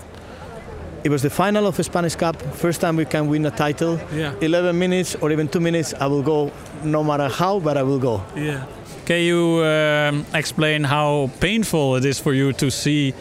It 1.04 1.10
was 1.10 1.24
the 1.24 1.30
final 1.30 1.68
of 1.68 1.76
the 1.76 1.84
Spanish 1.84 2.16
Cup. 2.16 2.42
First 2.56 2.80
time 2.80 2.96
we 2.96 3.06
can 3.06 3.28
win 3.28 3.46
a 3.46 3.52
title. 3.52 4.00
Yeah. 4.14 4.34
11 4.40 4.78
minutes 4.78 5.16
or 5.16 5.32
even 5.32 5.48
two 5.48 5.60
minutes, 5.60 5.94
I 6.00 6.08
will 6.08 6.24
go 6.24 6.52
no 6.84 7.04
matter 7.04 7.28
how, 7.28 7.60
but 7.60 7.76
I 7.76 7.84
will 7.84 8.00
go. 8.00 8.24
Yeah. 8.36 8.66
Can 9.08 9.22
you 9.22 9.64
um, 9.64 10.26
explain 10.34 10.84
how 10.84 11.30
painful 11.40 11.96
it 11.96 12.04
is 12.04 12.20
for 12.20 12.34
you 12.34 12.52
to 12.52 12.70
see 12.70 13.14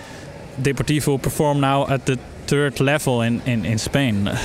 Deportivo 0.60 1.22
perform 1.22 1.60
now 1.60 1.86
at 1.86 2.06
the 2.06 2.18
third 2.48 2.80
level 2.80 3.22
in, 3.22 3.40
in, 3.42 3.64
in 3.64 3.78
Spain? 3.78 4.28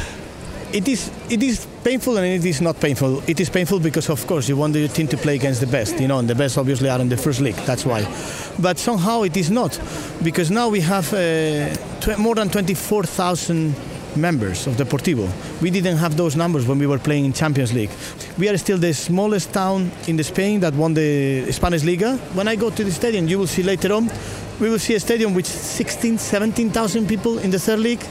It 0.74 0.88
is 0.88 1.12
it 1.30 1.44
is 1.44 1.68
painful 1.84 2.16
and 2.16 2.26
it 2.26 2.46
is 2.46 2.62
not 2.62 2.80
painful. 2.80 3.22
It 3.28 3.42
is 3.42 3.50
painful 3.50 3.82
because 3.82 4.10
of 4.10 4.26
course 4.26 4.48
you 4.48 4.56
want 4.56 4.74
your 4.74 4.88
team 4.88 5.08
to 5.10 5.18
play 5.18 5.36
against 5.36 5.60
the 5.60 5.68
best, 5.68 6.00
you 6.00 6.08
know, 6.08 6.18
and 6.20 6.30
the 6.30 6.36
best 6.36 6.58
obviously 6.58 6.90
are 6.90 7.02
in 7.02 7.10
the 7.10 7.18
first 7.18 7.42
league. 7.42 7.60
That's 7.66 7.86
why. 7.86 8.08
But 8.58 8.80
somehow 8.80 9.24
it 9.24 9.36
is 9.36 9.52
not, 9.52 9.78
because 10.24 10.50
now 10.50 10.70
we 10.70 10.80
have 10.80 11.14
uh, 11.14 11.76
more 12.18 12.36
than 12.36 12.50
24,000 12.50 13.76
members 14.16 14.68
of 14.68 14.76
Deportivo. 14.76 15.30
We 15.62 15.70
didn't 15.70 15.98
have 15.98 16.18
those 16.18 16.36
numbers 16.36 16.68
when 16.68 16.80
we 16.80 16.88
were 16.88 17.00
playing 17.00 17.26
in 17.26 17.34
Champions 17.34 17.74
League. 17.74 17.92
We 18.38 18.50
are 18.50 18.58
still 18.58 18.78
the 18.78 18.94
smallest 18.94 19.54
town 19.54 19.92
in 20.08 20.18
the 20.18 20.24
Spain 20.24 20.60
that 20.62 20.74
won 20.74 20.94
the 20.94 21.52
Spanish 21.52 21.84
Liga. 21.84 22.18
When 22.34 22.48
I 22.48 22.56
go 22.56 22.70
to 22.70 22.84
the 22.84 22.92
stadium, 22.92 23.28
you 23.28 23.38
will 23.40 23.48
see 23.48 23.64
later 23.64 23.94
on, 23.94 24.10
we 24.60 24.70
will 24.70 24.80
see 24.80 24.96
a 24.96 25.00
stadium 25.00 25.34
with 25.34 25.46
16, 25.46 26.18
17,000 26.18 27.08
people 27.08 27.40
in 27.40 27.52
the 27.52 27.60
third 27.60 27.80
league. 27.80 28.04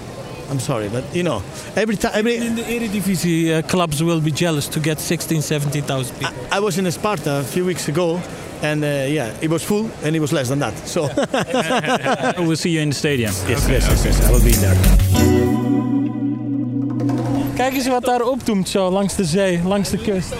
I'm 0.50 0.58
sorry, 0.58 0.88
but 0.88 1.04
you 1.14 1.22
know, 1.22 1.42
every 1.76 1.96
time, 1.96 2.10
every 2.14 2.36
In 2.36 2.56
the 2.56 2.62
Eredivisie, 2.62 3.58
uh, 3.58 3.62
clubs 3.62 4.02
will 4.02 4.20
be 4.20 4.32
jealous 4.32 4.66
to 4.68 4.80
get 4.80 4.98
16, 4.98 5.42
17,000 5.42 6.16
people. 6.16 6.34
I 6.50 6.58
was 6.58 6.76
in 6.76 6.90
Sparta 6.90 7.38
a 7.38 7.44
few 7.44 7.64
weeks 7.64 7.86
ago, 7.86 8.20
and 8.60 8.82
uh, 8.82 9.06
yeah, 9.08 9.32
it 9.40 9.48
was 9.48 9.62
full, 9.62 9.88
and 10.02 10.16
it 10.16 10.20
was 10.20 10.32
less 10.32 10.48
than 10.48 10.58
that. 10.58 10.76
So 10.88 11.08
we'll 12.44 12.56
see 12.56 12.70
you 12.70 12.80
in 12.80 12.88
the 12.88 12.94
stadium. 12.96 13.32
Yes, 13.46 13.68
yes, 13.68 13.86
yes, 13.88 14.04
yes. 14.04 14.26
I 14.26 14.32
will 14.32 14.42
be 14.42 14.50
there. 14.52 15.09
Kijk 17.60 17.74
eens 17.74 17.88
wat 17.88 18.04
daar 18.04 18.22
opdoemt 18.22 18.68
zo 18.68 18.90
langs 18.90 19.14
de 19.14 19.24
zee, 19.24 19.60
langs 19.64 19.90
de 19.90 19.98
kust. 19.98 20.34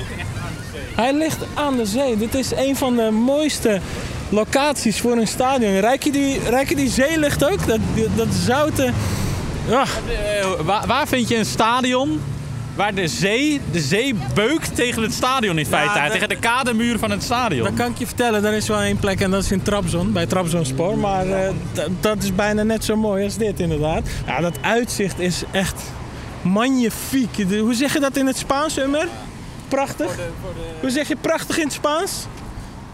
Hij 0.94 1.12
ligt 1.12 1.38
aan 1.54 1.76
de 1.76 1.86
zee. 1.86 2.16
Dit 2.16 2.34
is 2.34 2.52
een 2.56 2.76
van 2.76 2.96
de 2.96 3.10
mooiste 3.10 3.80
locaties 4.28 5.00
voor 5.00 5.12
een 5.16 5.26
stadion. 5.26 5.78
Rijk 5.80 6.02
je 6.02 6.12
die, 6.12 6.38
rijk 6.48 6.68
je 6.68 6.76
die 6.76 6.88
zeelucht 6.88 7.44
ook? 7.44 7.66
Dat, 7.66 7.78
dat 8.16 8.26
zoute... 8.44 8.92
Ah. 9.70 9.80
Eh, 9.80 9.86
waar, 10.64 10.86
waar 10.86 11.08
vind 11.08 11.28
je 11.28 11.36
een 11.36 11.44
stadion 11.44 12.20
waar 12.74 12.94
de 12.94 13.08
zee, 13.08 13.60
de 13.72 13.80
zee 13.80 14.14
beukt 14.34 14.74
tegen 14.74 15.02
het 15.02 15.12
stadion 15.12 15.58
in 15.58 15.66
feite? 15.66 16.00
dat- 16.00 16.12
tegen 16.12 16.28
de 16.28 16.38
kademuur 16.38 16.98
van 16.98 17.10
het 17.10 17.22
stadion. 17.22 17.64
Dat 17.64 17.74
kan 17.74 17.90
ik 17.90 17.98
je 17.98 18.06
vertellen. 18.06 18.44
Er 18.44 18.52
is 18.52 18.68
wel 18.68 18.80
één 18.80 18.96
plek 18.96 19.20
en 19.20 19.30
dat 19.30 19.42
is 19.42 19.50
in 19.50 19.62
Trabzon, 19.62 20.12
bij 20.12 20.26
Trabzonspor. 20.26 20.98
Maar 20.98 21.26
eh, 21.26 21.50
dat 22.00 22.22
is 22.22 22.34
bijna 22.34 22.62
net 22.62 22.84
zo 22.84 22.96
mooi 22.96 23.24
als 23.24 23.36
dit 23.36 23.60
inderdaad. 23.60 24.08
Ja, 24.26 24.40
dat 24.40 24.58
uitzicht 24.60 25.18
is 25.18 25.42
echt 25.50 25.82
magnifiek. 26.42 27.48
De- 27.48 27.58
Hoe 27.58 27.74
zeg 27.74 27.92
je 27.92 28.00
dat 28.00 28.16
in 28.16 28.26
het 28.26 28.36
Spaans, 28.38 28.78
Ummer? 28.78 29.08
Prachtig? 29.68 30.18
Hoe 30.80 30.90
zeg 30.90 31.08
je 31.08 31.16
prachtig 31.16 31.56
in 31.58 31.64
het 31.64 31.72
Spaans? 31.72 32.12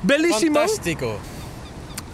Bellissimo? 0.01 0.59
Fantastico. 0.59 1.19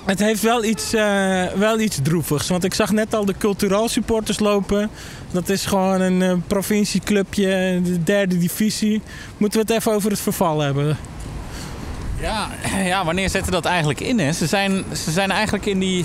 Het 0.04 0.18
heeft 0.18 0.42
wel 0.42 0.64
iets, 0.64 0.92
eh, 0.94 1.44
wel 1.46 1.80
iets 1.80 1.98
droevigs. 2.02 2.48
Want 2.48 2.64
ik 2.64 2.74
zag 2.74 2.92
net 2.92 3.14
al 3.14 3.24
de 3.24 3.34
culturaal 3.38 3.88
supporters 3.88 4.38
lopen. 4.38 4.90
Dat 5.30 5.48
is 5.48 5.66
gewoon 5.66 6.00
een 6.00 6.22
eh, 6.22 6.32
provincieclubje, 6.46 7.80
de 7.84 8.02
derde 8.02 8.38
divisie. 8.38 9.02
Moeten 9.36 9.60
we 9.60 9.66
het 9.72 9.76
even 9.80 9.92
over 9.92 10.10
het 10.10 10.20
verval 10.20 10.60
hebben? 10.60 10.96
Ja, 12.20 12.48
ja, 12.92 13.04
wanneer 13.04 13.30
zetten 13.30 13.52
dat 13.52 13.64
eigenlijk 13.64 14.00
in? 14.00 14.18
Hè? 14.18 14.32
Ze, 14.32 14.46
zijn, 14.46 14.84
ze 15.04 15.10
zijn 15.10 15.30
eigenlijk 15.30 15.66
in, 15.66 15.78
die, 15.78 16.04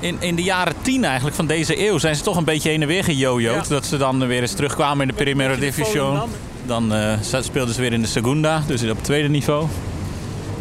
in, 0.00 0.16
in 0.20 0.34
de 0.34 0.42
jaren 0.42 0.74
tien 0.82 1.04
eigenlijk 1.04 1.36
van 1.36 1.46
deze 1.46 1.88
eeuw... 1.88 1.98
zijn 1.98 2.16
ze 2.16 2.22
toch 2.22 2.36
een 2.36 2.44
beetje 2.44 2.68
heen 2.68 2.82
en 2.82 2.88
weer 2.88 3.04
gejojoed. 3.04 3.68
Dat 3.68 3.86
ze 3.86 3.96
dan 3.96 4.26
weer 4.26 4.40
eens 4.40 4.54
terugkwamen 4.54 5.08
in 5.08 5.16
de 5.16 5.22
Primera 5.22 5.54
Division. 5.54 6.20
Dan 6.66 6.94
eh, 6.94 7.12
speelden 7.40 7.74
ze 7.74 7.80
weer 7.80 7.92
in 7.92 8.02
de 8.02 8.08
Segunda, 8.08 8.62
dus 8.66 8.82
op 8.82 8.88
het 8.88 9.04
tweede 9.04 9.28
niveau. 9.28 9.66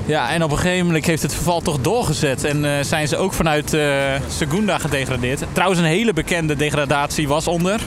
Ja, 0.06 0.30
en 0.30 0.44
op 0.44 0.52
een 0.52 0.58
gegeven 0.58 0.86
moment 0.86 1.06
heeft 1.06 1.22
het 1.22 1.34
verval 1.34 1.62
toch 1.62 1.82
doorgezet. 1.82 2.44
En 2.44 2.66
eh, 2.66 2.84
zijn 2.84 3.08
ze 3.08 3.18
ook 3.18 3.34
vanuit 3.34 3.74
eh, 3.74 4.14
Segunda 4.28 4.78
gedegradeerd. 4.78 5.44
Trouwens, 5.52 5.80
een 5.80 5.88
hele 5.88 6.14
bekende 6.14 6.56
degradatie 6.56 7.28
was 7.28 7.48
onder... 7.48 7.82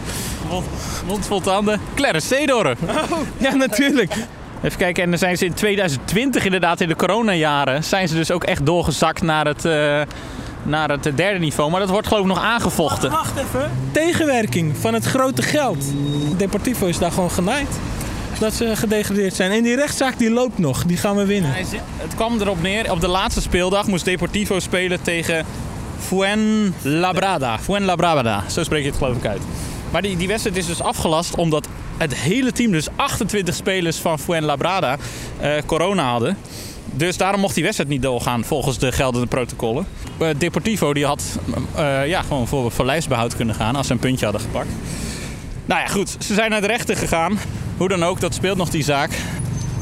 Mond, 0.51 0.67
mond 1.07 1.27
vol 1.27 1.41
tanden. 1.41 1.81
Clarence 1.95 2.27
Seedorf. 2.27 2.79
ja, 3.39 3.55
natuurlijk. 3.55 4.13
Even 4.63 4.79
kijken, 4.79 5.03
en 5.03 5.11
dan 5.11 5.19
zijn 5.19 5.37
ze 5.37 5.45
in 5.45 5.55
2020 5.55 6.45
inderdaad, 6.45 6.81
in 6.81 6.89
de 6.89 6.97
coronajaren... 6.97 7.85
zijn 7.85 8.09
ze 8.09 8.15
dus 8.15 8.31
ook 8.31 8.45
echt 8.45 8.67
doorgezakt 8.67 9.23
naar 9.23 9.47
het, 9.47 9.65
naar 10.67 10.91
het 10.91 11.03
derde 11.17 11.39
niveau. 11.39 11.71
Maar 11.71 11.81
dat 11.81 11.91
wordt 11.91 12.07
geloof 12.07 12.23
ik 12.23 12.29
nog 12.29 12.43
aangevochten. 12.43 13.11
Wacht 13.11 13.37
even. 13.37 13.71
Tegenwerking 13.93 14.77
van 14.77 14.95
het 14.95 15.05
grote 15.05 15.43
geld. 15.43 15.85
Deportivo 16.37 16.87
is 16.87 16.99
daar 16.99 17.13
gewoon 17.13 17.31
genaaid. 17.31 17.69
Dat 18.39 18.55
ze 18.55 18.77
gedegradeerd 18.77 19.35
zijn. 19.35 19.51
En 19.51 19.63
die 19.63 19.77
rechtszaak 19.77 20.19
die 20.19 20.31
loopt 20.31 20.59
nog. 20.59 20.85
Die 20.85 20.97
gaan 20.97 21.17
we 21.17 21.25
winnen. 21.27 21.53
Hij 21.53 21.65
zit- 21.65 21.81
Het 21.97 22.15
kwam 22.15 22.41
erop 22.41 22.63
neer, 22.63 22.91
op 22.91 23.01
de 23.01 23.09
laatste 23.09 23.41
speeldag 23.41 23.87
moest 23.87 24.05
Deportivo 24.05 24.61
spelen 24.61 25.03
tegen 25.03 25.45
Fuenlabrada. 25.99 27.59
Fuenlabrada, 27.59 28.43
zo 28.51 28.63
spreek 28.65 28.83
je 28.83 28.89
het 28.89 28.99
geloof 28.99 29.17
ik 29.17 29.27
uit. 29.27 29.41
Maar 29.91 30.03
die, 30.03 30.17
die 30.17 30.29
wedstrijd 30.29 30.57
is 30.57 30.67
dus 30.67 30.83
afgelast 30.83 31.37
omdat 31.37 31.69
het 31.97 32.15
hele 32.15 32.53
team, 32.53 32.71
dus 32.73 32.87
28 32.97 33.55
spelers 33.55 33.97
van 33.99 34.19
Fuenlabrada, 34.19 34.97
eh 35.41 35.53
corona 35.67 36.11
hadden. 36.11 36.37
Dus 36.97 37.17
daarom 37.17 37.41
mocht 37.41 37.55
die 37.55 37.63
wedstrijd 37.63 37.91
niet 37.91 38.03
doorgaan 38.03 38.45
volgens 38.45 38.79
de 38.79 38.93
geldende 38.93 39.27
protocollen. 39.27 39.87
Eh, 40.19 40.29
Deportivo 40.39 40.93
die 40.93 41.07
had 41.07 41.39
eh, 41.75 42.07
ja, 42.07 42.23
gewoon 42.23 42.47
voor, 42.47 42.71
voor 42.71 42.95
kunnen 43.37 43.55
gaan 43.55 43.77
als 43.77 43.87
ze 43.87 43.93
een 43.93 43.99
puntje 43.99 44.25
hadden 44.25 44.43
gepakt. 44.43 44.69
Nou 45.65 45.81
ja, 45.81 45.87
goed. 45.87 46.17
Ze 46.19 46.35
zijn 46.35 46.51
naar 46.51 46.61
de 46.61 46.67
rechter 46.67 46.97
gegaan. 46.97 47.39
Hoe 47.77 47.89
dan 47.89 48.05
ook, 48.05 48.21
dat 48.21 48.35
speelt 48.35 48.57
nog 48.57 48.71
die 48.71 48.85
zaak. 48.85 49.11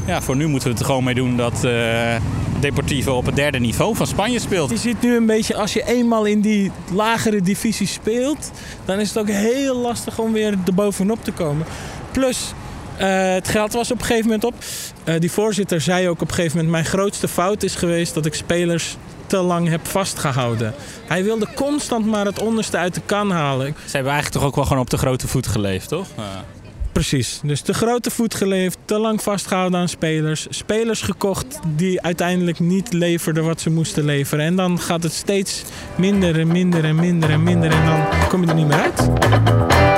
Ja, 0.05 0.21
voor 0.21 0.35
nu 0.35 0.47
moeten 0.47 0.67
we 0.67 0.73
het 0.73 0.79
er 0.79 0.89
gewoon 0.89 1.03
mee 1.03 1.15
doen 1.15 1.37
dat 1.37 1.63
eh 1.63 2.15
Deportivo 2.59 3.11
op 3.11 3.25
het 3.25 3.35
derde 3.35 3.59
niveau 3.59 3.95
van 3.95 4.07
Spanje 4.07 4.39
speelt. 4.39 4.69
Je 4.69 4.77
ziet 4.77 5.01
nu 5.01 5.15
een 5.15 5.25
beetje, 5.25 5.55
als 5.55 5.73
je 5.73 5.83
eenmaal 5.87 6.25
in 6.25 6.41
die 6.41 6.71
lagere 6.93 7.41
divisie 7.41 7.87
speelt, 7.87 8.51
dan 8.85 8.99
is 8.99 9.07
het 9.07 9.17
ook 9.17 9.27
heel 9.27 9.75
lastig 9.75 10.19
om 10.19 10.33
weer 10.33 10.57
erbovenop 10.65 11.23
te 11.23 11.31
komen. 11.31 11.65
Plus, 12.11 12.53
eh, 12.97 13.33
het 13.33 13.47
geld 13.47 13.73
was 13.73 13.91
op 13.91 13.99
een 13.99 14.05
gegeven 14.05 14.25
moment 14.25 14.43
op. 14.43 14.53
Eh, 15.03 15.19
die 15.19 15.31
voorzitter 15.31 15.81
zei 15.81 16.09
ook 16.09 16.21
op 16.21 16.27
een 16.27 16.33
gegeven 16.33 16.57
moment: 16.57 16.73
Mijn 16.73 16.85
grootste 16.85 17.27
fout 17.27 17.63
is 17.63 17.75
geweest 17.75 18.13
dat 18.13 18.25
ik 18.25 18.33
spelers 18.33 18.97
te 19.27 19.37
lang 19.37 19.69
heb 19.69 19.87
vastgehouden. 19.87 20.73
Hij 21.07 21.23
wilde 21.23 21.47
constant 21.55 22.05
maar 22.05 22.25
het 22.25 22.39
onderste 22.39 22.77
uit 22.77 22.93
de 22.93 23.01
kan 23.05 23.31
halen. 23.31 23.65
Ze 23.65 23.91
hebben 23.91 24.11
eigenlijk 24.11 24.41
toch 24.41 24.43
ook 24.43 24.55
wel 24.55 24.65
gewoon 24.65 24.81
op 24.81 24.89
de 24.89 24.97
grote 24.97 25.27
voet 25.27 25.47
geleefd, 25.47 25.87
toch? 25.87 26.07
Precies. 26.95 27.39
Dus 27.43 27.61
te 27.61 27.73
grote 27.73 28.11
voet 28.11 28.35
geleefd, 28.35 28.77
te 28.85 28.99
lang 28.99 29.23
vastgehouden 29.23 29.79
aan 29.79 29.89
spelers. 29.89 30.47
Spelers 30.49 31.01
gekocht 31.01 31.59
die 31.75 32.01
uiteindelijk 32.01 32.59
niet 32.59 32.93
leverden 32.93 33.43
wat 33.43 33.61
ze 33.61 33.69
moesten 33.69 34.05
leveren. 34.05 34.45
En 34.45 34.55
dan 34.55 34.79
gaat 34.79 35.03
het 35.03 35.13
steeds 35.13 35.63
minder 35.95 36.39
en 36.39 36.47
minder 36.47 36.83
en 36.83 36.95
minder 36.95 37.29
en 37.29 37.43
minder. 37.43 37.71
En 37.71 37.85
dan 37.85 38.27
kom 38.29 38.41
je 38.41 38.47
er 38.47 38.55
niet 38.55 38.67
meer 38.67 38.81
uit. 38.81 39.94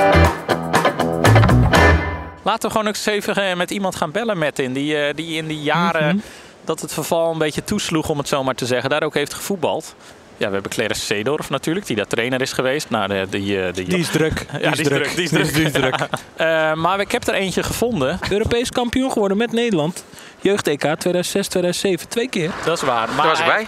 Laten 2.48 2.62
we 2.68 2.70
gewoon 2.70 2.88
ook 2.88 2.94
eens 2.94 3.06
even 3.06 3.34
eh, 3.36 3.54
met 3.56 3.70
iemand 3.70 3.96
gaan 3.96 4.10
bellen, 4.10 4.38
Martin. 4.38 4.72
Die, 4.72 4.96
eh, 5.02 5.14
die 5.14 5.36
in 5.36 5.46
die 5.46 5.62
jaren 5.62 6.06
Mhm. 6.16 6.24
dat 6.64 6.80
het 6.80 6.92
verval 6.92 7.32
een 7.32 7.38
beetje 7.38 7.64
toesloeg, 7.64 8.08
om 8.08 8.18
het 8.18 8.28
zo 8.28 8.44
maar 8.44 8.54
te 8.54 8.66
zeggen, 8.66 8.90
daar 8.90 9.02
ook 9.02 9.14
heeft 9.14 9.34
gevoetbald. 9.34 9.94
Ja, 10.36 10.46
we 10.46 10.52
hebben 10.52 10.70
Clarence 10.70 11.00
Seedorf 11.04 11.50
natuurlijk, 11.50 11.86
die 11.86 11.96
daar 11.96 12.06
trainer 12.06 12.40
is 12.40 12.52
geweest. 12.52 12.90
Nou, 12.90 13.08
de, 13.08 13.26
die, 13.30 13.62
eh, 13.62 13.74
Die 13.74 13.98
is 13.98 14.08
druk. 14.10 14.46
Ja, 14.52 14.70
die 14.70 14.80
is 14.80 14.88
druk. 14.88 15.14
Die 15.14 15.24
is 15.24 15.30
druk. 15.30 15.54
Die 15.54 15.64
is 15.64 15.72
druk. 15.72 15.96
Eh, 16.36 16.72
maar 16.74 17.00
ik 17.00 17.12
heb 17.12 17.26
er 17.26 17.34
eentje 17.34 17.62
gevonden. 17.62 18.18
Europees 18.30 18.70
kampioen 18.70 19.12
geworden 19.12 19.36
met 19.36 19.52
Nederland. 19.52 20.04
Jeugd-EK 20.40 20.80
2006, 20.80 21.48
2007. 21.48 22.08
Twee 22.08 22.28
keer. 22.28 22.50
Dat 22.64 22.76
is 22.76 22.82
waar. 22.82 23.08
Maar 23.08 23.16
Daar 23.16 23.26
was 23.26 23.38
ik 23.38 23.44
hij- 23.44 23.54
bij. 23.54 23.66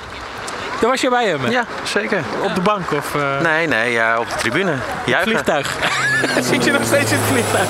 Daar 0.81 0.91
was 0.91 1.01
je 1.01 1.09
bij 1.11 1.27
hem? 1.29 1.51
Ja, 1.51 1.65
zeker. 1.85 2.23
Op 2.45 2.55
de 2.55 2.61
bank 2.61 2.93
of... 2.93 3.15
eh, 3.15 3.41
Nee, 3.41 3.67
nee, 3.67 3.93
ja, 3.93 4.19
op 4.19 4.29
de 4.29 4.35
tribune. 4.35 4.75
Juichen. 5.07 5.31
Vliegtuig. 5.31 5.77
Zit 6.51 6.65
je 6.65 6.71
nog 6.73 6.85
steeds 6.85 7.13
in 7.13 7.19
het 7.21 7.27
vliegtuig? 7.27 7.69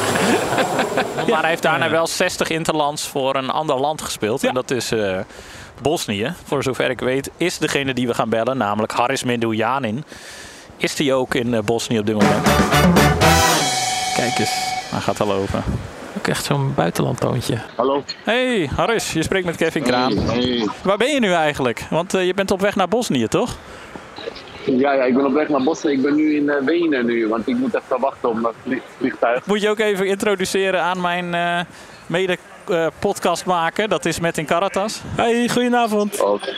Maar 1.28 1.40
hij 1.40 1.50
heeft 1.50 1.62
daarna 1.62 1.90
wel 1.90 2.06
60 2.06 2.48
interlands 2.48 3.08
voor 3.08 3.34
een 3.36 3.50
ander 3.50 3.76
land 3.80 4.02
gespeeld. 4.02 4.44
En 4.44 4.54
dat 4.54 4.70
is 4.70 4.92
eh, 4.92 5.18
Bosnië. 5.82 6.34
Voor 6.46 6.62
zover 6.62 6.90
ik 6.90 7.00
weet 7.00 7.30
is 7.36 7.58
degene 7.58 7.94
die 7.94 8.06
we 8.06 8.14
gaan 8.14 8.28
bellen, 8.28 8.56
namelijk 8.56 8.92
Haris 8.92 9.24
Meduljanin. 9.24 10.04
Is 10.76 10.94
die 10.94 11.14
ook 11.14 11.34
in 11.34 11.54
eh, 11.54 11.60
Bosnië 11.60 11.98
op 11.98 12.06
dit 12.06 12.14
moment? 12.14 12.46
Kijk 14.16 14.38
eens, 14.38 14.50
hij 14.90 15.00
gaat 15.00 15.20
al 15.20 15.32
open. 15.32 15.64
Ook 16.18 16.26
echt 16.26 16.44
zo'n 16.44 16.72
buitenlandtoontje. 16.74 17.58
Hallo. 17.76 18.02
Hey 18.24 18.70
Haris, 18.76 19.12
je 19.12 19.22
spreekt 19.22 19.46
met 19.46 19.56
Kevin 19.56 19.82
Kraan. 19.82 20.16
Hey. 20.18 20.68
Waar 20.82 20.96
ben 20.96 21.08
je 21.14 21.20
nu 21.20 21.32
eigenlijk? 21.32 21.84
Want 21.90 22.14
eh, 22.14 22.26
je 22.26 22.34
bent 22.34 22.50
op 22.50 22.60
weg 22.60 22.76
naar 22.76 22.88
Bosnië, 22.88 23.28
toch? 23.28 23.56
Ja, 24.66 24.92
ja, 24.92 25.02
ik 25.04 25.14
ben 25.14 25.26
op 25.26 25.32
weg 25.32 25.48
naar 25.48 25.62
Bosnië. 25.62 25.92
Ik 25.92 26.02
ben 26.02 26.14
nu 26.14 26.34
in 26.36 26.48
eh, 26.48 26.64
Wenen 26.64 27.06
nu, 27.06 27.28
want 27.28 27.48
ik 27.48 27.56
moet 27.56 27.74
even 27.74 28.00
wachten 28.00 28.28
op 28.28 28.40
mijn 28.40 28.54
vlie- 28.62 28.82
vliegtuig. 28.98 29.46
Moet 29.46 29.60
je 29.60 29.68
ook 29.68 29.78
even 29.78 30.06
introduceren 30.06 30.82
aan 30.82 31.00
mijn 31.00 31.34
eh, 31.34 31.60
mede 32.06 32.36
eh, 32.68 32.86
podcastmaker. 32.98 33.88
Dat 33.88 34.04
is 34.04 34.20
Metin 34.20 34.44
Karatas. 34.44 35.00
Hey, 35.16 35.48
goedenavond. 35.48 36.20
Oké. 36.20 36.54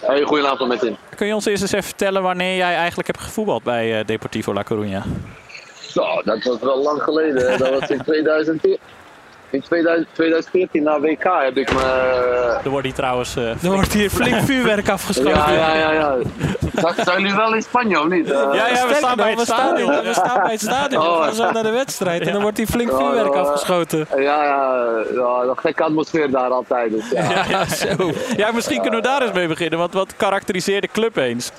Hey, 0.00 0.22
goedenavond 0.22 0.68
met 0.68 0.82
in. 0.82 0.96
Kun 1.16 1.26
je 1.26 1.34
ons 1.34 1.46
eerst 1.46 1.62
eens 1.62 1.72
even 1.72 1.84
vertellen 1.84 2.22
wanneer 2.22 2.56
jij 2.56 2.74
eigenlijk 2.74 3.06
hebt 3.06 3.20
gevoetbald 3.20 3.62
bij 3.62 3.98
eh, 3.98 4.06
Deportivo 4.06 4.52
La 4.52 4.64
Coruña? 4.64 5.06
Zo, 5.96 6.22
dat 6.24 6.42
was 6.44 6.58
wel 6.60 6.82
lang 6.82 7.02
geleden. 7.02 7.50
hè. 7.50 7.56
Dat 7.56 7.80
was 7.80 7.88
in 7.90 8.02
2014. 8.04 8.78
In 9.50 9.60
2000 9.62 10.06
2014 10.12 10.82
na 10.82 11.00
WK 11.00 11.22
heb 11.44 11.56
ik 11.56 11.72
me... 11.72 11.80
Er 12.64 12.70
wordt 12.70 12.86
hier 12.86 12.94
trouwens... 12.94 13.36
eh, 13.36 13.48
Er 13.64 13.70
wordt 13.70 13.92
hier 13.92 14.10
flink 14.10 14.40
vuurwerk 14.40 14.88
afgeschoten. 14.88 15.30
Ja, 15.32 15.50
ja, 15.52 15.74
ja. 15.74 15.92
ja. 15.92 16.16
Zijn- 16.74 16.94
Zijn 17.04 17.20
jullie 17.20 17.36
wel 17.36 17.54
in 17.54 17.62
Spanje 17.62 18.00
of 18.00 18.08
niet? 18.08 18.30
Eh, 18.30 18.48
Ja, 18.52 18.68
ja, 18.68 18.86
we 18.88 18.94
staan 18.94 19.16
bij 19.16 19.30
het 19.30 19.38
we 19.38 19.44
staan, 19.44 19.58
stadion. 19.68 19.90
we 20.02 20.12
staan 20.12 20.42
bij 20.42 20.50
het 20.52 20.60
stadion. 20.60 21.02
Oh. 21.06 21.18
We 21.18 21.24
gaan 21.24 21.34
zo 21.34 21.50
naar 21.50 21.62
de 21.62 21.70
wedstrijd. 21.70 22.26
En 22.26 22.32
dan 22.32 22.42
wordt 22.42 22.56
hier 22.56 22.66
flink 22.66 22.90
vuurwerk 22.90 23.34
Ja, 23.34 23.40
ja. 23.40 23.40
afgeschoten. 23.40 24.06
Ja, 24.10 24.16
ja, 24.44 24.84
ja, 25.14 25.42
een 25.48 25.58
gekke 25.58 25.82
atmosfeer 25.82 26.30
daar 26.30 26.50
altijd. 26.50 26.90
Dus, 26.92 27.10
ja. 27.10 27.30
Ja, 27.30 27.44
ja, 27.48 27.64
zo. 27.64 28.12
Ja, 28.36 28.52
misschien 28.52 28.80
kunnen 28.80 29.00
we 29.00 29.06
daar 29.06 29.22
eens 29.22 29.32
mee 29.32 29.48
beginnen. 29.48 29.78
Want 29.78 29.92
wat 29.94 30.16
karakteriseert 30.16 30.82
de 30.82 30.88
club 30.92 31.16
eens? 31.16 31.50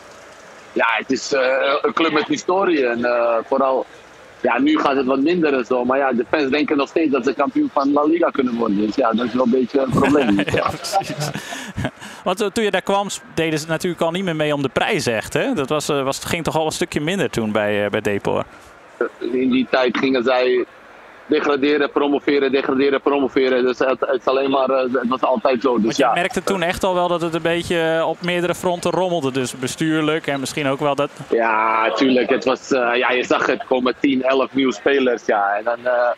Ja, 0.73 0.88
het 0.89 1.11
is 1.11 1.33
eh, 1.33 1.41
een 1.81 1.93
club 1.93 2.11
met 2.11 2.27
historie. 2.27 2.88
En 2.88 3.05
eh, 3.05 3.35
vooral, 3.47 3.85
ja, 4.47 4.59
nu 4.59 4.77
gaat 4.79 4.95
het 4.95 5.05
wat 5.05 5.19
minder 5.19 5.53
en 5.53 5.65
zo. 5.65 5.85
Maar 5.85 5.97
ja, 5.97 6.11
de 6.11 6.25
fans 6.29 6.49
denken 6.49 6.77
nog 6.77 6.89
steeds 6.89 7.11
dat 7.11 7.25
ze 7.25 7.33
kampioen 7.33 7.69
van 7.73 7.91
La 7.91 8.03
Liga 8.03 8.29
kunnen 8.29 8.55
worden. 8.55 8.77
Dus 8.77 8.95
ja, 8.95 9.11
dat 9.11 9.25
is 9.25 9.33
wel 9.33 9.43
een 9.43 9.49
beetje 9.49 9.79
een 9.79 9.89
probleem. 9.89 10.35
Ja, 10.45 10.69
precies. 10.69 11.29
Want 12.23 12.41
eh, 12.41 12.47
toen 12.47 12.63
je 12.63 12.71
daar 12.71 12.81
kwam, 12.81 13.07
deden 13.33 13.59
ze 13.59 13.67
natuurlijk 13.67 14.01
al 14.01 14.11
niet 14.11 14.23
meer 14.23 14.35
mee 14.35 14.53
om 14.53 14.61
de 14.61 14.69
prijs 14.69 15.05
echt. 15.05 15.33
Hè? 15.33 15.53
Dat 15.53 15.69
was, 15.69 15.89
eh, 15.89 16.03
was, 16.03 16.19
ging 16.25 16.43
toch 16.43 16.57
al 16.57 16.65
een 16.65 16.71
stukje 16.71 17.01
minder 17.01 17.29
toen 17.29 17.51
bij, 17.51 17.85
eh, 17.85 17.91
bij 17.91 18.01
Depor. 18.01 18.43
In 19.19 19.49
die 19.49 19.67
tijd 19.69 19.97
gingen 19.97 20.23
zij 20.23 20.65
degraderen, 21.28 21.91
promoveren, 21.91 22.51
degraderen, 22.51 23.01
promoveren. 23.01 23.65
Dus 23.65 23.80
het, 23.80 23.99
het 23.99 24.19
is 24.19 24.25
alleen 24.25 24.49
maar, 24.49 24.69
eh, 24.69 24.93
het 24.93 25.07
was 25.07 25.21
altijd 25.21 25.61
zo. 25.61 25.73
Dus 25.75 25.84
Want 25.84 25.95
je 25.97 26.03
ja, 26.03 26.13
merkte 26.13 26.43
toen 26.43 26.61
echt 26.61 26.84
al 26.84 26.93
wel 26.93 27.07
dat 27.07 27.21
het 27.21 27.34
een 27.34 27.41
beetje 27.41 27.80
eh, 27.99 28.07
op 28.07 28.21
meerdere 28.21 28.55
fronten 28.55 28.91
rommelde. 28.91 29.32
Dus 29.32 29.55
bestuurlijk 29.59 30.28
en 30.28 30.39
misschien 30.39 30.67
ook 30.67 30.80
wel 30.80 30.95
dat... 30.95 31.09
Ja, 31.30 31.91
tuurlijk. 31.91 32.30
Het 32.30 32.43
was, 32.45 32.71
eh, 32.71 32.95
ja, 32.95 33.11
je 33.11 33.23
zag 33.23 33.45
het 33.45 33.63
komen 33.67 33.93
10, 33.99 34.23
11 34.23 34.53
nieuwe 34.53 34.73
spelers. 34.73 35.25
Ja. 35.25 35.55
En 35.57 35.63
dan, 35.63 35.78
eh, 35.86 36.09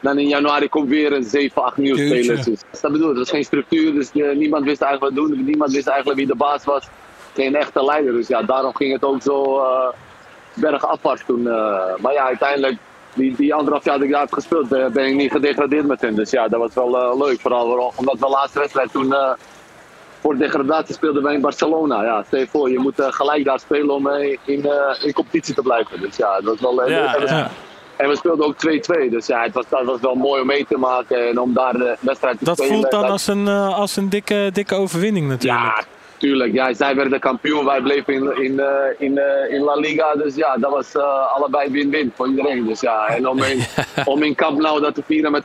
dan 0.00 0.18
in 0.18 0.28
januari 0.28 0.68
komt 0.68 0.88
weer 0.88 1.12
een 1.12 1.24
7, 1.24 1.62
8 1.64 1.76
nieuwe 1.76 1.98
Jeetje. 2.08 2.22
spelers. 2.22 2.44
Dus, 2.70 2.80
dat 2.80 2.92
bedoel 2.92 3.06
ik. 3.08 3.12
Er 3.12 3.18
was 3.18 3.30
geen 3.30 3.44
structuur, 3.44 3.92
dus 3.92 4.10
eh, 4.12 4.36
niemand 4.36 4.64
wist 4.64 4.82
eigenlijk 4.82 5.16
wat 5.16 5.28
doen. 5.28 5.44
Niemand 5.44 5.72
wist 5.72 5.86
eigenlijk 5.86 6.18
wie 6.18 6.28
de 6.28 6.36
baas 6.36 6.64
was. 6.64 6.88
Geen 7.34 7.54
echte 7.56 7.84
leider. 7.84 8.12
Dus 8.12 8.28
ja, 8.28 8.42
daarom 8.42 8.74
ging 8.74 8.92
het 8.92 9.04
ook 9.04 9.22
zo 9.22 9.58
eh 9.58 9.88
bergafwaarts 10.54 11.22
toen. 11.26 11.46
eh. 11.48 11.80
maar 11.98 12.12
ja, 12.12 12.24
uiteindelijk, 12.24 12.76
die, 13.14 13.36
die 13.36 13.54
anderhalf 13.54 13.84
jaar 13.84 13.94
dat 13.96 14.04
ik 14.06 14.10
daar 14.12 14.20
heb 14.20 14.32
gespeeld, 14.32 14.72
eh, 14.72 14.86
ben 14.86 15.06
ik 15.06 15.14
niet 15.14 15.30
gedegradeerd 15.32 15.86
met 15.86 16.00
hen. 16.00 16.14
Dus 16.14 16.30
ja, 16.30 16.48
dat 16.48 16.60
was 16.60 16.74
wel 16.74 16.98
eh, 17.02 17.18
leuk. 17.26 17.40
Vooral 17.40 17.92
omdat 17.96 18.18
de 18.18 18.28
laatste 18.28 18.58
wedstrijd 18.58 18.92
toen... 18.92 19.12
eh, 19.14 19.30
voor 20.20 20.36
degradatie 20.36 20.94
speelden 20.94 21.22
wij 21.22 21.34
in 21.34 21.40
Barcelona. 21.40 22.04
Ja, 22.04 22.22
stel 22.26 22.38
je 22.38 22.46
voor, 22.48 22.70
je 22.70 22.78
moet 22.78 22.94
gelijk 22.96 23.44
daar 23.44 23.58
spelen 23.60 23.90
om 23.94 24.08
in, 24.08 24.38
in 25.02 25.12
competitie 25.12 25.54
te 25.54 25.62
blijven. 25.62 26.00
Dus 26.00 26.16
ja, 26.16 26.40
dat 26.40 26.60
was 26.60 26.76
wel... 26.76 26.88
Ja, 26.90 27.14
en, 27.14 27.20
we, 27.20 27.26
ja. 27.26 27.50
en 27.96 28.08
we 28.08 28.16
speelden 28.16 28.46
ook 28.46 28.54
2-2. 29.06 29.10
Dus 29.10 29.26
ja, 29.26 29.42
het 29.42 29.54
was, 29.54 29.64
dat 29.68 29.84
was 29.84 30.00
wel 30.00 30.14
mooi 30.14 30.40
om 30.40 30.46
mee 30.46 30.66
te 30.68 30.78
maken 30.78 31.28
en 31.28 31.38
om 31.38 31.54
daar 31.54 31.72
de 31.72 31.96
wedstrijd 32.00 32.38
te 32.38 32.44
Dat 32.44 32.56
spelen. 32.58 32.74
voelt 32.74 32.90
dan 32.90 33.00
Dat- 33.02 33.10
als 33.10 33.26
een, 33.26 33.48
als 33.48 33.96
een 33.96 34.08
dikke, 34.08 34.50
dikke 34.52 34.74
overwinning 34.74 35.28
natuurlijk. 35.28 35.62
Ja, 35.62 35.84
tuurlijk. 36.22 36.52
Ja, 36.52 36.74
zij 36.74 36.94
werden 36.94 37.20
kampioen, 37.20 37.64
wij 37.64 37.80
bleven 37.80 38.14
in, 38.14 38.42
in, 38.42 38.60
eh, 38.60 38.66
in, 38.98 39.18
eh, 39.18 39.54
in 39.54 39.60
La 39.60 39.74
Liga. 39.74 40.14
Dus 40.14 40.34
ja, 40.34 40.56
dat 40.56 40.70
was 40.70 40.94
eh, 40.94 41.34
allebei 41.34 41.70
win-win 41.70 42.12
voor 42.14 42.28
iedereen. 42.28 42.64
Dus 42.66 42.80
ja, 42.80 43.06
en 43.06 43.28
om 43.28 43.42
in, 43.42 43.64
om 44.12 44.22
in 44.22 44.34
Camp 44.34 44.60
Nou 44.60 44.80
dat 44.80 44.94
te 44.94 45.02
vieren 45.06 45.32
met 45.32 45.42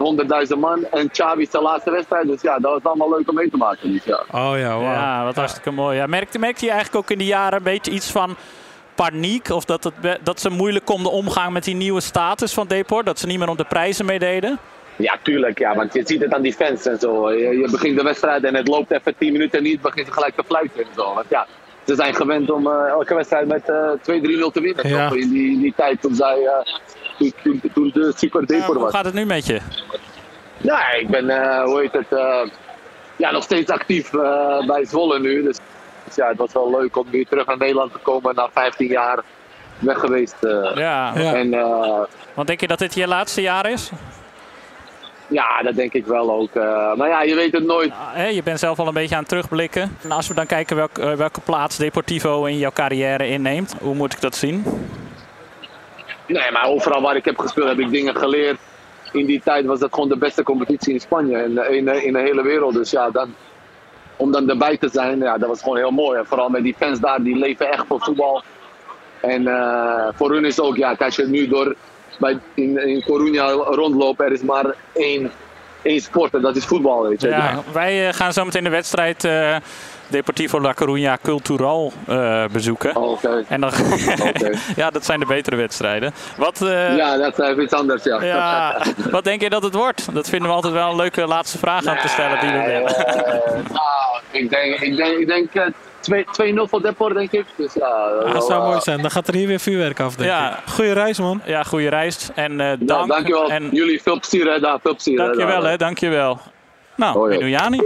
100.000 0.53 0.59
man. 0.59 0.85
En 0.91 1.09
Xavi 1.09 1.45
zijn 1.45 1.63
laatste 1.63 1.91
wedstrijd. 1.91 2.27
Dus 2.27 2.41
ja, 2.41 2.59
dat 2.59 2.71
was 2.71 2.83
allemaal 2.83 3.09
leuk 3.09 3.29
om 3.29 3.35
mee 3.35 3.49
te 3.49 3.57
maken. 3.57 3.91
Dus 3.91 4.03
ja. 4.03 4.23
Oh 4.31 4.53
ja, 4.57 4.77
wauw. 4.77 4.81
Ja, 4.81 5.23
wat 5.23 5.35
hartstikke 5.35 5.71
mooi. 5.71 5.97
Ja, 5.97 6.07
merkte, 6.07 6.39
merkte 6.39 6.65
je 6.65 6.71
eigenlijk 6.71 7.03
ook 7.03 7.11
in 7.11 7.17
die 7.17 7.27
jaren 7.27 7.57
een 7.57 7.63
beetje 7.63 7.91
iets 7.91 8.11
van 8.11 8.35
paniek? 8.95 9.49
Of 9.49 9.65
dat, 9.65 9.83
het, 9.83 10.19
dat 10.23 10.39
ze 10.39 10.49
moeilijk 10.49 10.85
konden 10.85 11.11
omgaan 11.11 11.53
met 11.53 11.63
die 11.63 11.75
nieuwe 11.75 12.01
status 12.01 12.53
van 12.53 12.67
Deport? 12.67 13.05
Dat 13.05 13.19
ze 13.19 13.27
niet 13.27 13.39
meer 13.39 13.49
om 13.49 13.57
de 13.57 13.65
prijzen 13.65 14.05
meededen? 14.05 14.59
Ja, 14.97 15.15
tuurlijk. 15.21 15.59
Ja, 15.59 15.75
want 15.75 15.93
je 15.93 16.01
ziet 16.05 16.21
het 16.21 16.33
aan 16.33 16.41
die 16.41 16.53
fans 16.53 16.85
en 16.85 16.99
zo. 16.99 17.31
Je, 17.33 17.57
je 17.57 17.67
begint 17.71 17.97
de 17.97 18.03
wedstrijd 18.03 18.43
en 18.43 18.55
het 18.55 18.67
loopt 18.67 18.91
even 18.91 19.15
10 19.17 19.31
minuten 19.31 19.63
niet, 19.63 19.81
begint 19.81 20.07
ze 20.07 20.13
gelijk 20.13 20.35
te 20.35 20.43
fluiten 20.45 20.79
en 20.81 20.87
zo. 20.95 21.13
Want 21.13 21.25
ja, 21.29 21.45
ze 21.85 21.95
zijn 21.95 22.15
gewend 22.15 22.51
om 22.51 22.67
eh, 22.67 22.87
elke 22.89 23.15
wedstrijd 23.15 23.47
met 23.47 23.69
eh 23.69 23.89
2-3-0 23.91 24.51
te 24.51 24.61
winnen. 24.61 24.87
Ja. 24.89 25.07
toch? 25.07 25.17
In 25.17 25.29
die, 25.29 25.51
in 25.51 25.59
die 25.59 25.73
tijd 25.75 26.01
toen 26.01 26.15
zij, 26.15 26.45
eh, 26.45 26.73
toen, 27.17 27.33
toen, 27.43 27.71
toen 27.73 27.91
de 27.93 28.13
super 28.15 28.45
Depor 28.47 28.73
Hoe 28.75 28.83
was. 28.83 28.93
gaat 28.93 29.05
het 29.05 29.13
nu 29.13 29.25
met 29.25 29.45
je? 29.45 29.59
Ja, 30.57 30.91
ik 30.93 31.07
ben, 31.07 31.29
eh, 31.29 31.63
hoe 31.63 31.79
heet 31.81 31.91
het, 31.93 32.11
eh, 32.19 32.49
ja, 33.15 33.31
nog 33.31 33.43
steeds 33.43 33.71
actief 33.71 34.13
eh, 34.13 34.65
bij 34.67 34.85
Zwolle 34.85 35.19
nu. 35.19 35.43
Dus 35.43 35.57
dus 36.05 36.15
ja, 36.15 36.27
het 36.27 36.37
was 36.37 36.53
wel 36.53 36.69
leuk 36.79 36.97
om 36.97 37.05
weer 37.11 37.27
terug 37.27 37.45
naar 37.45 37.57
Nederland 37.57 37.91
te 37.91 37.99
komen 37.99 38.35
na 38.35 38.49
15 38.53 38.87
jaar 38.87 39.19
weg 39.79 39.99
geweest. 39.99 40.43
eh. 40.43 40.71
Ja. 40.75 41.15
En 41.15 41.53
eh, 41.53 41.99
Want 42.33 42.47
denk 42.47 42.59
je 42.61 42.67
dat 42.67 42.79
dit 42.79 42.93
je 42.93 43.07
laatste 43.07 43.41
jaar 43.41 43.69
is? 43.69 43.91
Ja, 45.27 45.61
dat 45.61 45.75
denk 45.75 45.93
ik 45.93 46.05
wel 46.05 46.31
ook. 46.31 46.55
eh. 46.55 46.95
maar 46.95 47.07
ja, 47.09 47.21
je 47.21 47.35
weet 47.35 47.51
het 47.51 47.63
nooit. 47.65 47.93
Je 48.31 48.41
bent 48.43 48.59
zelf 48.59 48.79
al 48.79 48.87
een 48.87 48.93
beetje 48.93 49.15
aan 49.15 49.21
het 49.21 49.29
terugblikken. 49.29 49.97
En 50.03 50.11
als 50.11 50.27
we 50.27 50.33
dan 50.33 50.45
kijken 50.45 50.75
welk, 50.75 50.97
eh, 50.97 51.13
welke 51.13 51.41
plaats 51.41 51.77
Deportivo 51.77 52.45
in 52.45 52.57
jouw 52.57 52.71
carrière 52.73 53.27
inneemt, 53.27 53.75
hoe 53.81 53.95
moet 53.95 54.13
ik 54.13 54.21
dat 54.21 54.35
zien? 54.35 54.63
Nee, 56.27 56.51
maar 56.51 56.65
overal 56.67 57.01
waar 57.01 57.15
ik 57.15 57.25
heb 57.25 57.37
gespeeld 57.37 57.67
heb 57.67 57.79
ik 57.79 57.89
dingen 57.91 58.15
geleerd. 58.15 58.57
In 59.11 59.25
die 59.25 59.41
tijd 59.43 59.65
was 59.65 59.79
dat 59.79 59.93
gewoon 59.93 60.09
de 60.09 60.17
beste 60.17 60.43
competitie 60.43 60.93
in 60.93 60.99
Spanje 60.99 61.37
en 61.37 61.71
in, 61.71 61.87
in 62.03 62.13
de 62.13 62.19
hele 62.19 62.41
wereld. 62.43 62.73
Dus 62.73 62.91
ja, 62.91 63.09
dan, 63.09 63.33
om 64.15 64.31
dan 64.31 64.49
erbij 64.49 64.77
te 64.77 64.89
zijn, 64.89 65.19
ja, 65.19 65.37
dat 65.37 65.49
was 65.49 65.61
gewoon 65.61 65.77
heel 65.77 65.91
mooi. 65.91 66.19
En 66.19 66.25
vooral 66.25 66.49
met 66.49 66.63
die 66.63 66.75
fans 66.77 66.99
daar, 66.99 67.21
die 67.23 67.35
leven 67.37 67.71
echt 67.71 67.85
voor 67.87 67.99
voetbal. 68.01 68.43
En 69.21 69.47
eh, 69.47 70.07
voor 70.15 70.31
hun 70.31 70.45
is 70.45 70.59
ook, 70.59 70.75
ja, 70.77 70.95
als 70.99 71.15
je 71.15 71.25
nu 71.27 71.47
door 71.47 71.75
bij, 72.19 72.39
in, 72.53 72.87
in 72.87 73.03
Coruña 73.03 73.73
rondloopt, 73.75 74.21
er 74.21 74.31
is 74.31 74.41
maar 74.41 74.75
één, 74.93 75.31
één 75.81 76.01
sport 76.01 76.33
en 76.33 76.41
dat 76.41 76.55
is 76.55 76.65
voetbal. 76.65 77.07
Weet 77.07 77.21
je. 77.21 77.27
Ja, 77.27 77.63
wij 77.73 78.07
eh, 78.07 78.13
gaan 78.13 78.33
zo 78.33 78.45
meteen 78.45 78.63
de 78.63 78.69
wedstrijd 78.69 79.23
eh, 79.23 79.55
Deportivo 80.09 80.59
La 80.61 80.73
Coruña 80.73 81.17
Cultural 81.21 81.91
eh, 82.07 82.45
bezoeken. 82.51 82.95
Oké. 82.95 83.43
En 83.47 83.61
dan, 83.61 83.71
ja, 84.75 84.89
dat 84.89 85.05
zijn 85.05 85.19
de 85.19 85.25
betere 85.25 85.55
wedstrijden. 85.55 86.13
Wat, 86.37 86.61
eh, 86.61 86.97
Ja, 86.97 87.17
dat 87.17 87.39
is 87.39 87.63
iets 87.63 87.73
anders, 87.73 88.03
ja. 88.03 88.23
ja, 88.23 88.81
wat 89.11 89.23
denk 89.23 89.41
je 89.41 89.49
dat 89.49 89.63
het 89.63 89.73
wordt? 89.73 90.13
Dat 90.13 90.29
vinden 90.29 90.49
we 90.49 90.55
altijd 90.55 90.73
wel 90.73 90.89
een 90.89 90.95
leuke 90.95 91.27
laatste 91.27 91.57
vraag 91.57 91.85
aan 91.85 91.97
te 91.97 92.07
stellen 92.07 92.39
die 92.39 92.49
we 92.51 92.65
willen. 92.65 92.95
Eh, 92.95 93.53
nou, 93.53 94.21
ik 94.31 94.49
denk, 94.49 94.79
ik 94.79 94.95
denk, 94.95 95.17
ik 95.17 95.27
denk 95.27 95.73
2-0 96.01 96.69
voor 96.69 96.81
Depor, 96.81 97.13
denk 97.13 97.31
ik. 97.31 97.45
Dus 97.55 97.73
ja, 97.73 97.85
Ah, 98.25 98.33
dat 98.33 98.45
zou 98.45 98.63
mooi 98.63 98.81
zijn. 98.81 99.01
Dan 99.01 99.11
gaat 99.11 99.27
er 99.27 99.33
hier 99.35 99.47
weer 99.47 99.59
vuurwerk 99.59 99.99
af, 99.99 100.15
denk 100.15 100.29
Ja. 100.29 100.49
ik. 100.51 100.71
Goeie 100.71 100.93
reis, 100.93 101.19
man. 101.19 101.41
Ja, 101.45 101.63
goede 101.63 101.89
reis. 101.89 102.29
En 102.35 102.59
eh 102.59 102.67
Ja, 102.67 102.75
dank. 102.79 103.07
dankjewel. 103.07 103.49
En 103.49 103.69
Jullie 103.71 104.01
veel 104.01 104.19
plezier 104.19 104.51
hè, 104.53 104.59
daar. 104.59 104.79
Veel 104.81 104.91
plezier. 104.93 105.17
dankjewel, 105.17 105.61
daar. 105.61 105.71
hè, 105.71 105.77
dankjewel. 105.77 106.39
Nou. 106.95 107.29
Minujani. 107.29 107.79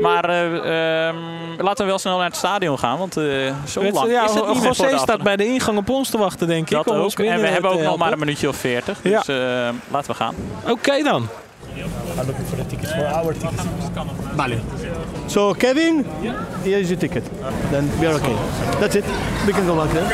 Maar 0.00 0.24
eh, 0.28 1.06
ehm, 1.08 1.16
laten 1.58 1.84
we 1.84 1.90
wel 1.90 1.98
snel 1.98 2.16
naar 2.16 2.26
het 2.26 2.36
stadion 2.36 2.78
gaan, 2.78 2.98
want 2.98 3.16
eh, 3.16 3.24
zo 3.66 3.80
Weet 3.80 3.92
lang 3.92 4.10
ja, 4.10 4.24
is 4.24 4.34
het 4.34 4.46
niet 4.46 4.62
meer 4.62 4.74
voor 4.74 4.86
José 4.86 4.98
staat 4.98 5.22
bij 5.22 5.36
de 5.36 5.46
ingang 5.46 5.78
op 5.78 5.88
ons 5.88 6.10
te 6.10 6.18
wachten, 6.18 6.46
denk 6.46 6.70
ik. 6.70 6.76
Dat 6.84 6.90
ook. 6.96 7.18
En 7.18 7.40
we 7.40 7.46
hebben 7.46 7.70
ook 7.70 7.80
nog 7.80 7.96
maar 7.96 8.12
een 8.12 8.18
minuutje 8.18 8.48
of 8.48 8.56
veertig. 8.56 8.98
Ja. 9.02 9.18
Dus 9.18 9.28
eh, 9.28 9.68
laten 9.90 10.10
we 10.10 10.14
gaan. 10.16 10.34
Oké 10.68 11.02
dan. 11.02 11.28
I'm 11.76 12.26
looking 12.26 12.46
for 12.46 12.56
the 12.56 12.66
tickets 12.66 12.92
for 12.92 13.04
our 13.06 13.32
tickets. 13.32 13.62
Vale. 14.36 14.58
So 15.26 15.52
Kevin, 15.54 16.04
here 16.62 16.78
is 16.80 16.88
your 16.88 16.98
ticket. 16.98 17.24
Then 17.70 17.90
we 18.00 18.06
are 18.06 18.14
okay. 18.14 18.34
That's 18.80 18.94
it. 18.94 19.04
We 19.46 19.52
can 19.52 19.66
go 19.66 19.74
back 19.76 19.90
then. 19.90 20.04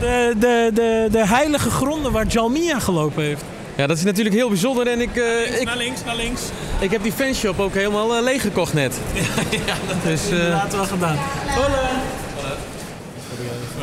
De, 0.00 0.34
de, 0.38 0.70
de, 0.74 1.08
de 1.10 1.26
heilige 1.26 1.70
gronden 1.70 2.12
waar 2.12 2.26
Jalmia 2.26 2.78
gelopen 2.78 3.22
heeft. 3.22 3.42
Ja, 3.76 3.86
dat 3.86 3.96
is 3.96 4.04
natuurlijk 4.04 4.34
heel 4.36 4.48
bijzonder. 4.48 4.86
En 4.86 5.00
ik, 5.00 5.16
eh, 5.16 5.60
ik, 5.60 5.64
Naar 5.66 5.76
links, 5.76 6.04
naar 6.04 6.16
links. 6.16 6.40
ik 6.78 6.90
heb 6.90 7.02
die 7.02 7.12
fanshop 7.12 7.60
ook 7.60 7.74
helemaal 7.74 8.16
eh, 8.16 8.22
leeggekocht 8.22 8.72
net. 8.74 8.94
ja, 9.66 9.74
dat 9.88 9.96
Dus, 10.04 10.28
is 10.28 10.38
eh, 10.38 10.48
laten 10.48 10.80
we 10.80 10.86
gedaan. 10.86 11.16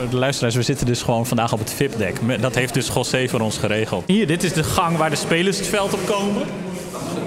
De 0.09 0.17
luisteraars, 0.17 0.55
we 0.55 0.61
zitten 0.61 0.85
dus 0.85 1.01
gewoon 1.01 1.25
vandaag 1.25 1.53
op 1.53 1.59
het 1.59 1.73
VIP-dek. 1.73 2.41
Dat 2.41 2.55
heeft 2.55 2.73
dus 2.73 2.89
José 2.93 3.27
voor 3.27 3.39
ons 3.39 3.57
geregeld. 3.57 4.03
Hier, 4.07 4.27
dit 4.27 4.43
is 4.43 4.53
de 4.53 4.63
gang 4.63 4.97
waar 4.97 5.09
de 5.09 5.15
spelers 5.15 5.57
het 5.57 5.67
veld 5.67 5.93
op 5.93 6.05
komen. 6.05 6.43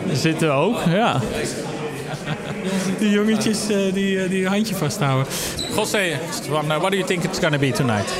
Daar 0.06 0.16
zitten 0.16 0.48
we 0.48 0.54
ook, 0.54 0.76
ja. 0.88 1.20
Die 2.98 3.10
jongetjes 3.10 3.68
eh, 3.68 3.76
die, 3.92 4.22
eh, 4.22 4.28
die 4.30 4.40
je 4.40 4.48
handje 4.48 4.74
vasthouden. 4.74 5.26
José, 5.76 6.18
what 6.48 6.90
do 6.90 6.96
you 6.96 7.04
think 7.04 7.24
it's 7.24 7.38
going 7.38 7.52
to 7.52 7.58
be 7.58 7.70
tonight? 7.70 8.12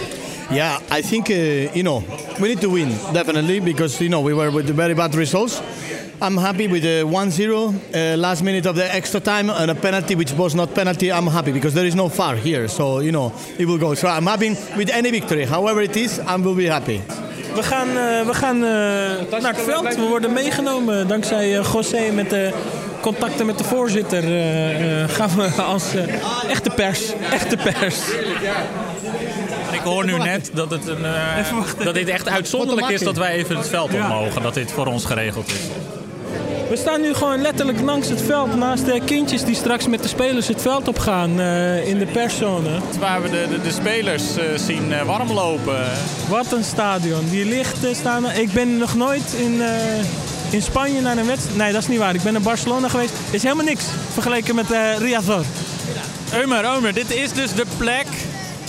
Yeah, 0.51 0.79
I 0.99 1.01
think 1.01 1.29
uh, 1.29 1.73
you 1.73 1.83
know 1.83 2.03
we 2.39 2.49
need 2.49 2.61
to 2.61 2.71
win 2.71 2.89
definitely 3.13 3.61
because 3.61 3.99
you 3.99 4.11
know 4.11 4.25
we 4.25 4.35
were 4.35 4.53
with 4.53 4.67
the 4.67 4.75
very 4.75 4.95
bad 4.95 5.15
results. 5.15 5.61
I'm 6.21 6.37
happy 6.39 6.67
with 6.69 6.83
the 6.83 7.03
1-0 7.05 7.75
uh, 7.95 8.17
last 8.17 8.43
minute 8.43 8.67
of 8.67 8.77
the 8.77 8.95
extra 8.95 9.21
time 9.21 9.51
and 9.51 9.71
a 9.71 9.75
penalty 9.75 10.15
which 10.15 10.33
was 10.33 10.55
not 10.55 10.73
penalty. 10.75 11.11
I'm 11.13 11.27
happy 11.27 11.53
because 11.53 11.75
there 11.75 11.87
is 11.87 11.95
no 11.95 12.09
far 12.09 12.37
here, 12.37 12.69
so 12.69 13.01
you 13.01 13.11
know 13.13 13.33
it 13.59 13.67
will 13.67 13.79
go. 13.79 13.95
So 13.95 14.09
I'm 14.09 14.27
happy 14.27 14.57
with 14.77 14.91
any 14.91 15.11
victory, 15.11 15.45
however 15.45 15.83
it 15.83 15.97
is, 15.97 16.19
I 16.21 16.37
will 16.37 16.55
be 16.55 16.67
happy. 16.69 17.01
We 17.55 17.63
gaan, 17.63 17.89
eh, 17.89 18.27
we 18.27 18.35
gaan 18.35 18.57
eh, 18.57 19.41
naar 19.41 19.55
het 19.55 19.61
veld. 19.65 19.95
We 19.95 20.07
worden 20.09 20.33
meegenomen 20.33 21.09
dankzij 21.09 21.59
eh, 21.59 21.65
José 21.73 22.11
met 22.13 22.31
de 22.31 22.53
contacten 23.01 23.47
met 23.47 23.59
de 23.59 23.65
voorzitter. 23.65 24.25
eh, 24.25 25.03
eh, 25.03 25.09
gaan 25.11 25.31
we 25.37 25.63
als 25.63 25.85
echte 26.49 26.71
pers. 26.71 27.01
Echte 27.31 27.57
pers. 27.57 27.97
Ik 29.73 29.81
hoor 29.81 30.05
nu 30.05 30.19
net 30.19 30.51
dat, 30.55 30.71
het 30.71 30.87
een, 30.89 31.05
eh, 31.05 31.47
dat 31.85 31.95
dit 31.95 32.09
echt 32.09 32.29
uitzonderlijk 32.29 32.89
is 32.89 33.01
dat 33.01 33.17
wij 33.17 33.33
even 33.33 33.57
het 33.57 33.69
veld 33.69 33.93
op 33.95 34.09
mogen. 34.09 34.43
Dat 34.43 34.55
dit 34.55 34.73
voor 34.73 34.87
ons 34.87 35.05
geregeld 35.05 35.47
is. 35.49 35.61
We 36.69 36.77
staan 36.77 37.01
nu 37.01 37.15
gewoon 37.15 37.43
letterlijk 37.43 37.81
langs 37.81 38.09
het 38.09 38.23
veld. 38.23 38.57
Naast 38.57 38.87
de 38.87 39.01
kindjes 39.05 39.45
die 39.45 39.55
straks 39.55 39.87
met 39.87 40.03
de 40.03 40.09
spelers 40.09 40.49
het 40.49 40.63
veld 40.63 40.89
op 40.89 40.99
gaan 40.99 41.41
eh, 41.41 41.89
in 41.89 41.99
de 41.99 42.07
perszone. 42.07 42.71
Waar 42.99 43.23
we 43.23 43.31
de, 43.31 43.47
de, 43.51 43.61
de 43.61 43.71
spelers 43.71 44.37
eh, 44.37 44.45
zien 44.55 44.93
eh, 44.93 45.03
warmlopen. 45.03 45.85
Wat 46.29 46.53
een 46.53 46.65
stadion. 46.65 47.29
Die 47.31 47.45
lichten 47.45 47.95
staan. 47.95 48.31
Ik 48.31 48.53
ben 48.53 48.79
nog 48.79 48.95
nooit 48.95 49.35
in, 49.37 49.63
eh, 49.63 49.73
in 50.51 50.63
Spanje 50.63 51.01
naar 51.01 51.17
een 51.17 51.27
wedstrijd. 51.27 51.57
Nee, 51.57 51.73
dat 51.73 51.83
is 51.83 51.89
niet 51.89 51.99
waar. 51.99 52.15
Ik 52.15 52.23
ben 52.23 52.35
in 52.35 52.43
Barcelona 52.43 52.89
geweest. 52.89 53.13
is 53.31 53.43
helemaal 53.43 53.65
niks 53.65 53.85
vergeleken 54.13 54.55
met 54.55 54.71
eh 54.71 54.99
Riazor. 54.99 55.45
Eumer, 56.35 56.65
Eumer, 56.65 56.95
dit 56.95 57.15
is 57.15 57.33
dus 57.33 57.53
de 57.53 57.67
plek 57.77 58.07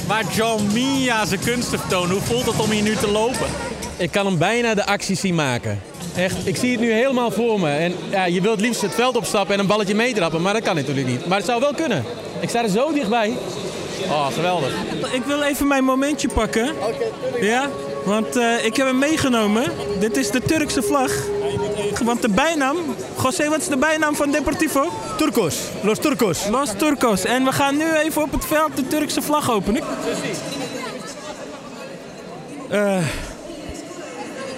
waar 0.07 0.23
John 0.33 0.69
Mia 0.73 1.25
zijn 1.25 1.39
kunsten 1.39 1.79
vertoont. 1.79 2.11
Hoe 2.11 2.21
voelt 2.21 2.45
het 2.45 2.59
om 2.59 2.69
hier 2.69 2.83
nu 2.83 2.95
te 2.95 3.11
lopen? 3.11 3.47
Ik 3.97 4.11
kan 4.11 4.25
hem 4.25 4.37
bijna 4.37 4.73
de 4.73 4.85
actie 4.85 5.15
zien 5.15 5.35
maken. 5.35 5.81
Echt, 6.15 6.47
ik 6.47 6.55
zie 6.55 6.71
het 6.71 6.79
nu 6.79 6.91
helemaal 6.91 7.31
voor 7.31 7.59
me. 7.59 7.69
En 7.69 7.95
ja, 8.09 8.25
je 8.25 8.41
wilt 8.41 8.59
liefst 8.59 8.81
het 8.81 8.93
veld 8.93 9.15
opstappen 9.15 9.53
en 9.53 9.59
een 9.59 9.67
balletje 9.67 9.95
meetrappen, 9.95 10.41
maar 10.41 10.53
dat 10.53 10.63
kan 10.63 10.75
natuurlijk 10.75 11.07
niet. 11.07 11.25
Maar 11.25 11.37
het 11.37 11.45
zou 11.45 11.59
wel 11.59 11.73
kunnen. 11.73 12.03
Ik 12.39 12.49
sta 12.49 12.63
er 12.63 12.69
zo 12.69 12.93
dichtbij. 12.93 13.33
Oh, 14.09 14.27
geweldig. 14.27 14.73
Ik 15.11 15.23
wil 15.23 15.41
even 15.41 15.67
mijn 15.67 15.83
momentje 15.83 16.27
pakken. 16.27 16.73
Ja? 17.41 17.69
Want 18.05 18.35
eh, 18.35 18.65
ik 18.65 18.75
heb 18.75 18.87
hem 18.87 18.97
meegenomen. 18.97 19.63
Dit 19.99 20.17
is 20.17 20.31
de 20.31 20.41
Turkse 20.41 20.81
vlag. 20.81 21.11
Want 22.03 22.21
de 22.21 22.29
bijnaam... 22.29 22.77
José, 23.23 23.49
wat 23.49 23.59
is 23.59 23.67
de 23.67 23.77
bijnaam 23.77 24.15
van 24.15 24.31
Deportivo? 24.31 24.91
Turcos. 25.17 25.59
Los 25.81 25.99
Turcos. 25.99 26.47
Los 26.49 26.69
Turcos. 26.77 27.25
En 27.25 27.43
we 27.43 27.51
gaan 27.51 27.77
nu 27.77 27.93
even 27.93 28.21
op 28.21 28.31
het 28.31 28.45
veld 28.45 28.75
de 28.75 28.87
Turkse 28.87 29.21
vlag 29.21 29.51
openen. 29.51 29.83
Eh, 32.69 32.97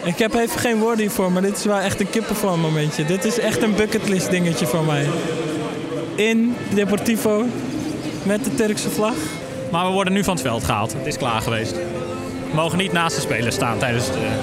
ik 0.08 0.18
heb 0.18 0.34
even 0.34 0.60
geen 0.60 0.80
woorden 0.80 1.00
hiervoor, 1.00 1.32
maar 1.32 1.42
dit 1.42 1.58
is 1.58 1.66
wel 1.66 1.80
echt 1.80 2.00
een 2.00 2.10
kippenvel 2.10 2.58
momentje. 2.58 3.06
Dit 3.06 3.26
is 3.26 3.40
echt 3.40 3.62
een 3.62 3.76
bucketlist 3.76 4.30
dingetje 4.30 4.66
voor 4.66 4.84
mij. 4.84 5.08
In 6.16 6.56
Deportivo 6.74 7.46
met 8.24 8.44
de 8.44 8.56
Turkse 8.56 8.90
vlag. 8.90 9.16
Maar 9.72 9.86
we 9.86 9.92
worden 9.92 10.14
nu 10.14 10.24
van 10.24 10.34
het 10.34 10.44
veld 10.44 10.64
gehaald. 10.64 10.94
Het 10.94 11.06
is 11.06 11.18
klaar 11.18 11.42
geweest. 11.42 11.72
We 11.72 12.56
mogen 12.56 12.78
niet 12.78 12.92
naast 12.92 13.16
de 13.16 13.22
spelers 13.22 13.56
staan 13.56 13.78
tijdens 13.78 14.06
de... 14.06 14.40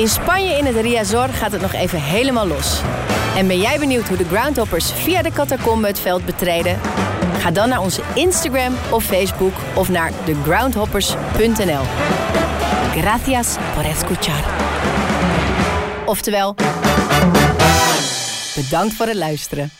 In 0.00 0.08
Spanje 0.08 0.56
in 0.56 0.66
het 0.66 0.76
Riazor 0.76 1.28
gaat 1.28 1.52
het 1.52 1.60
nog 1.60 1.72
even 1.72 2.00
helemaal 2.00 2.46
los. 2.46 2.80
En 3.36 3.46
ben 3.46 3.60
jij 3.60 3.78
benieuwd 3.78 4.08
hoe 4.08 4.16
de 4.16 4.24
Groundhoppers 4.24 4.92
via 4.92 5.22
de 5.22 5.32
catacombe 5.32 5.86
het 5.86 6.00
veld 6.00 6.24
betreden? 6.24 6.78
Ga 7.38 7.50
dan 7.50 7.68
naar 7.68 7.80
onze 7.80 8.02
Instagram 8.14 8.74
of 8.90 9.04
Facebook 9.04 9.52
of 9.74 9.88
naar 9.88 10.12
thegroundhoppers.nl. 10.24 11.82
Gracias 12.96 13.56
por 13.74 13.84
escuchar. 13.84 14.44
Oftewel, 16.06 16.54
bedankt 18.54 18.94
voor 18.94 19.06
het 19.06 19.16
luisteren. 19.16 19.70